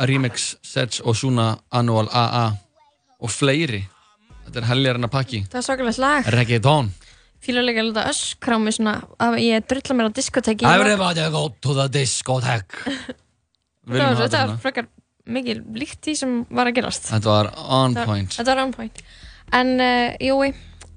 [0.09, 2.47] Remix Sets Ozuna Annual AA
[3.21, 3.83] og fleiri
[4.47, 6.29] þetta er helgarinn að pakki Það er svakalegt lag.
[6.37, 6.91] Reggaeton
[7.47, 10.65] Fílulega að láta öskra á mig svona að ég drulla mér á diskoteki.
[10.67, 11.87] Everybody go to the
[13.87, 14.87] Viljum Þetta var- þetta þetta var frekar
[15.27, 17.07] mikið líkt því sem var að gerast.
[17.11, 19.03] Þetta var on Þetta point Þetta var on point.
[19.55, 20.49] En, uh, Jói,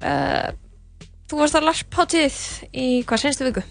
[0.02, 0.50] uh,
[1.30, 2.40] þú varst á larpháttíð
[2.74, 3.62] í hvað, senstu viku?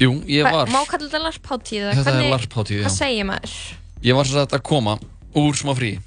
[0.00, 1.86] Jú, ég var Má kalla þetta larpháttíð?
[1.86, 2.84] eða Þetta er hvernig- larpháttíð, já.
[2.88, 3.56] Hvað segir maður?
[4.00, 4.96] Ég var svo að koma
[5.36, 5.98] úr smá frí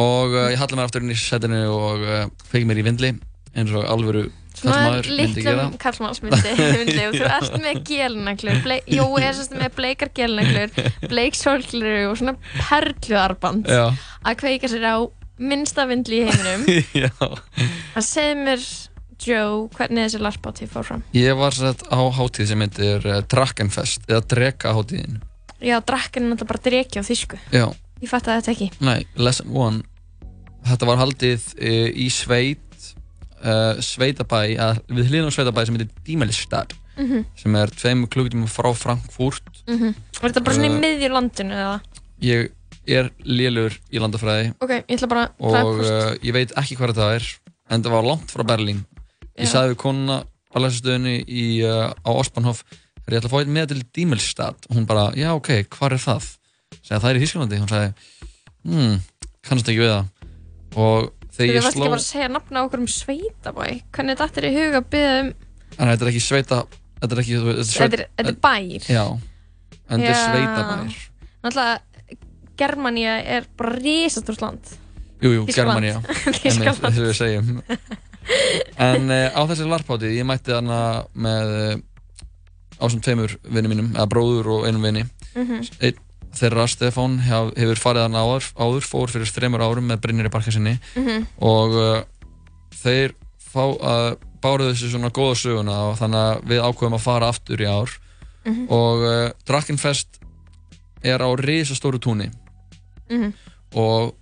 [0.00, 3.14] og uh, ég haldi mér aftur inn í setinu og uh, feik mér í vindli
[3.56, 4.28] eins og alvöru
[4.60, 5.62] Svona kallmaður myndi gera.
[5.62, 10.74] litlum kallmannsmyndi myndi, og þú ert með gelnaklur blei, Jói er sérst með bleikar gelnaklur
[11.08, 13.86] bleik sólklur og svona perluarband Já.
[14.26, 14.96] að kveika sér á
[15.40, 16.68] minnsta vindli í heiminum.
[17.06, 17.10] Já.
[17.96, 18.68] að segja mér
[19.20, 21.02] Joe, hvernig þessi larpátíð fór fram?
[21.16, 25.20] Ég var svo sagt á hátíð sem heitir uh, Drakkenfest eða Dreka hátíðin
[25.60, 27.38] Já, drakkan er náttúrulega bara dreki á þýsku.
[27.52, 27.66] Já,
[28.00, 28.68] Ég fatt að þetta ekki.
[28.80, 29.82] Nei, lesson one.
[30.64, 32.86] Þetta var haldið uh, í sveit
[33.44, 37.22] uh, sveitabæ, að, við hlýðum sveitabæ sem heitir Dímelstad Mhm.
[37.38, 39.62] sem er tveim klukkutíma frá Frankfurt.
[39.66, 41.80] Mm Var þetta bara svona í Uh, miðju landinu eða?
[42.20, 42.50] Ég
[42.86, 44.50] er lélur í landafræði.
[44.60, 45.86] Ok, ég ætla bara og Frankfurt.
[45.86, 47.24] uh, ég veit ekki hvað þetta er
[47.70, 48.84] en það var langt frá Berlín.
[49.38, 50.56] Ég sagði við konuna á
[51.64, 52.64] uh, á Ospanhof
[53.10, 56.02] þegar ég ætla að fá eitt með til Dímelstad hún bara, já ok, hvað er
[56.04, 56.28] það?
[56.78, 58.10] segja það er í Þísklandi hún sagði,
[58.68, 58.98] hmm,
[59.46, 60.10] kannast ekki við það.
[60.80, 63.66] Og Þú þegar ég sló ekki bara að segja nafna okkur um sveitabæ.
[63.94, 65.30] Hvernig þetta er í huga að byggja um
[65.80, 66.60] en þetta er ekki sveita
[67.00, 68.88] þetta er ekki þú veist, Þetta er, þetta er bær.
[68.90, 69.04] Já,
[69.88, 70.98] en þetta er sveitabær.
[71.40, 71.78] Náttúrulega
[72.60, 74.72] Germania er bara risastórt land.
[75.20, 75.86] Jú, jú, Þýskaland.
[76.44, 77.62] Germania að segjum
[78.80, 80.80] En uh, á þessi larphátti ég mætti hana
[81.18, 81.72] með uh,
[82.80, 85.04] ásum tveimur vinnum mínum eða bróður og einum vinni
[85.36, 85.68] Mhm.
[85.80, 85.98] Einn
[86.34, 90.30] þeirra, Stefán, hef, hefur farið hana áður, áður fór fyrir þreymur árum með Brynjar í
[90.30, 91.26] barka sinni Mhm.
[91.40, 92.02] og uh,
[92.82, 93.14] þeir
[93.52, 97.58] fá að báru þessu svona góða söguna og þannig að við ákveðum að fara aftur
[97.60, 97.90] í ár
[98.46, 98.66] Mhm.
[98.70, 100.18] og uh, Drakkenfest
[101.02, 102.30] er á risastóru túni
[103.10, 103.32] Mhm.
[103.74, 104.14] og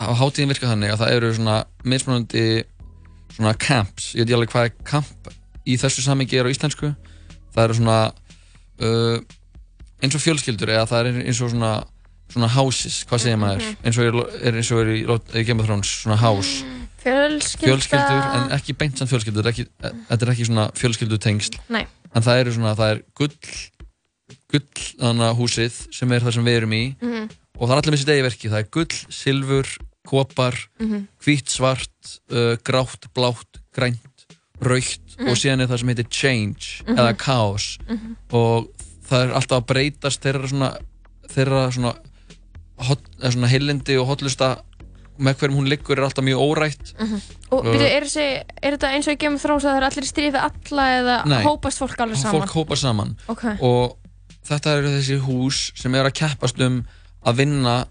[0.00, 2.64] á hátíðin virka þannig að það eru svona mismunandi
[3.34, 5.28] svona camps, ég veit ekki alveg hvað er camp
[5.66, 6.94] í þessu samingi er á íslensku
[7.58, 7.98] það eru svona
[8.86, 9.18] uh,
[10.02, 11.72] eins og fjölskyldur eða það er eins og svona
[12.28, 13.76] svona houses, hvað segir maður Mhm.
[13.88, 14.98] eins og er, er eins og er í,
[15.40, 16.62] í Game of Thrones svona house
[16.98, 19.66] Fjölskylda fjölskyldur en ekki beint samt fjölskyldur þetta er ekki,
[20.10, 23.34] þetta er ekki svona fjölskyldutengsl en það eru svona, það er gull
[24.52, 24.66] gull,
[25.00, 27.28] þannig húsið sem er það sem við erum í Mhm.
[27.58, 29.68] og það er allir með sitt eigi verki, það er gull, silfur
[30.08, 31.06] kopar, Mhm.
[31.24, 34.00] hvítt, svart uh, grátt, blátt, grænt
[34.62, 35.28] raukt Mhm.
[35.28, 36.96] og síðan er það sem heitir change Mhm.
[36.98, 38.16] eða chaos Mhm.
[38.32, 38.68] og
[39.08, 40.76] það er alltaf að breytast þeirra svona
[41.28, 41.94] þeirra svona,
[42.78, 44.58] hot, svona heilindi og hotlusta
[45.18, 47.20] með hverjum hún liggur er alltaf mjög órætt Mhm.
[47.50, 49.76] Og Uh, byrju, er, þessi, er þetta eins og í Game of Thrones að það
[49.76, 51.42] er allir við alla eða Nei.
[51.44, 52.42] hópast fólk alveg saman?
[52.42, 53.44] fólk hópa saman Ok.
[53.62, 53.96] og
[54.46, 56.84] þetta eru þessi hús sem er að keppast um
[57.26, 57.86] að vinna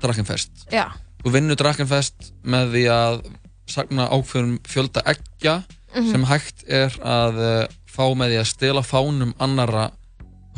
[0.00, 0.90] Drakenfest Já.
[1.24, 3.22] þú vinnur Drakenfest með því að
[3.66, 6.10] sagna ákveðum fjölda eggja Mhm.
[6.10, 9.90] sem hægt er að uh, fá með því að stela fánum annara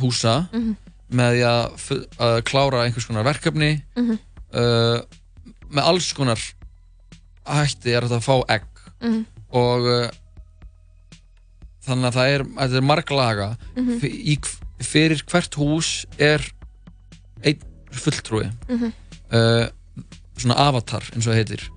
[0.00, 0.76] húsa Mhm.
[1.12, 4.18] með því að, að klára einhvers konar verkefni Mhm.
[4.54, 5.00] uh,
[5.70, 6.38] með alls konar
[7.46, 8.66] hætti er þetta að fá egg
[9.02, 9.26] Mhm.
[9.52, 10.10] og uh,
[11.86, 12.44] þannig að það er,
[12.76, 14.00] er marglaga Mhm.
[14.80, 16.40] Fyrir hvert hús er
[17.44, 17.60] einn
[17.92, 18.92] fulltrúi Mhm.
[20.40, 21.68] svona avatar eins og það heitir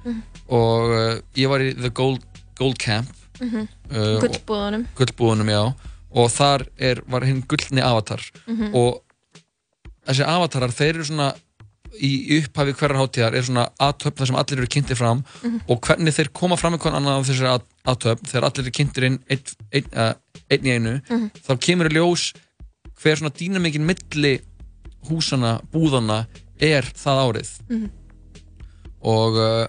[0.47, 2.23] og ég var í The Gold,
[2.55, 3.09] Gold Camp
[3.41, 3.67] Mhm.
[3.91, 4.85] uh, og- Gullbúðunum.
[4.95, 5.73] gullbúðunum, já
[6.13, 8.75] og þar er, var hinn gullni avatar Mhm.
[8.75, 9.01] og
[10.07, 11.33] þessi avatarar, þeir eru svona
[12.01, 15.61] í upphafi hverjar hátíðar er svona aðtöfn þar sem allir eru kynntir fram Mhm.
[15.69, 18.71] og hvernig þeir koma fram með hvernig annan af þessari að- aðtöfn þegar allir eru
[18.71, 19.43] kynntir inn einn
[19.73, 20.13] ein, uh,
[20.51, 21.31] ein í einu Mhm.
[21.47, 22.33] þá kemur í ljós
[23.01, 24.41] hver svona dýnamikinn milli
[25.09, 26.27] húsana, búðana
[26.59, 27.89] er það árið Mhm.
[29.03, 29.67] og uh,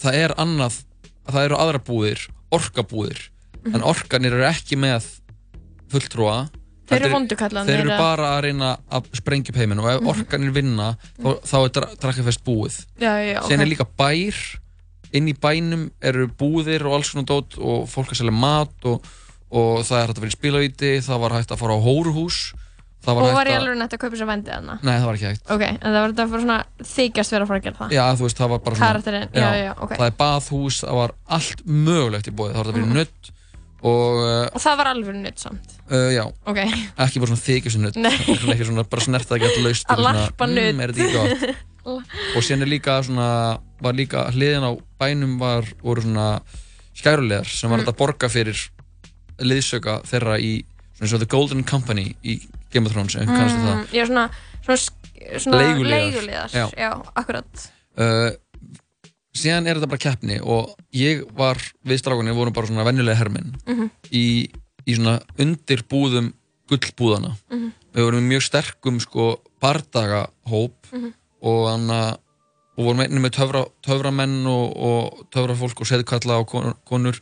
[0.00, 0.84] það er annað
[1.28, 3.28] það eru aðra búðir, orkabúðir
[3.62, 3.74] Mhm.
[3.76, 5.06] en orkanir eru ekki með
[5.92, 6.48] fulltrúa
[6.82, 9.86] Þeir eru Þetta er- vondukallarnir, þeir eru bara að reyna að sprengja upp heiminn og
[9.88, 10.08] ef Mhm.
[10.12, 10.88] orkanir vinna
[11.22, 13.62] þá, þá er dra- drakkafest búið Já, já, já, síðan ok.
[13.62, 14.58] er líka bær
[15.12, 19.00] inn í bænum eru búðir og alls svona dót og fólk að selja mat og,
[19.52, 22.52] og það er hægt að vera í spilavíti það var hægt að fara á hóruhús
[23.06, 24.78] var Og var ég alveg nætt að kaupa sér vendið hana?
[24.82, 26.58] nei það var ekki hægt Ok, en það var þetta fyrir svona
[26.92, 27.94] þykjast vera að fara að gera það?
[27.96, 29.94] Já, þú veist, það var bara svona Karakterinn, já, já, ok.
[29.98, 33.32] Það er baðhús, það var allt mögulegt í bóði Það var þetta fyrir nutt
[33.82, 35.72] og uh, Og það var alveg nutt samt?
[35.90, 36.58] uh, já, Ok.
[37.02, 37.96] ekki bara svona þykjus nutt
[38.54, 40.68] ekki svona bara snerta ekki alltaf laust Að larpa nudd.
[40.76, 41.70] mm, er þetta ekki gott
[42.38, 43.28] og síðan er líka svona
[43.82, 44.70] var líka hliðin á
[45.02, 46.28] bænum var voru svona
[46.94, 47.88] skærulegar sem var Mm.
[47.90, 48.60] að borga fyrir
[49.42, 50.52] liðsöka þeirra í
[51.00, 52.36] svona The Golden Company í
[52.72, 53.26] Game of Thrones, mm.
[53.26, 54.24] kannast það Mm, Já, svona,
[54.64, 54.78] svona,
[55.38, 56.48] svona leiguliðar.
[56.52, 56.66] Já.
[56.78, 57.68] Já, akkurat.
[57.98, 58.30] uh,
[59.36, 61.56] síðan er þetta bara keppni og ég var
[61.88, 63.90] við strákunni vorum bara svona venjulega herminn Mhm.
[64.12, 64.50] í,
[64.86, 66.32] í svona undirbúðum
[66.68, 67.72] gullbúðana Mhm.
[67.94, 71.12] við vorum mjög sterkum sko bardagahóp Mhm.
[71.42, 72.18] og þannig
[72.78, 77.20] og vorum einnig með töfra, töframenn og, og töfrafólk og seðkalla og kon- konur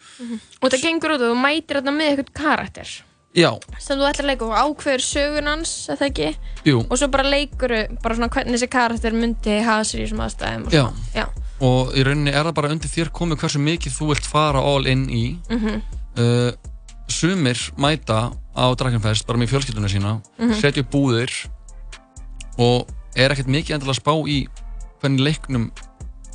[0.62, 2.88] Og það gengur út og þú mætir þetta með eitthvað karakter
[3.36, 6.30] já, sem þú ætlar að leika og ákveður sögun hans, eða ekki?
[6.66, 10.24] jú Og svo bara leikur bara svona hvernig þessi karakter myndi hafa sér í þessum
[10.24, 10.82] aðstæðum og Já.
[10.88, 11.14] svona.
[11.14, 11.26] Já.
[11.60, 14.86] og í rauninni er það bara undir þér komið hversu mikið þú vilt fara all
[14.86, 15.82] in í Mhm.
[16.18, 16.52] uh,
[17.08, 20.54] sumir mæta á Drakenfest bara með fjölskylduna sína Mhm.
[20.60, 21.30] setja upp búðir
[22.58, 24.46] og er ekkert mikið endilega að spá í
[25.02, 25.70] hvernig leiknum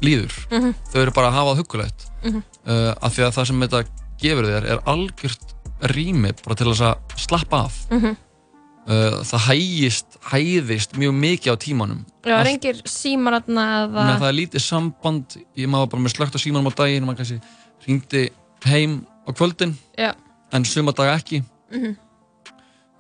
[0.02, 0.74] líður Mhm.
[0.94, 2.44] þau eru bara að hafa það huggulegt Mhm.
[2.68, 3.86] uh, af því að það sem þetta
[4.22, 5.55] gefur þér er algjört
[5.94, 8.16] rými bara til þess að slappa af Mhm.
[8.88, 14.06] uh, það hægist hæðist mjög mikið á tímanum Já, Allt- er engir símar þarna eða...
[14.06, 17.10] Nei, það er lítið samband ég maður bara með slögt á símanum á daginn og
[17.10, 17.42] maður kannski
[17.86, 18.30] hringdi
[18.66, 20.14] heim á kvöldin Já.
[20.54, 21.96] en suma daga ekki Mhm.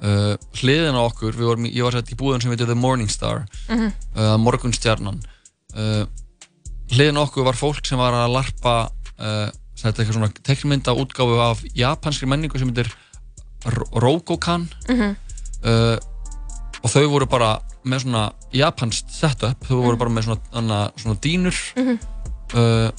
[0.04, 3.46] uh, hliðin á okkur, vorum, ég var sett í búðun sem heitir The Morning Star
[3.70, 3.92] Mhm.
[4.16, 5.22] uh, morgunstjarnan
[6.92, 8.76] hliðin á okkur var fólk sem var að larpa
[9.86, 12.90] þetta eitthvað svona teknmynda útgáfu af japanskri menningu sem heitir
[13.66, 15.16] R- Rokokan Mhm.
[15.66, 15.98] uh,
[16.84, 21.18] og þau voru bara með svona japanskt setup þau voru bara með svona, anna, svona
[21.22, 22.00] dýnur Mhm.
[22.54, 22.90] uh,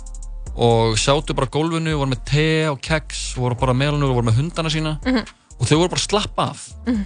[0.57, 4.39] og sjátu bara gólfinu voru með te og keks voru bara meðlunur og voru með
[4.41, 5.25] hundana sína Mhm.
[5.61, 7.05] og þau voru bara slappa af Mhm.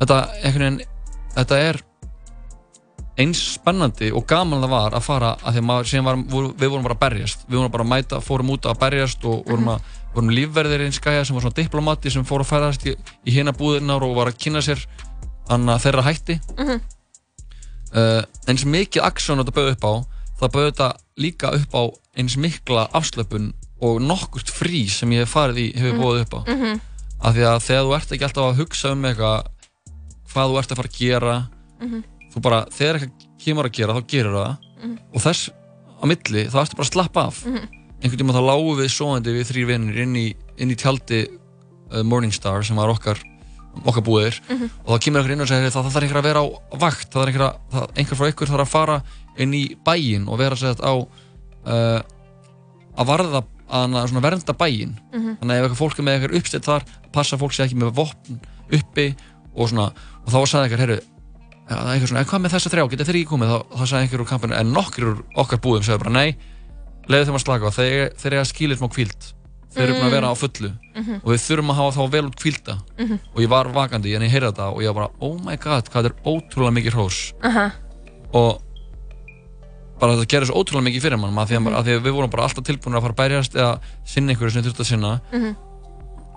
[0.00, 0.80] þetta, veginn,
[1.34, 1.80] þetta er
[3.20, 6.20] eins spennandi og gaman það var að fara að því að maður, síðan var,
[6.60, 9.42] við vorum bara að berjast við vorum bara að mæta, fórum út að berjast og
[9.48, 9.80] vorum, að,
[10.14, 12.94] vorum lífverðir eins gæja sem var svona diplomati sem fór að færast í,
[13.26, 14.82] í hérna búðirnar og var að kynna sér
[15.50, 16.80] anna, þeirra hætti Mhm.
[17.94, 19.92] uh, eins mikið aksjón þetta bauð upp á
[20.40, 20.90] það bauði þetta
[21.20, 21.82] líka upp á
[22.20, 26.02] eins mikla afslöpun og nokkurt frí sem ég hef farið í hefur Mhm.
[26.04, 26.80] bóðið upp á Mhm.
[27.20, 29.44] af því að þegar þú ert ekki alltaf að hugsa um eitthvað
[30.32, 31.48] hvað þú ert að fara að gera
[31.80, 32.02] Mhm.
[32.34, 34.98] Þú bara, þegar eitthvað kemur að gera þá gerir það Mhm.
[35.14, 35.50] og þess
[36.00, 37.68] á milli þá ertu bara að slappa af Mhm.
[38.02, 41.26] einhvern tíma þá lágu við svoandi við þrýr vinnir inn inn í tjaldi
[41.92, 43.18] uh, Morningstar sem var okkar
[43.86, 44.70] okkar búðir Mhm.
[44.86, 46.46] og þá kemur einhver inn og segir það, það þarf einhver að vera á
[46.78, 49.02] vakt það þarf einhver, einhver frá ykkur þarf að fara
[49.38, 50.92] inn í bæinn og vera sett á
[51.66, 52.00] uh,
[52.98, 55.36] að varða að svona vernda bæinn Mhm.
[55.38, 56.82] þannig að ef eitthvað fólk er með eitthvað uppstætt þar
[57.12, 58.40] passa fólk sé ekki með vopn
[58.72, 59.14] uppi
[59.54, 59.92] og svona
[60.26, 61.00] og þá sagði eitthvað, heyrðu
[61.70, 63.58] ja, það er eitthvað svona, en hvað með þessa þrjá, geta þeir ekki komið þá,
[63.78, 66.36] þá sagði einhver úr kampinu, en nokkur úr okkar búðum sagði bara, nei,
[67.08, 69.28] leiðu þeim að slaka á þeir, þeir eru að skýla smá kvíld
[69.70, 70.16] þeir eru búin að Mm.
[70.18, 71.14] vera á fullu Mhm.
[71.22, 73.18] og við þurfum að hafa þá vel út kvílda Mhm.
[73.34, 75.84] og ég var vakandi en ég heyrði þetta og ég var bara, oh my god,
[75.90, 77.70] hvað er ótrúlega mikið hrós Aha.
[78.34, 78.62] og
[80.00, 81.74] bara þetta gerir svo ótrúlega mikið fyrir mann að því að, Mhm.
[81.76, 84.50] að því að við vorum bara alltaf tilbúin að fara að berjast eða sinna einhverju
[84.52, 85.56] sem við þurftum að sinna Mhm.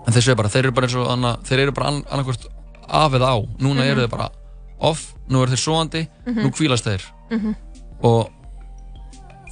[0.06, 2.46] en þessu er bara, þeir eru bara eins og anna, þeir eru bara ann- annarkvort
[2.88, 3.90] af eða á núna Mhm.
[3.90, 4.28] eru þeir bara
[4.80, 6.40] off, nú eru þeir svoandi Mhm.
[6.44, 7.54] nú kvílast þeir Mhm.
[8.02, 8.30] og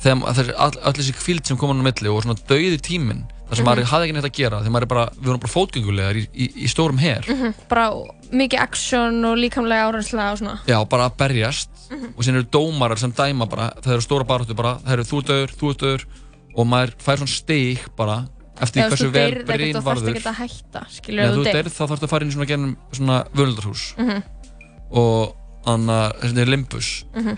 [0.03, 3.23] þegar þeir, all, all þessi kvíld sem kom hann á milli og svona dauði tíminn
[3.49, 5.53] þar sem maður hafði ekki neitt að gera þegar maður er bara, við vorum bara
[5.53, 7.55] fótgöngulegar í, í, í stórum her Mhm.
[7.69, 7.86] Bara
[8.32, 12.15] mikið action og líkamlega árensla og svona já, bara að berjast Mhm.
[12.16, 15.19] og síðan eru dómarar sem dæma bara það eru stóra baráttu bara, það eru þú
[15.19, 16.05] ert döður, þú ert döður
[16.57, 18.27] og maður fær svona stig bara
[18.61, 20.24] eftir hversu þarfst varður ef
[21.32, 24.23] þú deyrð þá þarfst að fara inn í svona svona völundarhús Mhm.
[24.93, 25.35] Og
[25.66, 25.86] að
[26.20, 27.36] þetta er limbus Mhm.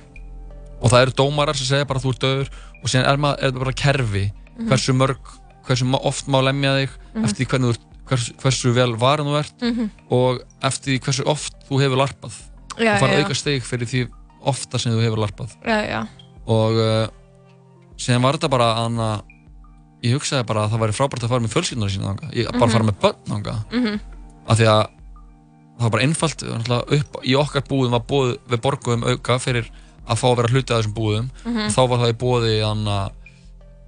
[0.83, 2.49] og það eru dómarar sem segja bara þú ert döður
[2.83, 4.25] og síðan er, maður, er það bara kerfi
[4.59, 4.69] Mhm.
[4.69, 5.19] hversu mörg,
[5.67, 7.25] hversu oft má lemja þig Mhm.
[7.25, 9.91] eftir því hvernig þú ert hversu, hversu vel varin þú ert Mhm.
[10.11, 12.33] og eftir því hversu oft þú hefur larpað
[12.79, 14.09] Já, þú fara auka steg fyrir því
[14.45, 16.07] ofta sem þú hefur larpað Já, já
[16.47, 17.07] og uh,
[17.97, 19.23] síðan var þetta bara að
[20.03, 22.67] ég hugsaði bara að það væri frábært að fara með fjölskyldunar sína þanga, ég bara
[22.67, 22.73] Mhm.
[22.73, 24.01] fara með börn þanga Mhm.
[24.49, 24.87] af því að
[25.79, 26.43] það var bara einfalt
[26.99, 29.69] upp í okkar búðum var búið, við borguðum auka fyrir
[30.09, 31.67] að fá að vera hluti af þessum búðum Mhm.
[31.67, 32.19] og þá var það í
[32.95, 33.11] að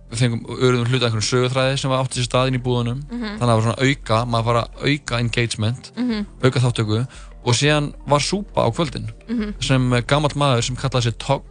[0.07, 3.39] við fengum auðvitað hluti af einhverjum sögutræði sem var átti sér staðinn í búðunum Mhm.
[3.39, 6.27] þannig að það var svona auka, maður fara að auka engagement, Mhm.
[6.45, 7.07] auka þáttöku
[7.47, 9.55] og síðan var súpa á kvöldin Mhm.
[9.63, 11.43] sem gammal maður sem kallaði sér Togg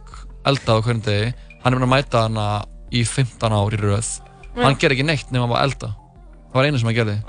[0.44, 4.20] eldað á hverjum degi hann er búin að mæta hana í 15 ár í röð
[4.56, 7.22] hann ger ekki neitt nema að elda það var einu sem hann gerði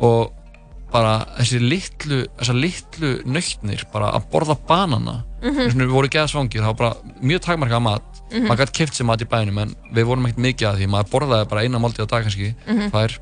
[0.00, 0.32] og
[0.92, 2.18] bara þessi litlu
[2.54, 5.58] litlu nöytnir bara að borða banana Mhm.
[5.60, 8.02] eins og við vorum geðsvangir það var bara mjög takmarkað mat
[8.32, 8.46] Mhm.
[8.48, 11.10] maður gæti keft sér mat í bænum en við vorum ekkert mikið að því maður
[11.10, 12.90] borðaði bara eina máltíð á dag kannski Mhm.
[12.90, 13.18] tvær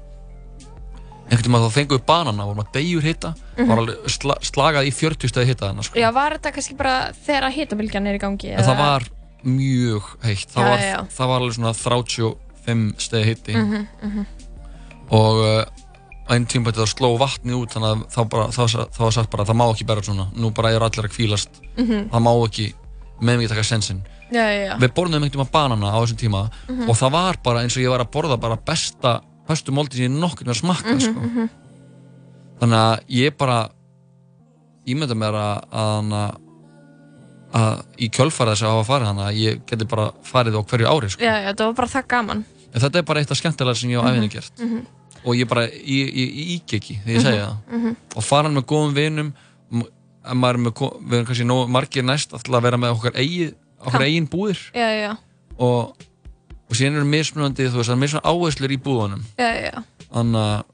[1.30, 3.66] einhvern veginn þá fengum við banana vorum að degjur hitta Mhm.
[3.68, 5.98] var alveg sla, slagað í 40 stæði hitta þannig sko.
[6.00, 8.50] Já, var þetta kannski bara þegar hitabilgjan er í gangi?
[8.56, 9.02] en það var
[9.44, 14.26] mjög heitt það, Já, var, já, það var alveg svona 35 stæði hitti Mhm, mhm.
[15.10, 15.66] og
[16.28, 18.62] uh, einn tíma bætið að sló vatnið út þannig að þá, bara, þá,
[18.94, 21.14] þá var sagt bara að það má ekki berja svona nú bara er allir að
[21.16, 22.08] kvílast Mhm.
[22.10, 22.72] það má ekki
[23.20, 24.02] með mikið taka sensinn
[24.32, 26.88] Já, já, já við borðum einhvern tíma banana á þessum tíma Mhm.
[26.88, 30.08] og það var bara eins og ég var að borða bara besta bestu móldi sem
[30.12, 31.20] ég nokkur með að smakka Mhm, sko.
[31.20, 31.48] mhm.
[32.60, 33.68] þannig að ég bara
[34.86, 36.40] ímynda mér að, að,
[37.54, 40.88] að í kjölfara þess að hafa farið þannig að ég geti bara farið á hverju
[40.90, 41.22] ári sko.
[41.22, 42.44] Já, já, það var bara það gaman
[42.74, 44.80] en þetta er bara eitt af skemmtilega sem ég á Mhm, æfinni gert mhm.
[45.24, 46.10] Og ég bara, ég,
[46.58, 47.78] ík ekki þegar ég segja það.
[47.78, 47.96] Mhm.
[48.16, 49.32] og fara með góðum vinum
[50.24, 54.04] ef maður með, við erum kannski nóg margir næst að vera með okkar eigin, okkar
[54.06, 54.60] eigin búðir.
[54.74, 55.16] Já, já,
[55.58, 55.96] og,
[56.68, 59.26] og síðan eru mismunandi þú veist, það er mismunandi áherslur í búðunum.
[60.14, 60.64] Þannig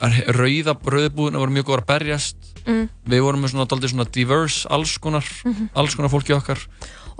[0.00, 2.36] að rauða rauðbúðina voru mjög góð að berjast.
[2.68, 2.88] Mm.
[3.08, 5.70] við vorum með svona, daldið svona diverse alls konar, Mhm.
[5.74, 6.58] alls konar fólki okkar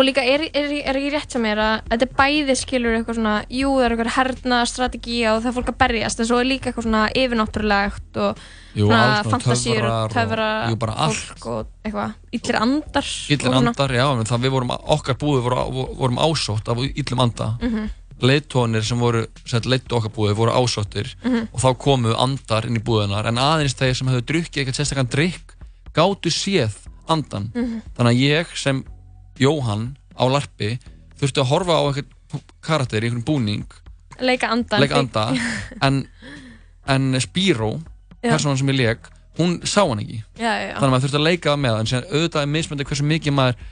[0.01, 3.33] Og líka er, er, er ekki rétt sem er að þetta bæði skilur eitthvað svona,
[3.53, 6.47] jú það er eitthvað herna strategi og það er fólk að berjast en svo er
[6.49, 8.39] líka eitthvað svona yfirnáttúrulegt og
[8.79, 13.45] Jú, alls konar fantasíur og töfrar og- töfra jú, fólk og eitthvað, illir andar illir
[13.45, 13.73] svona.
[13.75, 15.65] andar, já, en það við vorum okkar búði voru,
[15.99, 17.91] vorum ásótt af illum anda Mhm.
[18.23, 21.49] leiðtónir sem voru sem leittu okkar búði voru ásóttir Mhm.
[21.53, 25.11] og þá komu andar inn í búðunar en aðeins þeir sem hefðu drukkið eitthvað sérstakann
[25.11, 25.55] drikk
[25.93, 26.73] gátu séð
[27.09, 27.83] andan Mhm.
[27.99, 28.85] þannig að ég sem
[29.41, 30.75] Jóhann á larpi
[31.21, 33.65] þurfti að horfa á einhvern karakter í einhvern búning
[34.21, 35.25] leika andan leika anda
[35.87, 36.03] en,
[36.87, 37.73] en Spíró
[38.23, 38.35] Já.
[38.35, 39.09] persónan sem ég leik
[39.41, 41.91] hún sá hann ekki Já, já, þannig að maður þurfti að leika með það en
[41.93, 43.67] síðan auðvitað er mismöndi hversu mikið maður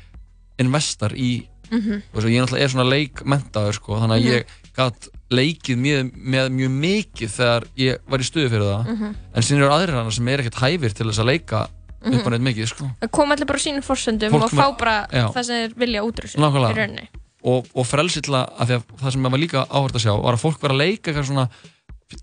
[0.64, 1.30] investar í
[1.68, 1.98] Mhm.
[2.16, 4.28] og svo ég náttúrulega er svona leikmentaður sko, þannig að Mhm.
[4.32, 4.44] ég
[4.78, 9.10] gætt leikið með, með mjög mikið þegar ég var í stuði fyrir það Mhm.
[9.34, 11.68] en síðan eru aðrir hana sem er ekkert hæfir til þess að leika
[12.02, 12.30] upp á Mhm.
[12.38, 12.90] neitt mikið sko.
[13.10, 15.32] koma allir bara sínum forsöndum Fólk og fá bara Já.
[15.34, 17.08] það sem þeir vilja útrúsum í rauninni
[17.44, 20.34] og, og frelsi til að, að, það sem ég var líka áhört að sjá var
[20.34, 21.48] að fólk var að leika eitthvað svona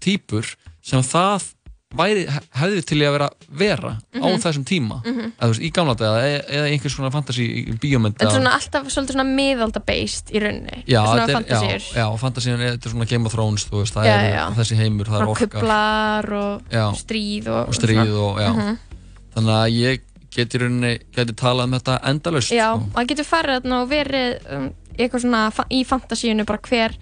[0.02, 1.52] típur sem það
[1.96, 2.26] væri,
[2.58, 4.42] hefði til í að vera vera á Mhm.
[4.44, 5.32] þessum tíma Mhm.
[5.40, 8.32] eða þú veist, í gamla daga eða, eða einhvers svona fantasy í bíómynd En eða-
[8.36, 10.84] svona alltaf svona miðalda-based í rauninni.
[10.88, 11.94] Já, svona er, já, fantasíur.
[11.96, 15.22] já, fantasíun er, þetta svona Game of Thrones, veist, það Já, er þessi heimur, það
[15.22, 16.62] er Svona orka kublar og
[16.98, 18.78] stríð og, og stríð og, já.
[19.36, 20.02] Þannig að ég
[20.36, 22.52] geti í rauninni, geti talað um þetta endalaust.
[22.52, 22.90] Já, sko.
[22.96, 24.66] maður getur farið þarna og verið um,
[24.98, 26.96] eitthvað svona í fantasíunu bara hver,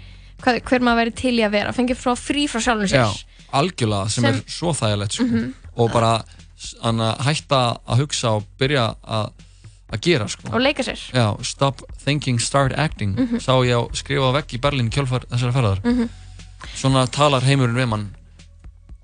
[0.44, 3.06] hver, hver maður verið til í að vera, fengið frá frí frá sjálfum sér.
[3.06, 5.26] Já, algjörlega, sem, Sem- er svo þægilegt, sko.
[5.30, 5.54] Mhm.
[5.78, 6.14] Og bara
[7.26, 9.32] hætta að hugsa og byrja að
[9.94, 10.48] að gera, sko.
[10.50, 10.98] Og leika sér.
[11.14, 13.38] Já, stop thinking, start acting, Mhm.
[13.40, 15.82] sá ég á skrifa vegg í Berlín í kjölfar þessari ferðar.
[15.84, 16.10] Mhm.
[16.76, 18.16] Svona talar heimurinn við mann.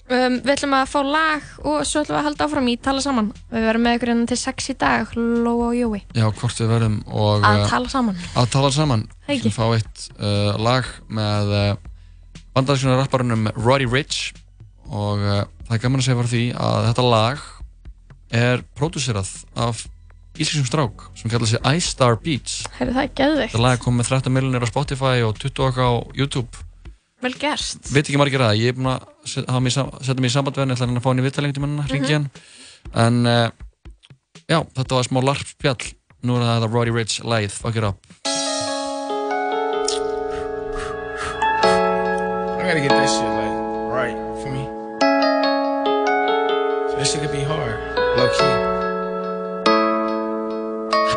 [0.10, 3.02] Um, við ætlum að fá lag og svo ætlum við að halda áfram í tala
[3.03, 3.27] saman.
[3.52, 5.99] Við verðum með ykkur hérna til sex í dag, Lóa og Jói.
[6.18, 7.45] Já, hvort við verðum og...
[7.45, 8.23] Að eh, tala saman.
[8.34, 9.03] Að tala saman.
[9.27, 9.44] Ekki.
[9.45, 11.68] Við fá eitt uh, lag með uh,
[12.57, 14.31] bandarískjuna rapparunum Roddy Rich
[14.90, 17.45] og uh, það er gaman að segja fyrir því að þetta lag
[18.40, 19.30] er pródúserað
[19.61, 19.84] af
[20.40, 22.64] íslenskum strák sem kallar sig Ice Star Beats.
[22.80, 23.53] Herru, það er geðveikt.
[23.53, 26.65] Þetta lag kom með 13 miljonir á Spotify og 20 okkar á YouTube.
[27.22, 27.90] Vel gert.
[27.91, 30.78] Veit ekki margir að ég er búinn að setja mig í samband við hann, ég
[30.78, 31.91] ætla hann að fá hann í vittalengt í mannina, Mhm.
[31.91, 32.30] ringi hann.
[32.96, 33.50] En uh,
[34.48, 35.94] já, þetta var smá larpspjall.
[36.24, 37.98] Nú er það Roddy Rich lagið, Fuck It Up.
[41.70, 43.56] I gotta get that shit like
[43.91, 44.64] right for me.
[46.91, 47.80] So this shit could be hard,
[48.18, 48.79] low key.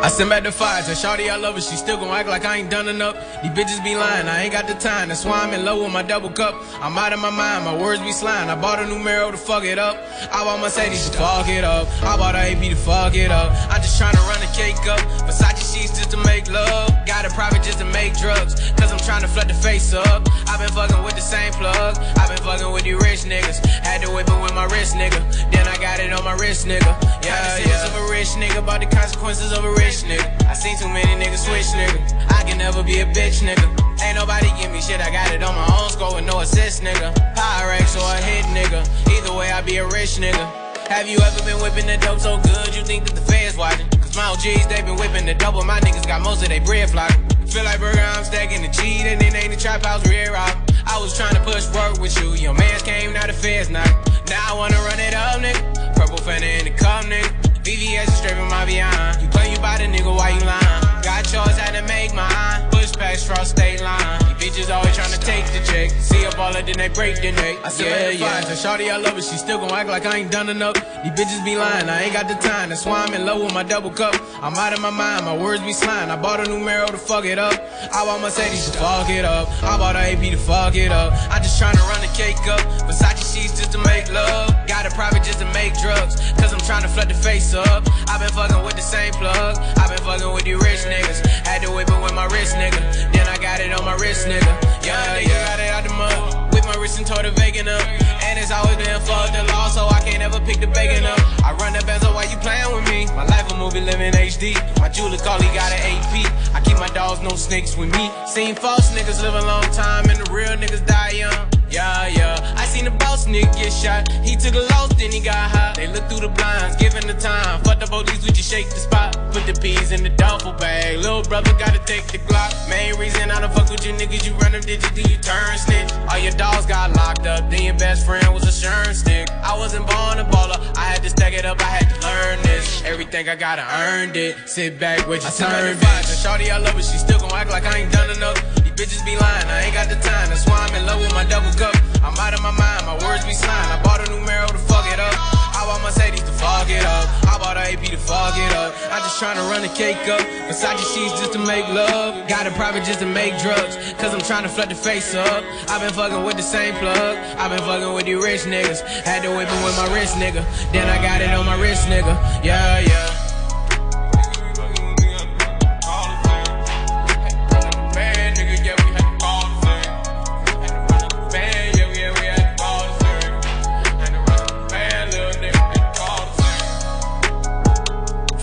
[0.03, 2.43] I send back the five, tell Shawty I love her, she still gon' act like
[2.43, 3.15] I ain't done enough.
[3.41, 5.93] These bitches be lying, I ain't got the time, that's why I'm in love with
[5.93, 6.55] my double cup.
[6.81, 8.49] I'm out of my mind, my words be slime.
[8.49, 9.95] I bought a new Marrow to fuck it up.
[10.29, 11.87] I bought Mercedes to fuck it up.
[12.03, 13.55] I bought a AP to fuck it up.
[13.71, 14.99] I'm just tryna run the cake up.
[15.23, 16.91] Versace sheets just to make love.
[17.05, 18.55] Got a private just to make drugs.
[18.75, 20.27] Cause I'm tryna flood the face up.
[20.51, 21.95] i been fucking with the same plug.
[22.19, 23.63] i been fucking with you rich niggas.
[23.87, 25.19] Had to whip it with my wrist nigga.
[25.51, 26.91] Then I got it on my wrist nigga.
[27.23, 27.87] Yeah, yeah.
[27.87, 30.25] of a rich nigga, about the consequences of a rich nigga.
[30.49, 32.01] I seen too many niggas switch nigga.
[32.33, 33.61] I can never be a bitch nigga.
[34.01, 36.81] Ain't nobody give me shit, I got it on my own score with no assist
[36.81, 37.13] nigga.
[37.37, 38.81] Pyrex or a hit nigga.
[39.13, 40.45] Either way, I be a rich nigga.
[40.89, 43.87] Have you ever been whipping the dope so good you think that the feds watching?
[44.01, 45.63] Cause my OGs, they been whipping the double.
[45.63, 47.23] My niggas got most of their bread flocking.
[47.45, 50.55] Feel like burger, I'm stacking the cheat and then ain't the trap house rear out.
[50.85, 52.33] I was trying to push work with you.
[52.33, 53.89] Your mans came, now the feds knock.
[54.27, 55.95] Now I wanna run it up, nigga.
[55.95, 57.42] Purple fender in the cup, nigga.
[57.63, 59.21] VVS is straight from my behind.
[59.21, 61.01] You play you by the nigga, why you lying?
[61.01, 62.72] Got yours, had to make mine.
[62.97, 64.19] Past cross state line.
[64.29, 65.89] You bitches always trying to take the check.
[66.01, 67.57] See a baller, then they break the neck.
[67.63, 68.41] I said, yeah, yeah.
[68.41, 70.75] Tell Shawty I love her, she still gon' act like I ain't done enough.
[70.75, 72.69] These bitches be lying, I ain't got the time.
[72.69, 74.15] That's why I'm in love with my double cup.
[74.41, 76.11] I'm out of my mind, my words be slime.
[76.11, 77.53] I bought a new Marrow to fuck it up.
[77.93, 79.49] I bought Mercedes to fuck it up.
[79.63, 81.13] I bought a AP to fuck it up.
[81.31, 82.61] I just tryna run the cake up.
[82.87, 84.53] Versace sheets just to make love.
[84.67, 86.15] Got a private just to make drugs.
[86.33, 87.83] Cause I'm tryna flood the face up.
[88.09, 89.57] i been fucking with the same plug.
[89.57, 91.25] i been fucking with you rich niggas.
[91.47, 92.82] Had to whip it with my wrist nigga.
[93.13, 94.53] Then I got it on my wrist nigga.
[94.85, 95.47] Yeah, yeah.
[95.47, 96.53] Got it out the mud.
[96.53, 97.81] With my wrist and tore the vegan up.
[98.27, 101.19] And it's always been fuck the law, so I can't ever pick the bacon up.
[101.43, 103.05] I run the bezel while you playing with me.
[103.15, 104.55] My life a movie living HD.
[104.79, 106.27] My jeweler call he got an AP.
[106.53, 108.09] I keep my dogs, no snakes with me.
[108.27, 111.52] Seen false niggas live a long time and the real niggas die young.
[111.73, 112.53] Yeah, yeah.
[112.55, 114.05] I seen the boss nigga get shot.
[114.21, 115.73] He took a loss, then he got high.
[115.75, 117.63] They look through the blinds, giving the time.
[117.63, 119.17] Fuck the police, we just shake the spot.
[119.33, 120.99] Put the peas in the duffel bag.
[120.99, 122.53] Little brother gotta take the Glock.
[122.69, 125.57] Main reason I don't fuck with you niggas, you run them digits, then you turn
[125.57, 125.89] snitch.
[126.13, 129.31] All your dogs got locked up, then your best friend was a sherm stick.
[129.31, 132.37] I wasn't born a baller, I had to stack it up, I had to learn
[132.43, 132.83] this.
[132.85, 134.37] Everything I gotta earned it.
[134.45, 135.75] Sit back with your turn.
[136.21, 138.37] Shawty, I love her, she still gon' act like I ain't done enough.
[138.73, 140.29] Bitches be lying, I ain't got the time.
[140.33, 141.77] That's why I'm in love with my double cup.
[142.01, 143.69] I'm out of my mind, my words be slime.
[143.69, 145.13] I bought a new Marrow to fuck it up.
[145.53, 147.05] I bought Mercedes to fuck it up.
[147.29, 148.73] I bought a AP to fuck it up.
[148.89, 150.25] I'm just trying to run the cake up.
[150.49, 152.27] Versace sheets just to make love.
[152.27, 153.77] Got a private just to make drugs.
[154.01, 155.43] Cause I'm trying to flood the face up.
[155.69, 157.17] I've been fucking with the same plug.
[157.37, 158.81] I've been fucking with you rich niggas.
[159.05, 160.41] Had to whip it with my wrist nigga.
[160.73, 162.17] Then I got it on my wrist nigga.
[162.43, 163.22] Yeah, yeah.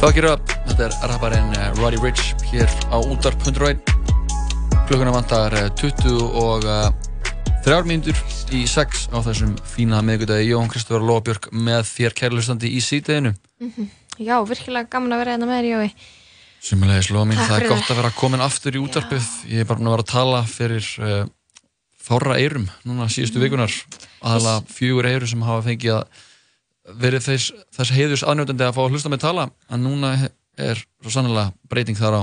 [0.01, 3.81] Fuck it up, þetta er rapparinn eh, Roddy Rich hér á útarp 101
[4.89, 6.89] klukkuna vantar eh, 20 og uh,
[7.67, 8.17] 3 mínútur
[8.57, 13.91] í 6 á þessum fína miðgudagi Jón Kristófur Lóabjörg með þér kærlustandi í síðdeginu Mhm.
[14.21, 15.91] Já, virkilega gaman að vera hérna með þér, Jói.
[16.61, 19.29] Sumulegis, Takk það er gott að vera komin aftur í útarpið.
[19.49, 21.23] Ég er bara búin að vera að tala fyrir uh,
[21.97, 23.45] fára eirum núna síðustu Mhm.
[23.47, 23.73] vikunar.
[24.21, 26.05] Aðalega fjögur eiru sem hafa fengið að
[27.01, 29.49] verið þess, þess heiðus aðnjótandi að fá að hlusta með tala.
[29.71, 30.15] En núna
[30.61, 32.23] er svo sannlega breyting þar á.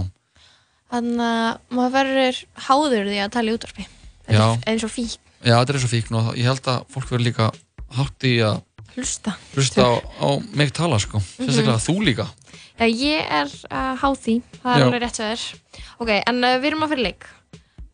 [0.92, 3.88] Þannig að maður verður háður því að tala í útvarpi.
[4.28, 4.44] Já.
[4.56, 5.18] er eins og fík.
[5.46, 7.50] Já, þetta er svo fíkn og ég held að fólk verður líka
[7.98, 8.62] hátt í að
[8.98, 9.36] Hlusta.
[9.54, 10.28] hlusta á, á
[10.58, 11.20] mig tala, sko.
[11.38, 12.26] Sérstaklega þú líka.
[12.80, 14.36] Já, ég er uh, háð því.
[14.64, 14.86] Það er Já.
[14.88, 15.44] alveg rétt að þér.
[16.02, 17.28] Ok, en uh, við erum að fyrir leik.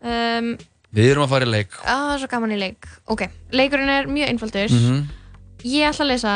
[0.04, 0.48] Um,
[0.94, 1.76] Við erum að fara í leik.
[1.82, 2.88] á, það er svo gaman í leik.
[3.10, 3.22] Ok,
[3.58, 4.74] leikurinn er mjög einfaldur.
[4.78, 5.04] Mhm.
[5.64, 6.34] Ég ætla að lesa,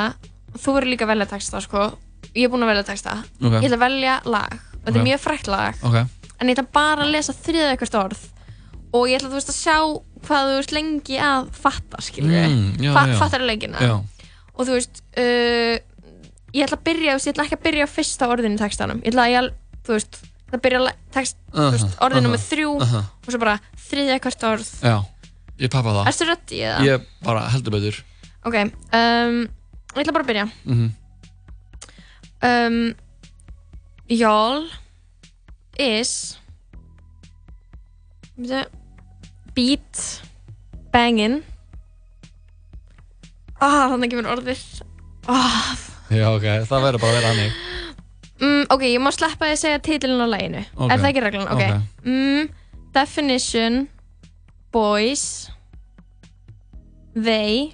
[0.56, 1.86] þú verður líka að velja texta, sko.
[2.34, 3.18] Ég er búin að velja texta.
[3.42, 3.58] Ok.
[3.60, 4.56] Ég ætla að velja lag.
[4.78, 5.00] Þetta Ok.
[5.02, 5.76] er mjög frækt lag.
[5.84, 5.98] Ok.
[6.40, 8.22] En ég ætla bara að lesa þriða eitthvað orð.
[8.94, 9.78] Og ég ætla, þú veist, að sjá
[10.28, 12.48] hvað þú ert lengi að fatta, við.
[12.48, 12.94] Mm, já.
[13.20, 13.78] Fattar leikina.
[13.84, 13.96] Já.
[14.56, 15.76] Og þú veist, uh,
[16.56, 19.02] ég ætla að byrja, veist, ég ætla ekki að byrja á fyrsta orðinu í textanum.
[19.04, 19.52] Ég ætla að,
[19.84, 20.20] þú veist,
[20.52, 23.02] það byrja text, þú veist, Aha, orðinu aha, með þrjú aha.
[23.26, 23.60] og svo bara
[23.90, 24.70] þriðja hvert orð.
[24.82, 24.96] Já,
[25.60, 26.08] ég pappa það.
[26.14, 26.80] Erstu röddi eða?
[26.88, 28.00] Ég bara heldur betur.
[28.48, 28.56] Ok,
[28.96, 29.38] um,
[29.98, 30.48] ég ætla bara að byrja.
[30.66, 30.88] Mhm.
[32.48, 32.94] Um,
[34.08, 34.68] y'all
[35.82, 36.38] is
[39.56, 40.02] beat
[40.94, 41.40] banging
[43.58, 44.62] ah, þannig kemur orðið
[45.34, 45.74] ah.
[46.14, 47.58] Já, ok, það verður bara að vera hannig.
[48.38, 51.50] mm, ok, ég má sleppa að segja titilin á læginu Ok, er það ekki reglan?
[51.50, 52.06] ok, ok.
[52.06, 52.54] Mm,
[52.94, 53.80] definition
[54.72, 55.26] boys
[57.18, 57.74] they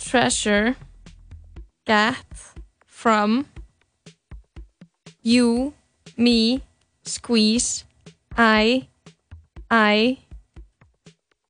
[0.00, 0.74] treasure
[1.86, 2.26] get
[2.86, 3.46] from
[5.22, 5.72] you
[6.16, 6.62] me
[7.04, 7.84] squeeze
[8.36, 8.88] I
[9.70, 10.18] I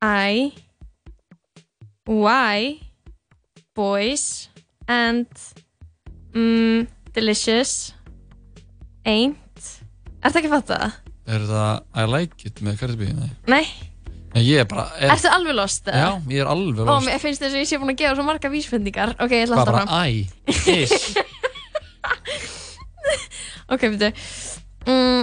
[0.03, 0.53] I
[2.07, 2.81] why
[3.75, 4.49] boys
[4.89, 5.27] and
[6.35, 7.93] mm, delicious
[9.07, 9.39] ain't
[10.21, 10.97] Ertu ekki að fatta það?
[11.31, 13.07] Er það I like it með Cardi B?
[13.17, 13.31] Nei.
[13.49, 13.65] Nei,
[14.39, 14.85] ég er bara...
[15.01, 15.85] Er, ertu alveg lost?
[15.91, 17.07] Já, ég er alveg Ó, lost.
[17.09, 19.57] mér finnst þess að ég sé búin að gefa svo marga vísfendingar Ok, ég ætla
[19.59, 20.09] Hvað að bara halda I,
[20.71, 20.93] is.
[23.71, 24.11] Ok, veitu
[24.87, 25.23] mm,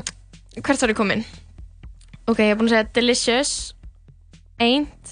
[0.64, 1.22] Hvert var ég komin?
[2.28, 3.52] Ok, ég er búin að segja delicious
[4.64, 5.06] Ain't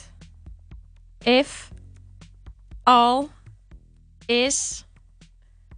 [1.26, 1.49] If
[2.85, 3.22] All
[4.31, 4.84] Is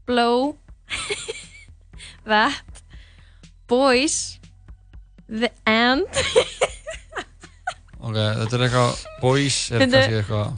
[0.07, 0.56] Blow
[2.30, 2.64] That
[3.68, 4.39] Boys
[5.27, 6.07] The And
[8.08, 9.98] Ok, þetta er eitthvað boys, er Bíddu.
[9.98, 10.52] kannski eitthvað...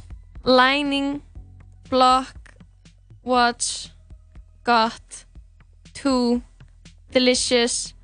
[0.45, 1.21] Lining
[1.89, 2.51] Block
[3.25, 3.89] Watch
[4.63, 5.25] Got
[5.97, 6.43] Two
[7.11, 7.95] Delicious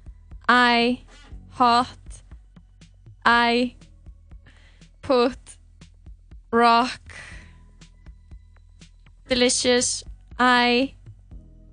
[0.49, 1.05] I
[1.59, 2.23] Hot
[3.23, 3.75] I
[5.05, 5.57] Put
[6.51, 7.13] Rock
[9.29, 10.03] Delicious
[10.39, 10.95] I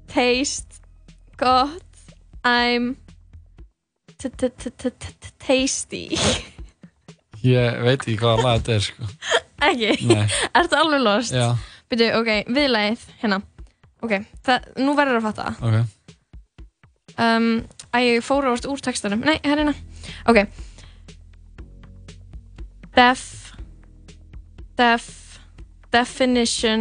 [0.09, 0.83] Taste
[1.39, 1.83] Got
[2.45, 2.99] I'm
[5.39, 6.19] Tasty
[7.43, 9.03] Ég veit ekki hvaða lag þetta er, sko.
[9.63, 9.91] Ekki?
[10.11, 10.27] Nei.
[10.59, 11.33] Ertu alveg lost?
[11.35, 11.49] Já.
[11.93, 13.39] Byrju, ok, viðlagið, hérna
[14.03, 14.13] Ok,
[14.47, 15.77] það, nú verður að fatta Ok.
[17.23, 17.49] um,
[17.93, 19.75] Æ, ég fór ávart úr textanum Nei, hérna
[20.31, 20.39] Ok
[22.97, 23.23] Def
[24.81, 25.05] Def
[25.93, 26.81] Definition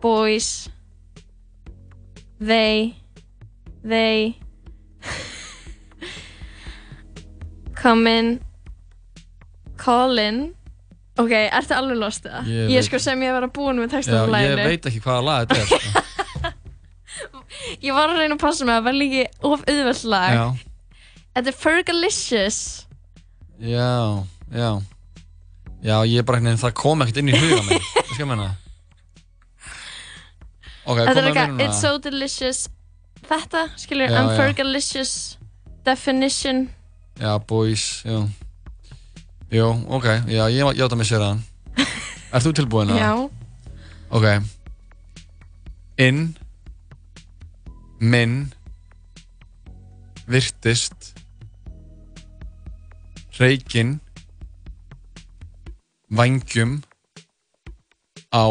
[0.00, 0.48] Boys
[2.40, 2.76] They
[3.84, 4.34] They
[7.82, 8.40] Comin
[9.90, 10.40] Callin
[11.20, 12.46] Ok, ertu alveg lost það?
[12.48, 14.86] Ég Ég, sko sem ég var að búin með Já, textanum á ég laginu veit
[14.88, 16.04] ekki hvaða lag þetta er, sko.
[17.84, 20.38] Ég var að reyna að passa mig að verða ekki of auðvöld lag.
[21.34, 22.60] Þetta er Fergalicious
[23.60, 23.90] Já,
[24.54, 24.70] já.
[25.84, 27.84] Já, ég er bara einhvern veginn, það kom ekkert inn í huga mér.
[28.08, 28.48] Þú skal menna.
[30.86, 31.62] Ok, Þetta er eitthvað.
[31.66, 32.62] It's so delicious
[33.28, 34.36] Þetta, skilur, Já, I'm já.
[34.40, 35.14] Fergalicious
[35.86, 36.68] Definition
[37.20, 38.24] Já, boys, já.
[39.50, 41.40] Jú, ok, já, ég játa mig sér það.
[42.30, 43.00] Ert þú tilbúin að?
[43.02, 43.12] Já.
[44.14, 44.26] Ok.
[45.98, 46.20] Inn,
[47.98, 48.36] minn,
[50.30, 51.10] virtist,
[53.40, 53.96] reykinn,
[56.14, 56.78] vangjum,
[58.30, 58.46] á,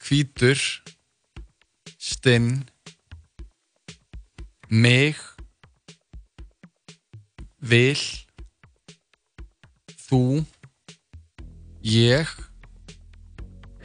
[0.00, 0.64] hvítur,
[2.00, 2.64] stinn,
[4.72, 5.20] mig,
[7.60, 8.00] vil,
[10.10, 10.40] þú,
[11.86, 12.30] ég,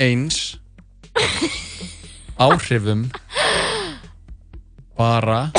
[0.02, 0.58] eins,
[2.42, 3.04] áhrifum,
[4.98, 5.52] bara,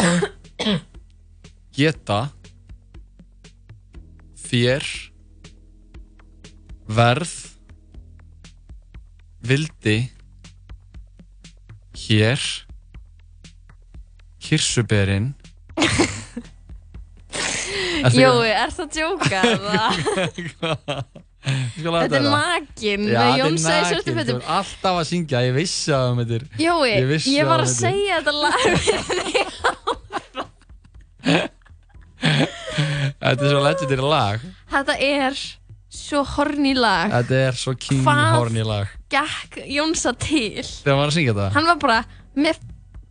[1.78, 2.18] geta,
[4.48, 4.90] þér,
[6.98, 7.38] verð,
[9.46, 9.98] vildi,
[12.08, 12.50] hér,
[14.42, 15.36] kirsuberin
[15.76, 16.25] Ertu
[18.14, 19.40] Jói, er það að djóka?
[21.46, 24.94] Þetta er nakin Já, með þetta er Jónsa í svörtu nakin, þú fötum er alltaf
[25.00, 28.14] að syngja, ég vissi að um þetta er Jói, Ég ég, var að að segja
[28.18, 28.62] þetta lag
[33.26, 34.42] Þetta er svo legendary lag.
[34.70, 35.38] Þetta er
[35.96, 37.10] svo horny lag.
[37.14, 38.32] Þetta er svo king Hvað?
[38.36, 38.86] horny lag.
[39.12, 40.62] Gekk Jónsa til?
[40.62, 41.48] Þegar hann var að syngja þetta?
[41.56, 41.98] Hann var bara
[42.36, 42.60] með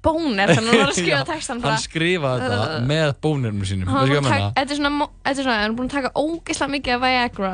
[0.05, 3.89] bóner Þannig að hann var að skrifa textan bara Hann skrifaði þetta með bónirnum sínum
[3.91, 7.53] Þetta er svona, þetta er svona, hann er búin að taka ógeðslega mikið af Viagra.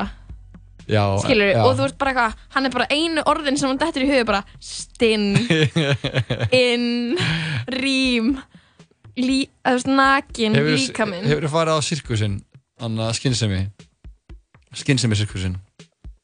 [0.92, 1.60] Já, Skilur já.
[1.64, 4.26] og þú ert bara eitthvað, hann er bara einu orðin sem hann dettur í huga
[4.28, 5.28] bara stinn,
[6.66, 6.88] inn,
[7.72, 8.32] rím,
[9.16, 11.28] lí, þú veist, nakin, líkaminn.
[11.30, 12.40] Hefurðu farið á sirkusinn
[12.82, 13.60] Þannig að skinnsemi
[14.82, 15.56] Skinnsemi sirkusinn.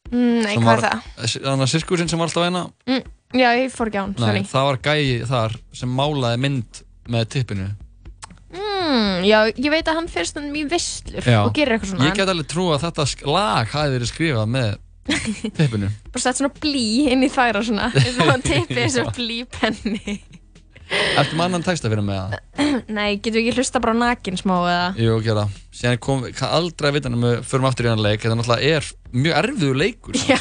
[0.10, 1.08] Mm, Nei, hvað er það?
[1.38, 3.02] Þannig að sirkusinn sem var alltaf eina Mm,
[3.36, 4.44] já, ég fór ekki á hann, sorry.
[4.44, 6.82] Nei, það var gæi þar sem málaði mynd
[7.12, 7.68] með tippinu
[8.58, 12.06] Mm, já, ég veit að hann fyrir stundum í visslur og gerir eitthvað svona.
[12.08, 14.70] Ég get alveg trú að þetta lag hafi verið skrifað með
[15.58, 18.96] tippinu Bara sett svona blí inn í þær og svona, eins og hann tippi eins
[19.04, 20.16] og blípenni.
[20.88, 22.36] Ertu með annan texta fyrir mig að?
[22.98, 24.86] Nei, getur við ekki hlusta bara á nakin smá eða?
[25.02, 25.44] Jú, gera
[25.76, 28.88] Síðan kom, aldrei að vita hann við förum aftur í hann leik Þetta náttúrulega er
[29.18, 30.40] mjög erfiður leikur Já,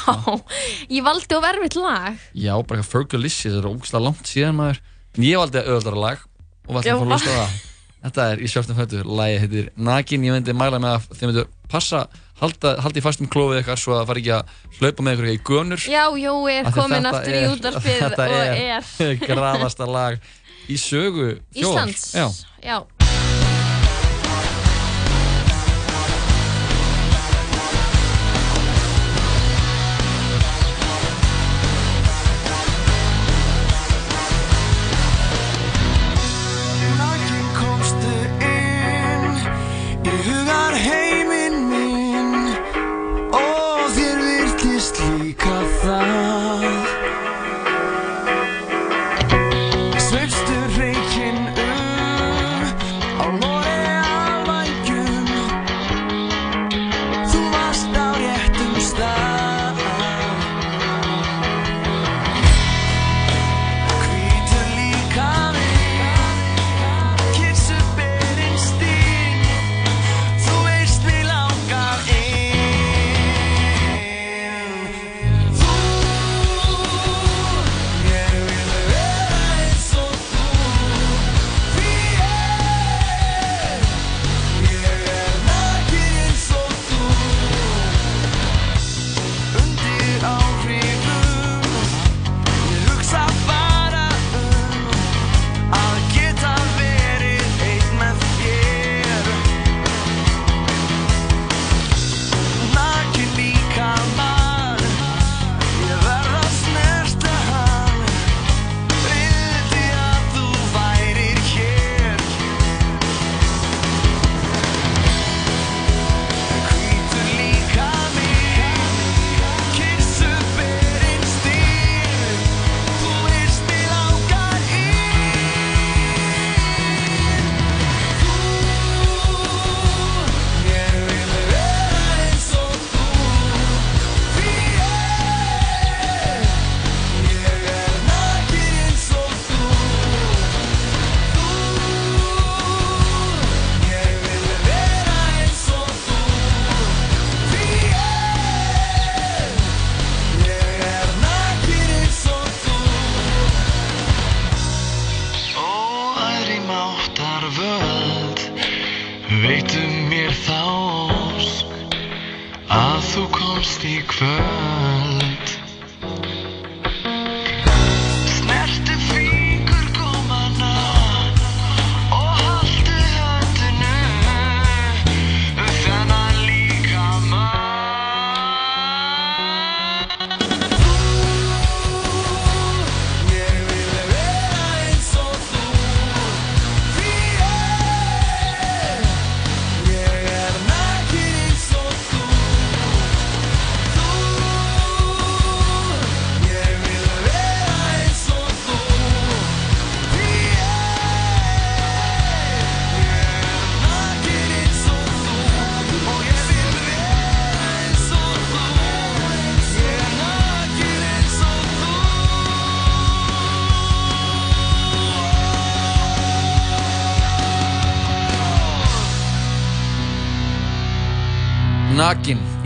[0.93, 2.20] ég valdi of erfitt lag.
[2.35, 4.82] Já, bara eitthvað Fergalicious, þetta er ógæslega langt síðan maður
[5.16, 6.23] En ég valdi öðuldara lag
[6.66, 7.56] og valdi að fá að hlusta á það
[8.06, 11.47] Þetta er í sjálftum fötu, lagi heitir Nakin, ég myndi mæla með að þið myndu
[11.73, 12.05] passa
[12.40, 15.30] halda, halda í fastum klófið eitthvað svo að það fari ekki að hlaupa með ykkur
[15.32, 17.44] í gönur Já, Jói er komin þetta aftur í
[18.02, 20.20] Þetta og er, er graðasta lag
[20.66, 21.92] í sögu þjóðar.
[21.94, 22.06] Íslands.
[22.14, 22.26] Já.
[22.66, 22.95] Já.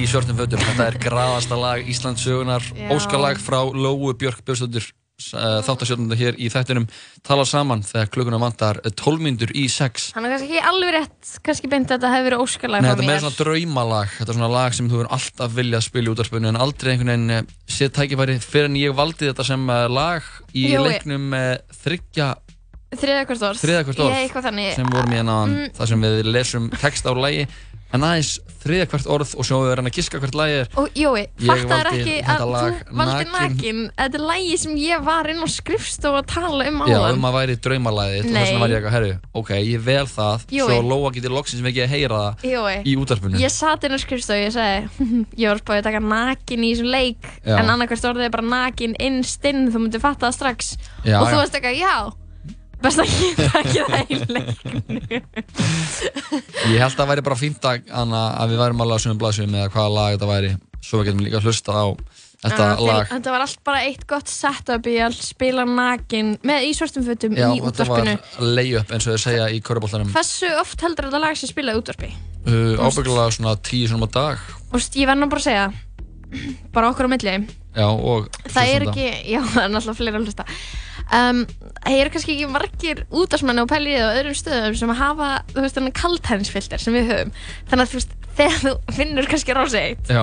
[0.01, 0.63] Í svörtum fötum.
[0.65, 2.65] Þetta er graðasta lag Íslands sögunar.
[2.75, 2.89] Já.
[2.97, 4.89] Óskalag frá Lóu Björk Björnsdóttir
[5.21, 6.87] þáttasjóðnunda hér í þættinum
[7.27, 11.33] tala saman þegar klukkuna vantar 12 myndur í 6 Hann er kannski ekki alveg rétt,
[11.45, 13.13] kannski beint að þetta hefur verið óskalag Nei, frá þetta er mér.
[13.13, 16.51] með svona draumalag þetta er svona lag sem þú verður alltaf viljað spila í útvarpinu
[16.55, 20.31] en aldrei einhvern veginn eh, séð tækifæri fyrir en ég valdi þetta sem eh, lag
[20.57, 20.85] í Jói.
[20.89, 21.29] leiknum
[21.85, 22.31] þryggja
[22.91, 23.59] Þriða hvert orð.
[23.63, 24.71] þriða hvert orð þannig.
[24.75, 25.69] sem vorum í hérna Mm.
[25.77, 27.45] þar sem við lesum text á lagi
[27.97, 30.99] en aðeins þriða hvert orð og svo við verðum að giska hvert lagi er Og
[31.01, 33.81] Jói, fattar ekki að lag, þú valdi Nakin.
[33.97, 37.17] Þetta er lagi sem ég var inn á skrifstofu að tala um Já, áðan.
[37.19, 39.11] um að væri draumalagið og þess vegna var ég eitthvað, herru,
[39.41, 40.69] ok, ég vel það Jói.
[40.69, 44.01] svo Lóa getur loksins mikið að heyra það Jói, í útvarpinu Ég satt inn á
[44.05, 45.11] skrifstofu og ég sagði
[45.43, 47.57] Ég var spáðið að taka nakin í þessum leik Já.
[47.59, 50.75] En annarkvæmst orðið er bara nakin innst inn Þú myndir fatta það strax
[51.09, 51.41] Já, Og þú já.
[51.43, 51.95] varst eitthvað, já
[52.81, 54.81] Best að ég ekki það í leiknum.
[56.71, 59.19] Ég held að það væri bara fínt að, Anna, að við værum alveg á sumum
[59.21, 60.53] blaðsum eða hvaða lag þetta væri.
[60.81, 61.85] Svo við getum líka hlusta á
[62.41, 63.03] þetta Ah, lag.
[63.05, 67.05] þeir- Þetta var allt bara eitt gott setup í að spila nakin Með í svörstum
[67.05, 68.55] fötum Já, í þetta var útvarpinu.
[68.57, 72.11] lay-up eins og þeir segja í köruboltanum Hversu oft heldur þetta lag sem spilaði útvarpi?
[72.49, 74.39] uh, Ábyggulega svona tíu svona á dag.
[74.73, 75.73] Og veist, ég verð nú bara að segja
[76.73, 77.37] Bara okkur á milli
[77.77, 80.47] Já, og Það er ekki, já það er náttúrulega fleiri að hlusta.
[81.11, 81.43] Um,
[81.81, 85.65] Það eru kannski ekki margir útastmenni og pælið á öðrum stöðum sem að hafa, þú
[85.65, 87.31] veist, þannig kaldhæðinsfilter sem við höfum.
[87.71, 90.23] Þannig að þú veist, þegar þú finnur kannski rása eitt Já,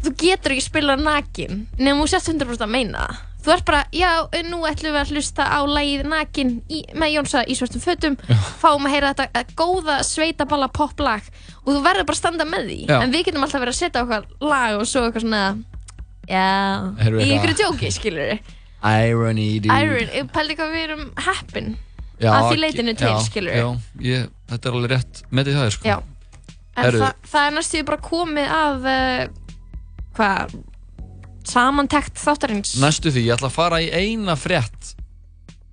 [0.00, 3.26] Þú getur ekki spilað nakin nefnum þú sett 100% að meina það.
[3.40, 4.08] Þú ert bara, já,
[4.50, 8.16] nú ætlum við að hlusta á lagið nakin í, með Jónsa í svartum fötum.
[8.60, 11.28] Fáum að heyra þetta eh, góða sveitaballa poplag
[11.64, 12.78] Og þú verður bara að standa með því.
[12.88, 12.96] Já.
[13.00, 15.42] En við getum alltaf verið að setja okkar lag og svo eitthvað svona
[16.30, 16.46] Já,
[17.00, 19.76] Heyrðu í eitthvað- einhverju djóki, skilur við Irony, dude.
[19.76, 21.72] Iron, pældi hvað við erum heppin.
[22.20, 23.66] Já, að því leitinu til, já, skilur Já,
[24.04, 25.88] ég, þetta er alveg rétt með því það er sko.
[25.88, 25.96] Já,
[26.76, 27.00] en Herru.
[27.00, 29.22] það, það er næstu bara komið að uh,
[30.16, 30.54] hvað
[31.50, 32.74] samantekt þáttarins.
[32.80, 34.94] Næstu því, ég ætla að fara í eina frétt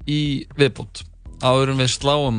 [0.07, 0.19] í
[0.57, 1.03] viðbútt
[1.43, 2.37] áður en við sláum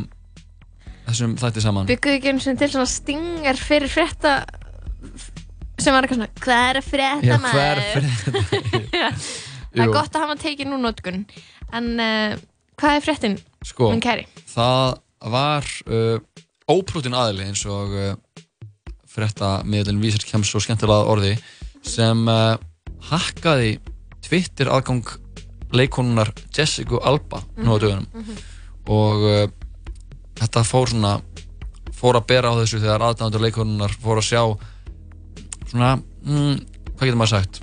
[1.07, 1.89] þessum þætti saman.
[1.89, 4.39] Bygguðu ekki einu sinni til svona stinger fyrir frétta
[5.79, 8.63] sem var eitthvað svona hvað er að frétta maður hvað er að frétta?
[8.99, 9.09] Já.
[9.75, 11.21] það er gott að hafa tekið nú notkun
[11.79, 12.37] en uh,
[12.81, 13.37] hvað er fréttin
[13.67, 14.99] Sko, minn kæri það
[15.35, 16.19] var uh,
[16.71, 18.13] óprútin aðili eins og uh,
[19.09, 21.33] frétta miðlinn vísir kemst svo skemmtilega orði
[21.87, 22.21] sem
[23.09, 23.79] hakkaði
[24.27, 25.07] Twitter aðgang
[25.75, 28.37] leikonunar Jessica Alba nú á dögunum Mhm.
[28.89, 29.47] og uh,
[30.39, 31.19] þetta fór svona
[31.99, 34.43] fór að bera á þessu þegar aðdæmandur leikonunar fór að sjá
[35.70, 36.55] svona, mm,
[36.97, 37.61] hvað getur maður sagt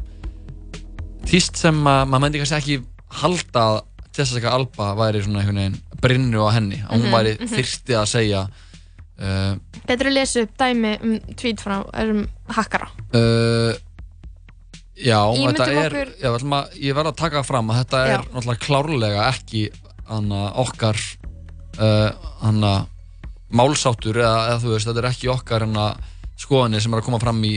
[1.26, 2.78] tíst sem að maður myndi kannski ekki
[3.22, 3.82] halda að
[4.16, 7.50] Jessica Alba væri svona einhvern veginn brinnu á henni að hún Mhm, væri mhm.
[7.56, 9.56] þyrsti að segja uh,
[9.88, 12.22] betur að lesa upp dæmi um tweet frá um
[12.56, 13.74] hakkara uh,
[14.96, 18.14] já, Ímyndum þetta er okkur- já, að, ég verð að taka fram að þetta er
[18.14, 18.20] Já.
[18.32, 19.64] náttúrulega klárlega ekki
[20.08, 21.00] hana, okkar
[21.82, 22.12] uh,
[22.46, 22.74] hana,
[23.50, 25.88] málsáttur eða, eða þú veist, þetta er ekki okkar hana,
[26.40, 27.56] skoðanir sem er að koma fram í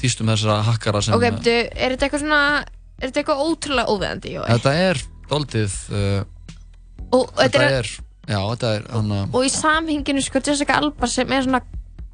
[0.00, 2.42] tístum þessara hakkara sem ok, betur, er þetta eitthvað svona
[3.00, 6.22] er þetta eitthvað ótrúlega óveðandi þetta er doldið uh,
[7.16, 7.90] og, þetta er, er,
[8.30, 11.62] já, þetta er hana, og í samhenginu sko Jessica Alba sem er svona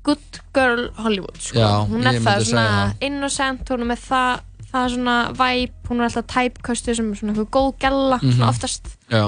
[0.06, 1.58] good girl Hollywood sko.
[1.58, 2.92] Já, hún er það segja svona það.
[3.08, 7.50] innocent hún er með það, það svona vibe hún er alltaf typecastu sem svona eitthvað
[7.56, 8.36] góð gælla Mhm.
[8.36, 9.24] svona oftast já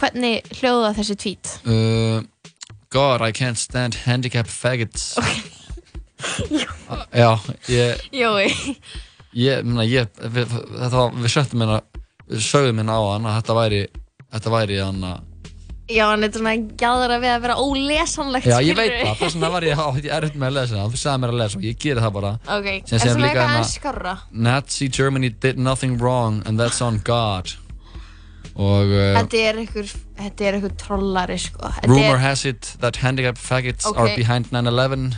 [0.00, 2.22] hvernig hljóða þessi tweet Uh,
[2.90, 5.28] God, I can't stand handicapped faggots Uh,
[7.16, 7.30] Já,
[7.68, 8.48] ég, Jói.
[9.36, 11.80] Ég, mena, ég við, þetta var, við sögtum hérna
[12.26, 13.80] við sögðum hérna á hann að þetta væri
[14.36, 15.24] þetta væri hann að
[15.92, 19.04] já, hann er svona gæðara við að vera ólesanlegt Já, ég veit skilurðu.
[19.10, 21.34] það, þess vegna var ég átt ég erfitt með að lesa það, þú sagði mér
[21.34, 22.32] að lesa og ég geri það bara.
[22.56, 24.16] Ok, Sem er segir svona líka eitthvað hérna- aðeins skarra
[24.48, 27.52] Nazi Germany did nothing wrong and that's on God.
[28.56, 31.70] Og uh, þetta er eitthvað þetta er eitthvað trollari sko.
[31.76, 33.98] Þetta rumor er, has it that handicapped faggots Ok.
[34.00, 35.10] are behind 9-11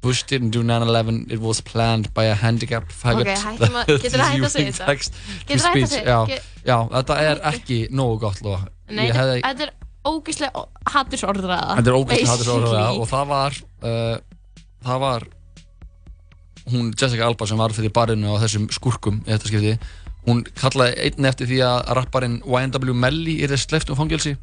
[0.00, 3.26] Bush didn't do 9-11 it was planned by a handicapped faggot.
[3.26, 4.94] Ok, hættum að- geturðu hætt að segja þetta?
[4.94, 9.40] to Geturðu hætt að segja- get- já, þetta er ekki nógu gott lof nei, þetta,
[9.42, 9.72] þetta er
[10.08, 10.62] ógíslega
[10.94, 13.00] hattusorðraða þetta er þetta basically.
[13.02, 14.16] og það var uh,
[14.86, 15.26] það var
[16.68, 19.74] hún Jessica Alba sem var fyrir barinu á þessum skúrkum í þetta skipti
[20.28, 24.34] hún kallaði einni eftir því að rapparinn YNW Melly er þess sleift um fangelsi.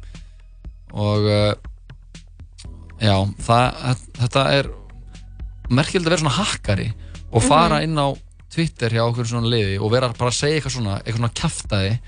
[0.96, 1.52] Og uh,
[2.98, 3.14] já,
[3.46, 4.70] það, þetta er
[5.70, 6.92] merkilegt að vera svona hakkari
[7.32, 7.82] og fara Mhm.
[7.84, 8.08] inn á
[8.50, 11.98] Twitter hjá okkur svona liði og vera bara að segja eitthvað svona, eitthvað svona kjaftaði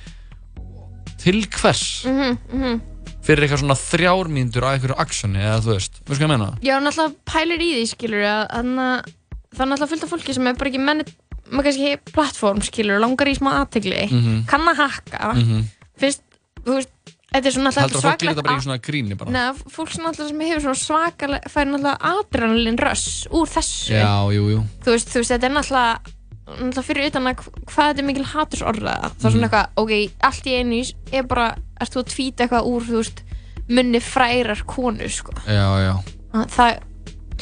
[1.18, 2.80] til hvers Mhm, mhm.
[3.26, 6.58] fyrir eitthvað svona þrjármíndur að einhverju aksjoni eða þú veist, veist hvað ég meina?
[6.62, 9.08] Já, alltaf pælir í því, skilur að hann að
[9.54, 11.04] það er náttúrulega fullt af fólki sem er bara ekki menni,
[11.50, 14.46] maður kannski plattform, skilur, langar í smá aðtegli, Mhm.
[14.46, 15.64] kann að hakka, Mhm.
[15.98, 16.20] finnst,
[16.64, 16.88] þú veist,
[17.32, 19.30] þetta er svona Heldur að fólk gerir þetta bara í svona gríni bara?
[19.30, 23.92] Nei, fólk sem náttúrulega sem hefur svona svakalega, fær náttúrulega adrenalin röss úr þessu.
[23.92, 24.62] Já, jú, jú.
[24.84, 26.14] Þú veist, þú veist, þetta er náttúrulega,
[26.48, 28.94] náttúrulega fyrir utan að hv- hvað þetta er mikil hatursorða.
[29.18, 29.92] Það er svona eitthvað, ok,
[30.30, 30.80] allt í einu
[31.12, 31.48] er bara,
[31.80, 33.22] ert þú að tvíta eitthvað úr, þú veist,
[33.68, 35.32] munni frærar konu, sko.
[35.44, 35.94] Já, já.
[36.32, 36.78] Það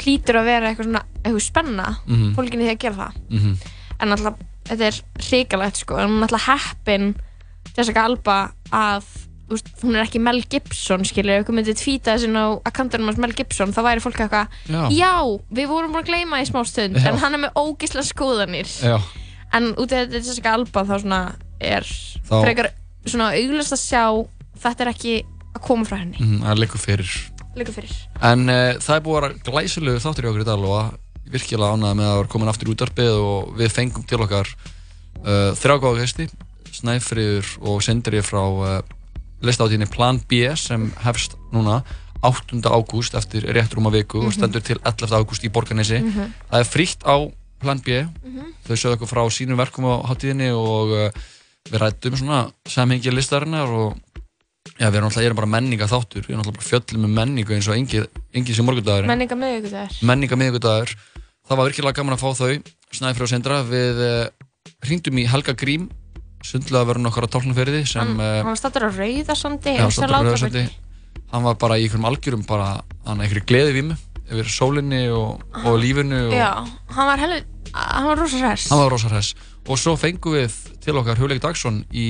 [0.03, 2.35] hlýtur að vera eitthvað svona, eitthvað spenna, Mhm.
[2.35, 2.75] fólkinni því
[9.47, 12.35] að að, þú veist, hún er ekki Mel Gibson, skilur, ef ykkur myndið tvíta þessin
[12.35, 14.81] á akkantunum hans Mel Gibson, þá væri fólk eitthvað, Já.
[14.91, 15.13] já,
[15.55, 17.07] við vorum búin að gleyma í smá stund, Já.
[17.11, 18.67] en hann er með ógislega skoðanir.
[18.83, 18.97] Já.
[19.55, 21.21] En út af þetta Jessica Alba, þá svona
[21.63, 21.83] er
[22.27, 22.71] Þá- frekar
[23.07, 24.03] svona auglust að sjá,
[24.59, 25.13] þetta er ekki
[25.55, 26.17] að koma frá henni.
[26.19, 27.13] Það er leikur fyrir.
[27.57, 27.93] Líka fyrir.
[28.21, 31.97] En uh, það er búið að glæsilegu þáttur í okkur í dag og virkilega ánægði
[31.97, 34.51] með að vera komin aftur í útarpið og við fengum til okkar
[35.23, 36.27] uh, þrjá góða gæsti,
[36.77, 38.81] Snæfriður og Sindri frá uh,
[39.41, 41.83] listáttíðinni Plan B sem hefst núna
[42.25, 42.61] 8.
[42.65, 44.31] ágúst eftir rétt rúma viku og Mhm.
[44.37, 45.13] stendur til 11.
[45.13, 45.99] ágúst í Borgarnesi.
[45.99, 46.33] Mhm.
[46.51, 47.15] Það er frítt á
[47.59, 48.03] Plan B.
[48.23, 48.53] Mhm.
[48.67, 51.09] Þau sögðu okkur frá sínum verkum á hátíðinni og uh,
[51.69, 53.97] við rættum svona samhengi listarinnar og
[54.77, 57.13] Já, við erum alltaf, ég er bara menninga þáttur, við erum alltaf bara fjöllum með
[57.17, 58.01] menningu eins og engi,
[58.35, 59.07] engi sem morgundagur.
[59.09, 59.37] Menninga
[59.81, 59.95] er.
[60.05, 60.91] Menninga miðvikudagur.
[61.47, 63.61] Það var virkilega gaman að fá þau, Snæfri og Sindra.
[63.63, 64.27] Við uh,
[64.85, 65.87] hringdum í Helga Grím,
[66.47, 68.01] sundlega verðun okkar á tálknaferiði sem...
[68.01, 70.63] Hann, Uh, hann var stattur á Rauðarsandi, og staddur á Látrabjargi.
[70.63, 71.23] Rauðarsandi.
[71.33, 72.69] Hann var bara í einhverjum algjörum, bara,
[73.07, 73.97] hann einhverju gleðivímu
[74.27, 76.25] yfir sólinni og, og lífinu.
[76.29, 76.49] Og, Já,
[76.95, 77.45] hann var heldur,
[77.75, 78.69] hann var rosa hress.
[78.71, 79.33] Hann var rosa hress.
[79.67, 82.07] Og svo fengum við til okkar Hugleik Dagsson í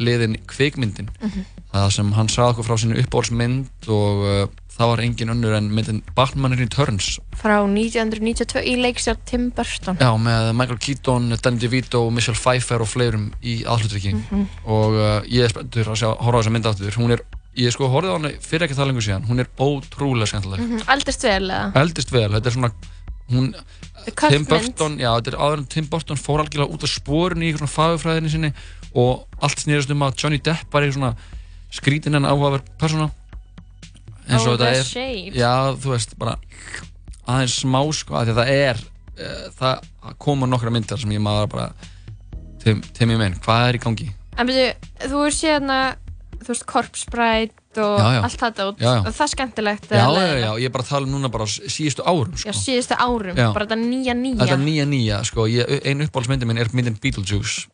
[0.00, 1.08] liðin Kvikmyndin.
[1.20, 1.44] Mhm.
[1.74, 4.44] Það sem hann sagði okkur frá sínu uppáhaldsmynd og uh,
[4.74, 7.18] það var engin önnur en myndin Batman Returns.
[7.38, 10.00] Frá 1992 í leikstjárn Tim Burton.
[10.00, 14.16] Já, með Michael Keaton, Danny DeVito, Michelle Pfeiffer og fleirum í aðhlutrykki.
[14.18, 14.44] Mhm.
[14.66, 16.98] Og uh, ég er spenntur að sjá, horfa á þessa mynd aftur.
[16.98, 17.24] Hún er,
[17.60, 19.28] ég sko horfði á hana fyrir ekki það lengur síðan.
[19.30, 20.64] Hún er ótrúlega skemmtileg.
[20.64, 21.70] Mm Eldist vel, eða?
[21.84, 22.74] Eldist vel, þetta er svona
[23.30, 23.52] hún,
[24.04, 24.44] Tim.
[24.44, 28.32] Burton, já, þetta er en Tim Burton fór algjörlega út af sporinu í svona fagufræðinni
[28.32, 28.50] sinni
[28.94, 31.14] og allt snýrist um að Johnny Depp var eitthvað svona
[31.74, 33.08] skrítin en áhugaverð persóna
[34.28, 36.36] eins og Oh, þetta er já, þú veist, bara
[37.26, 41.22] aðeins smá sko, af því að það er uh, það koma nokkra myndar sem ég
[41.24, 41.66] maður bara
[42.64, 44.08] til, til mér minn, hvað er í gangi?
[44.38, 44.70] En byrju,
[45.12, 45.90] þú síðan að,
[46.40, 48.20] þú veist, korpsbrætt og Já, já.
[48.22, 48.78] allt þetta út.
[48.78, 48.98] Já, já.
[49.02, 49.86] Og það er skemmtilegt.
[49.90, 52.44] Já, já, já, ég er bara að tala um núna bara á síðustu árum Já,
[52.44, 52.54] sko.
[52.60, 53.48] síðustu árum, Já.
[53.56, 54.38] bara þetta nýja nýja.
[54.44, 57.66] Þetta nýja nýja, sko, einu uppáhaldsmyndin minn er myndin Beetlejuice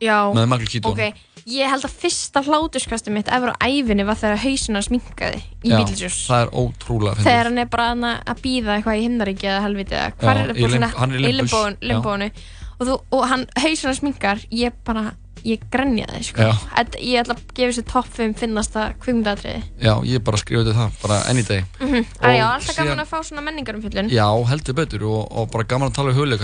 [0.00, 0.30] Já.
[0.32, 1.00] Ok,
[1.48, 5.70] ég held að fyrsta hlátuskasti mitt efur á æfinni var þegar hausinn hans minkaði í
[5.70, 6.26] Já, Beetlejuice.
[6.28, 7.28] það er ótrúlega fyndið.
[7.28, 7.86] Þegar hann er bara
[8.34, 11.18] að býða eitthvað í himnaríki eða helviti eða hvað Já, er bara lim- hann er
[11.18, 11.88] í limbónu, já.
[11.92, 12.30] limbónu.
[12.78, 15.14] Og, þú, og hann hausinn hans minkar, ég bara,
[15.44, 16.42] ég grenjaði, sko.
[16.42, 16.52] Já.
[16.76, 19.62] Þetta, ég ætla að gefa þessi topp 5 finnasta kvikmyndatriði.
[19.82, 22.04] Já, ég bara skrifaði það, bara any day Mm -hmm.
[22.22, 24.10] Og Já, alltaf síðan- gaman að fá svona menningarumfjöllun.
[24.10, 26.40] Já, heldur betur og, og bara gaman að tala um hugleik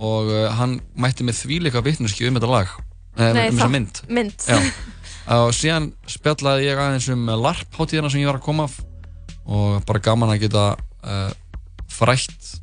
[0.00, 2.72] um og, uh, hann mætti með þvíleika vitneski um þetta lag.
[3.18, 4.00] Eh, Nei, um þessa mynd.
[4.08, 4.46] mynd.
[5.36, 8.78] Og síðan spjallaði ég aðeins um LARP hátíðina sem ég var að koma af.
[9.50, 10.64] Og bara gaman að geta
[11.04, 11.30] uh,
[11.90, 12.54] frætt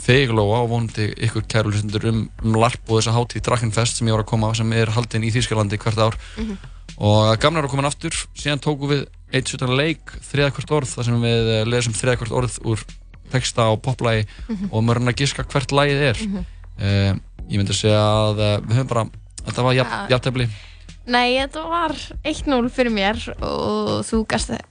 [0.00, 4.16] þig Lóa og vonandi ykkur kærulisendur um, um LARP og þessa hátíð Drakenfest sem ég
[4.16, 6.20] var að koma af sem er haldin í Þýskalandi hvert ár.
[6.36, 6.60] Mhm.
[7.00, 8.16] og gaman er að koma aftur.
[8.36, 12.34] Síðan tókum við eitt svolítið leik þriða hvert orð þar sem við lesum þriða hvert
[12.40, 12.82] orð úr
[13.32, 14.68] texta og poplægi Mhm.
[14.72, 16.44] og maður er að giska hvert lagið er Mhm.
[16.80, 17.14] uh,
[17.50, 19.06] ég myndi að segja að uh, við höfum bara
[19.46, 19.84] þetta var Ja.
[20.10, 20.48] jafntefli
[21.10, 21.94] Nei, þetta var
[22.28, 24.18] 1-0 fyrir mér og þú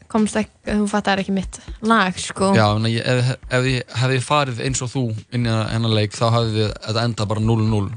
[0.08, 2.54] komst ekki, þú fattar ekki mitt lag, sko.
[2.56, 5.04] Já, en ég, ef, ef ég hefði farið eins og þú
[5.34, 7.92] inn í hennar leik þá hefði þetta endað bara 0-0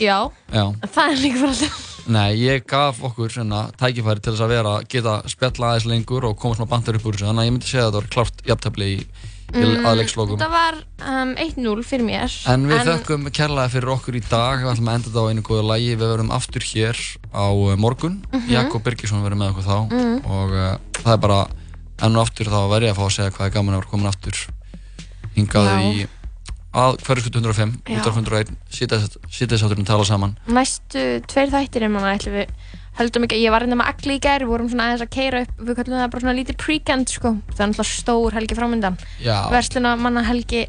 [0.00, 0.64] Já, Já,
[0.94, 1.80] það er líka bara alltaf.
[2.08, 6.38] nei, ég gaf okkur svona tækifæri til þess að vera, geta spjalla aðeins lengur og
[6.40, 8.40] koma smá bandur upp úr þessu þannig að ég myndi segja að þetta var klart
[8.48, 9.04] jafntefli í,
[9.50, 10.76] Mm, aðleikslokum Þetta var
[11.10, 12.34] um, 1-0 fyrir mér.
[12.52, 15.42] En við þökkum kærlega fyrir okkur í dag við ætlum að enda þetta á einu
[15.48, 17.00] góða lægi við verðum aftur hér
[17.34, 18.46] á uh, morgun Mhm.
[18.52, 20.14] Jakob Birgisson verður með okkur þá Mhm.
[20.30, 21.40] og uh, það er bara
[22.00, 23.90] enn og aftur þá verð ég að fá að segja hvað er gaman að vera
[23.90, 24.38] komin aftur
[25.36, 25.76] hingað Já.
[25.82, 26.06] í
[26.70, 27.98] að hverju skutt 105 Já.
[27.98, 32.52] út af 101 sýtæðisátturinn tala saman Næstu tveir þættir er manna ætlum við
[33.00, 35.42] höldum ekki, ég var reynda með Agli í gær, við vorum svona aðeins að keira
[35.44, 38.98] upp, við kallum það bara svona lítið pre-kend sko, það er náttúrulega stór helgi framöndan,
[39.22, 39.36] Já.
[39.52, 40.66] versluna manna helgi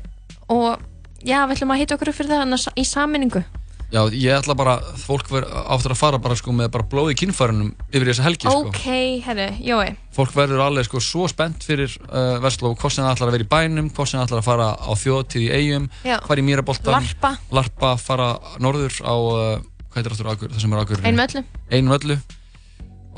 [0.53, 0.81] og
[1.25, 3.43] já, við ætlum að hita okkur upp fyrir það í saminningu,
[3.91, 7.15] Já, ég ætla bara, fólk verður áttur að fara bara sko með bara blóð í
[7.19, 8.61] kynfærunum yfir þessa helgi sko.
[8.69, 8.85] Ok,
[9.25, 9.89] herru, jói.
[10.15, 13.47] Fólk verður alveg sko svo spennt fyrir uh, Vestló, hvort sem það ætlar að vera
[13.47, 16.95] í bænum, hvort sem það ætlar að fara á þjóðtíð í eigum, fara í Mýraboltan,
[16.95, 17.33] Larpa.
[17.59, 18.29] Larpa, fara
[18.63, 19.59] norður á, uh,
[19.91, 21.03] hvað heitir aftur akur, það sem er akur?
[21.03, 21.43] Einum öllu.
[21.75, 22.17] Einum öllu.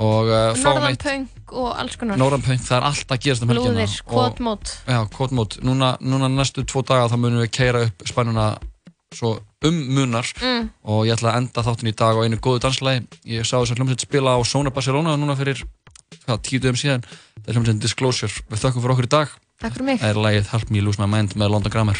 [0.03, 2.17] Og uh, fáum Norðan eitt, punk og alls konar.
[2.17, 3.85] Norðan punk, það er allt að gerast um helgina.
[3.85, 4.73] Og- kvotmót.
[9.63, 10.69] Um munar Mm.
[10.83, 13.05] og ég ætla að enda þáttin í dag á einu góðu danslægi.
[13.25, 15.63] Ég sá þess að hljómsveit spila á Sona Barcelona núna fyrir
[16.27, 17.03] hvað, tíu dögum síðan.
[17.43, 18.33] Það er hljómsveit Disclosure.
[18.51, 19.29] Við þökkum fyrir okkur í dag.
[19.63, 19.99] Takk fyrir mig.
[20.01, 21.97] Það er lagið Help Me Lose My Mind með London Grammar.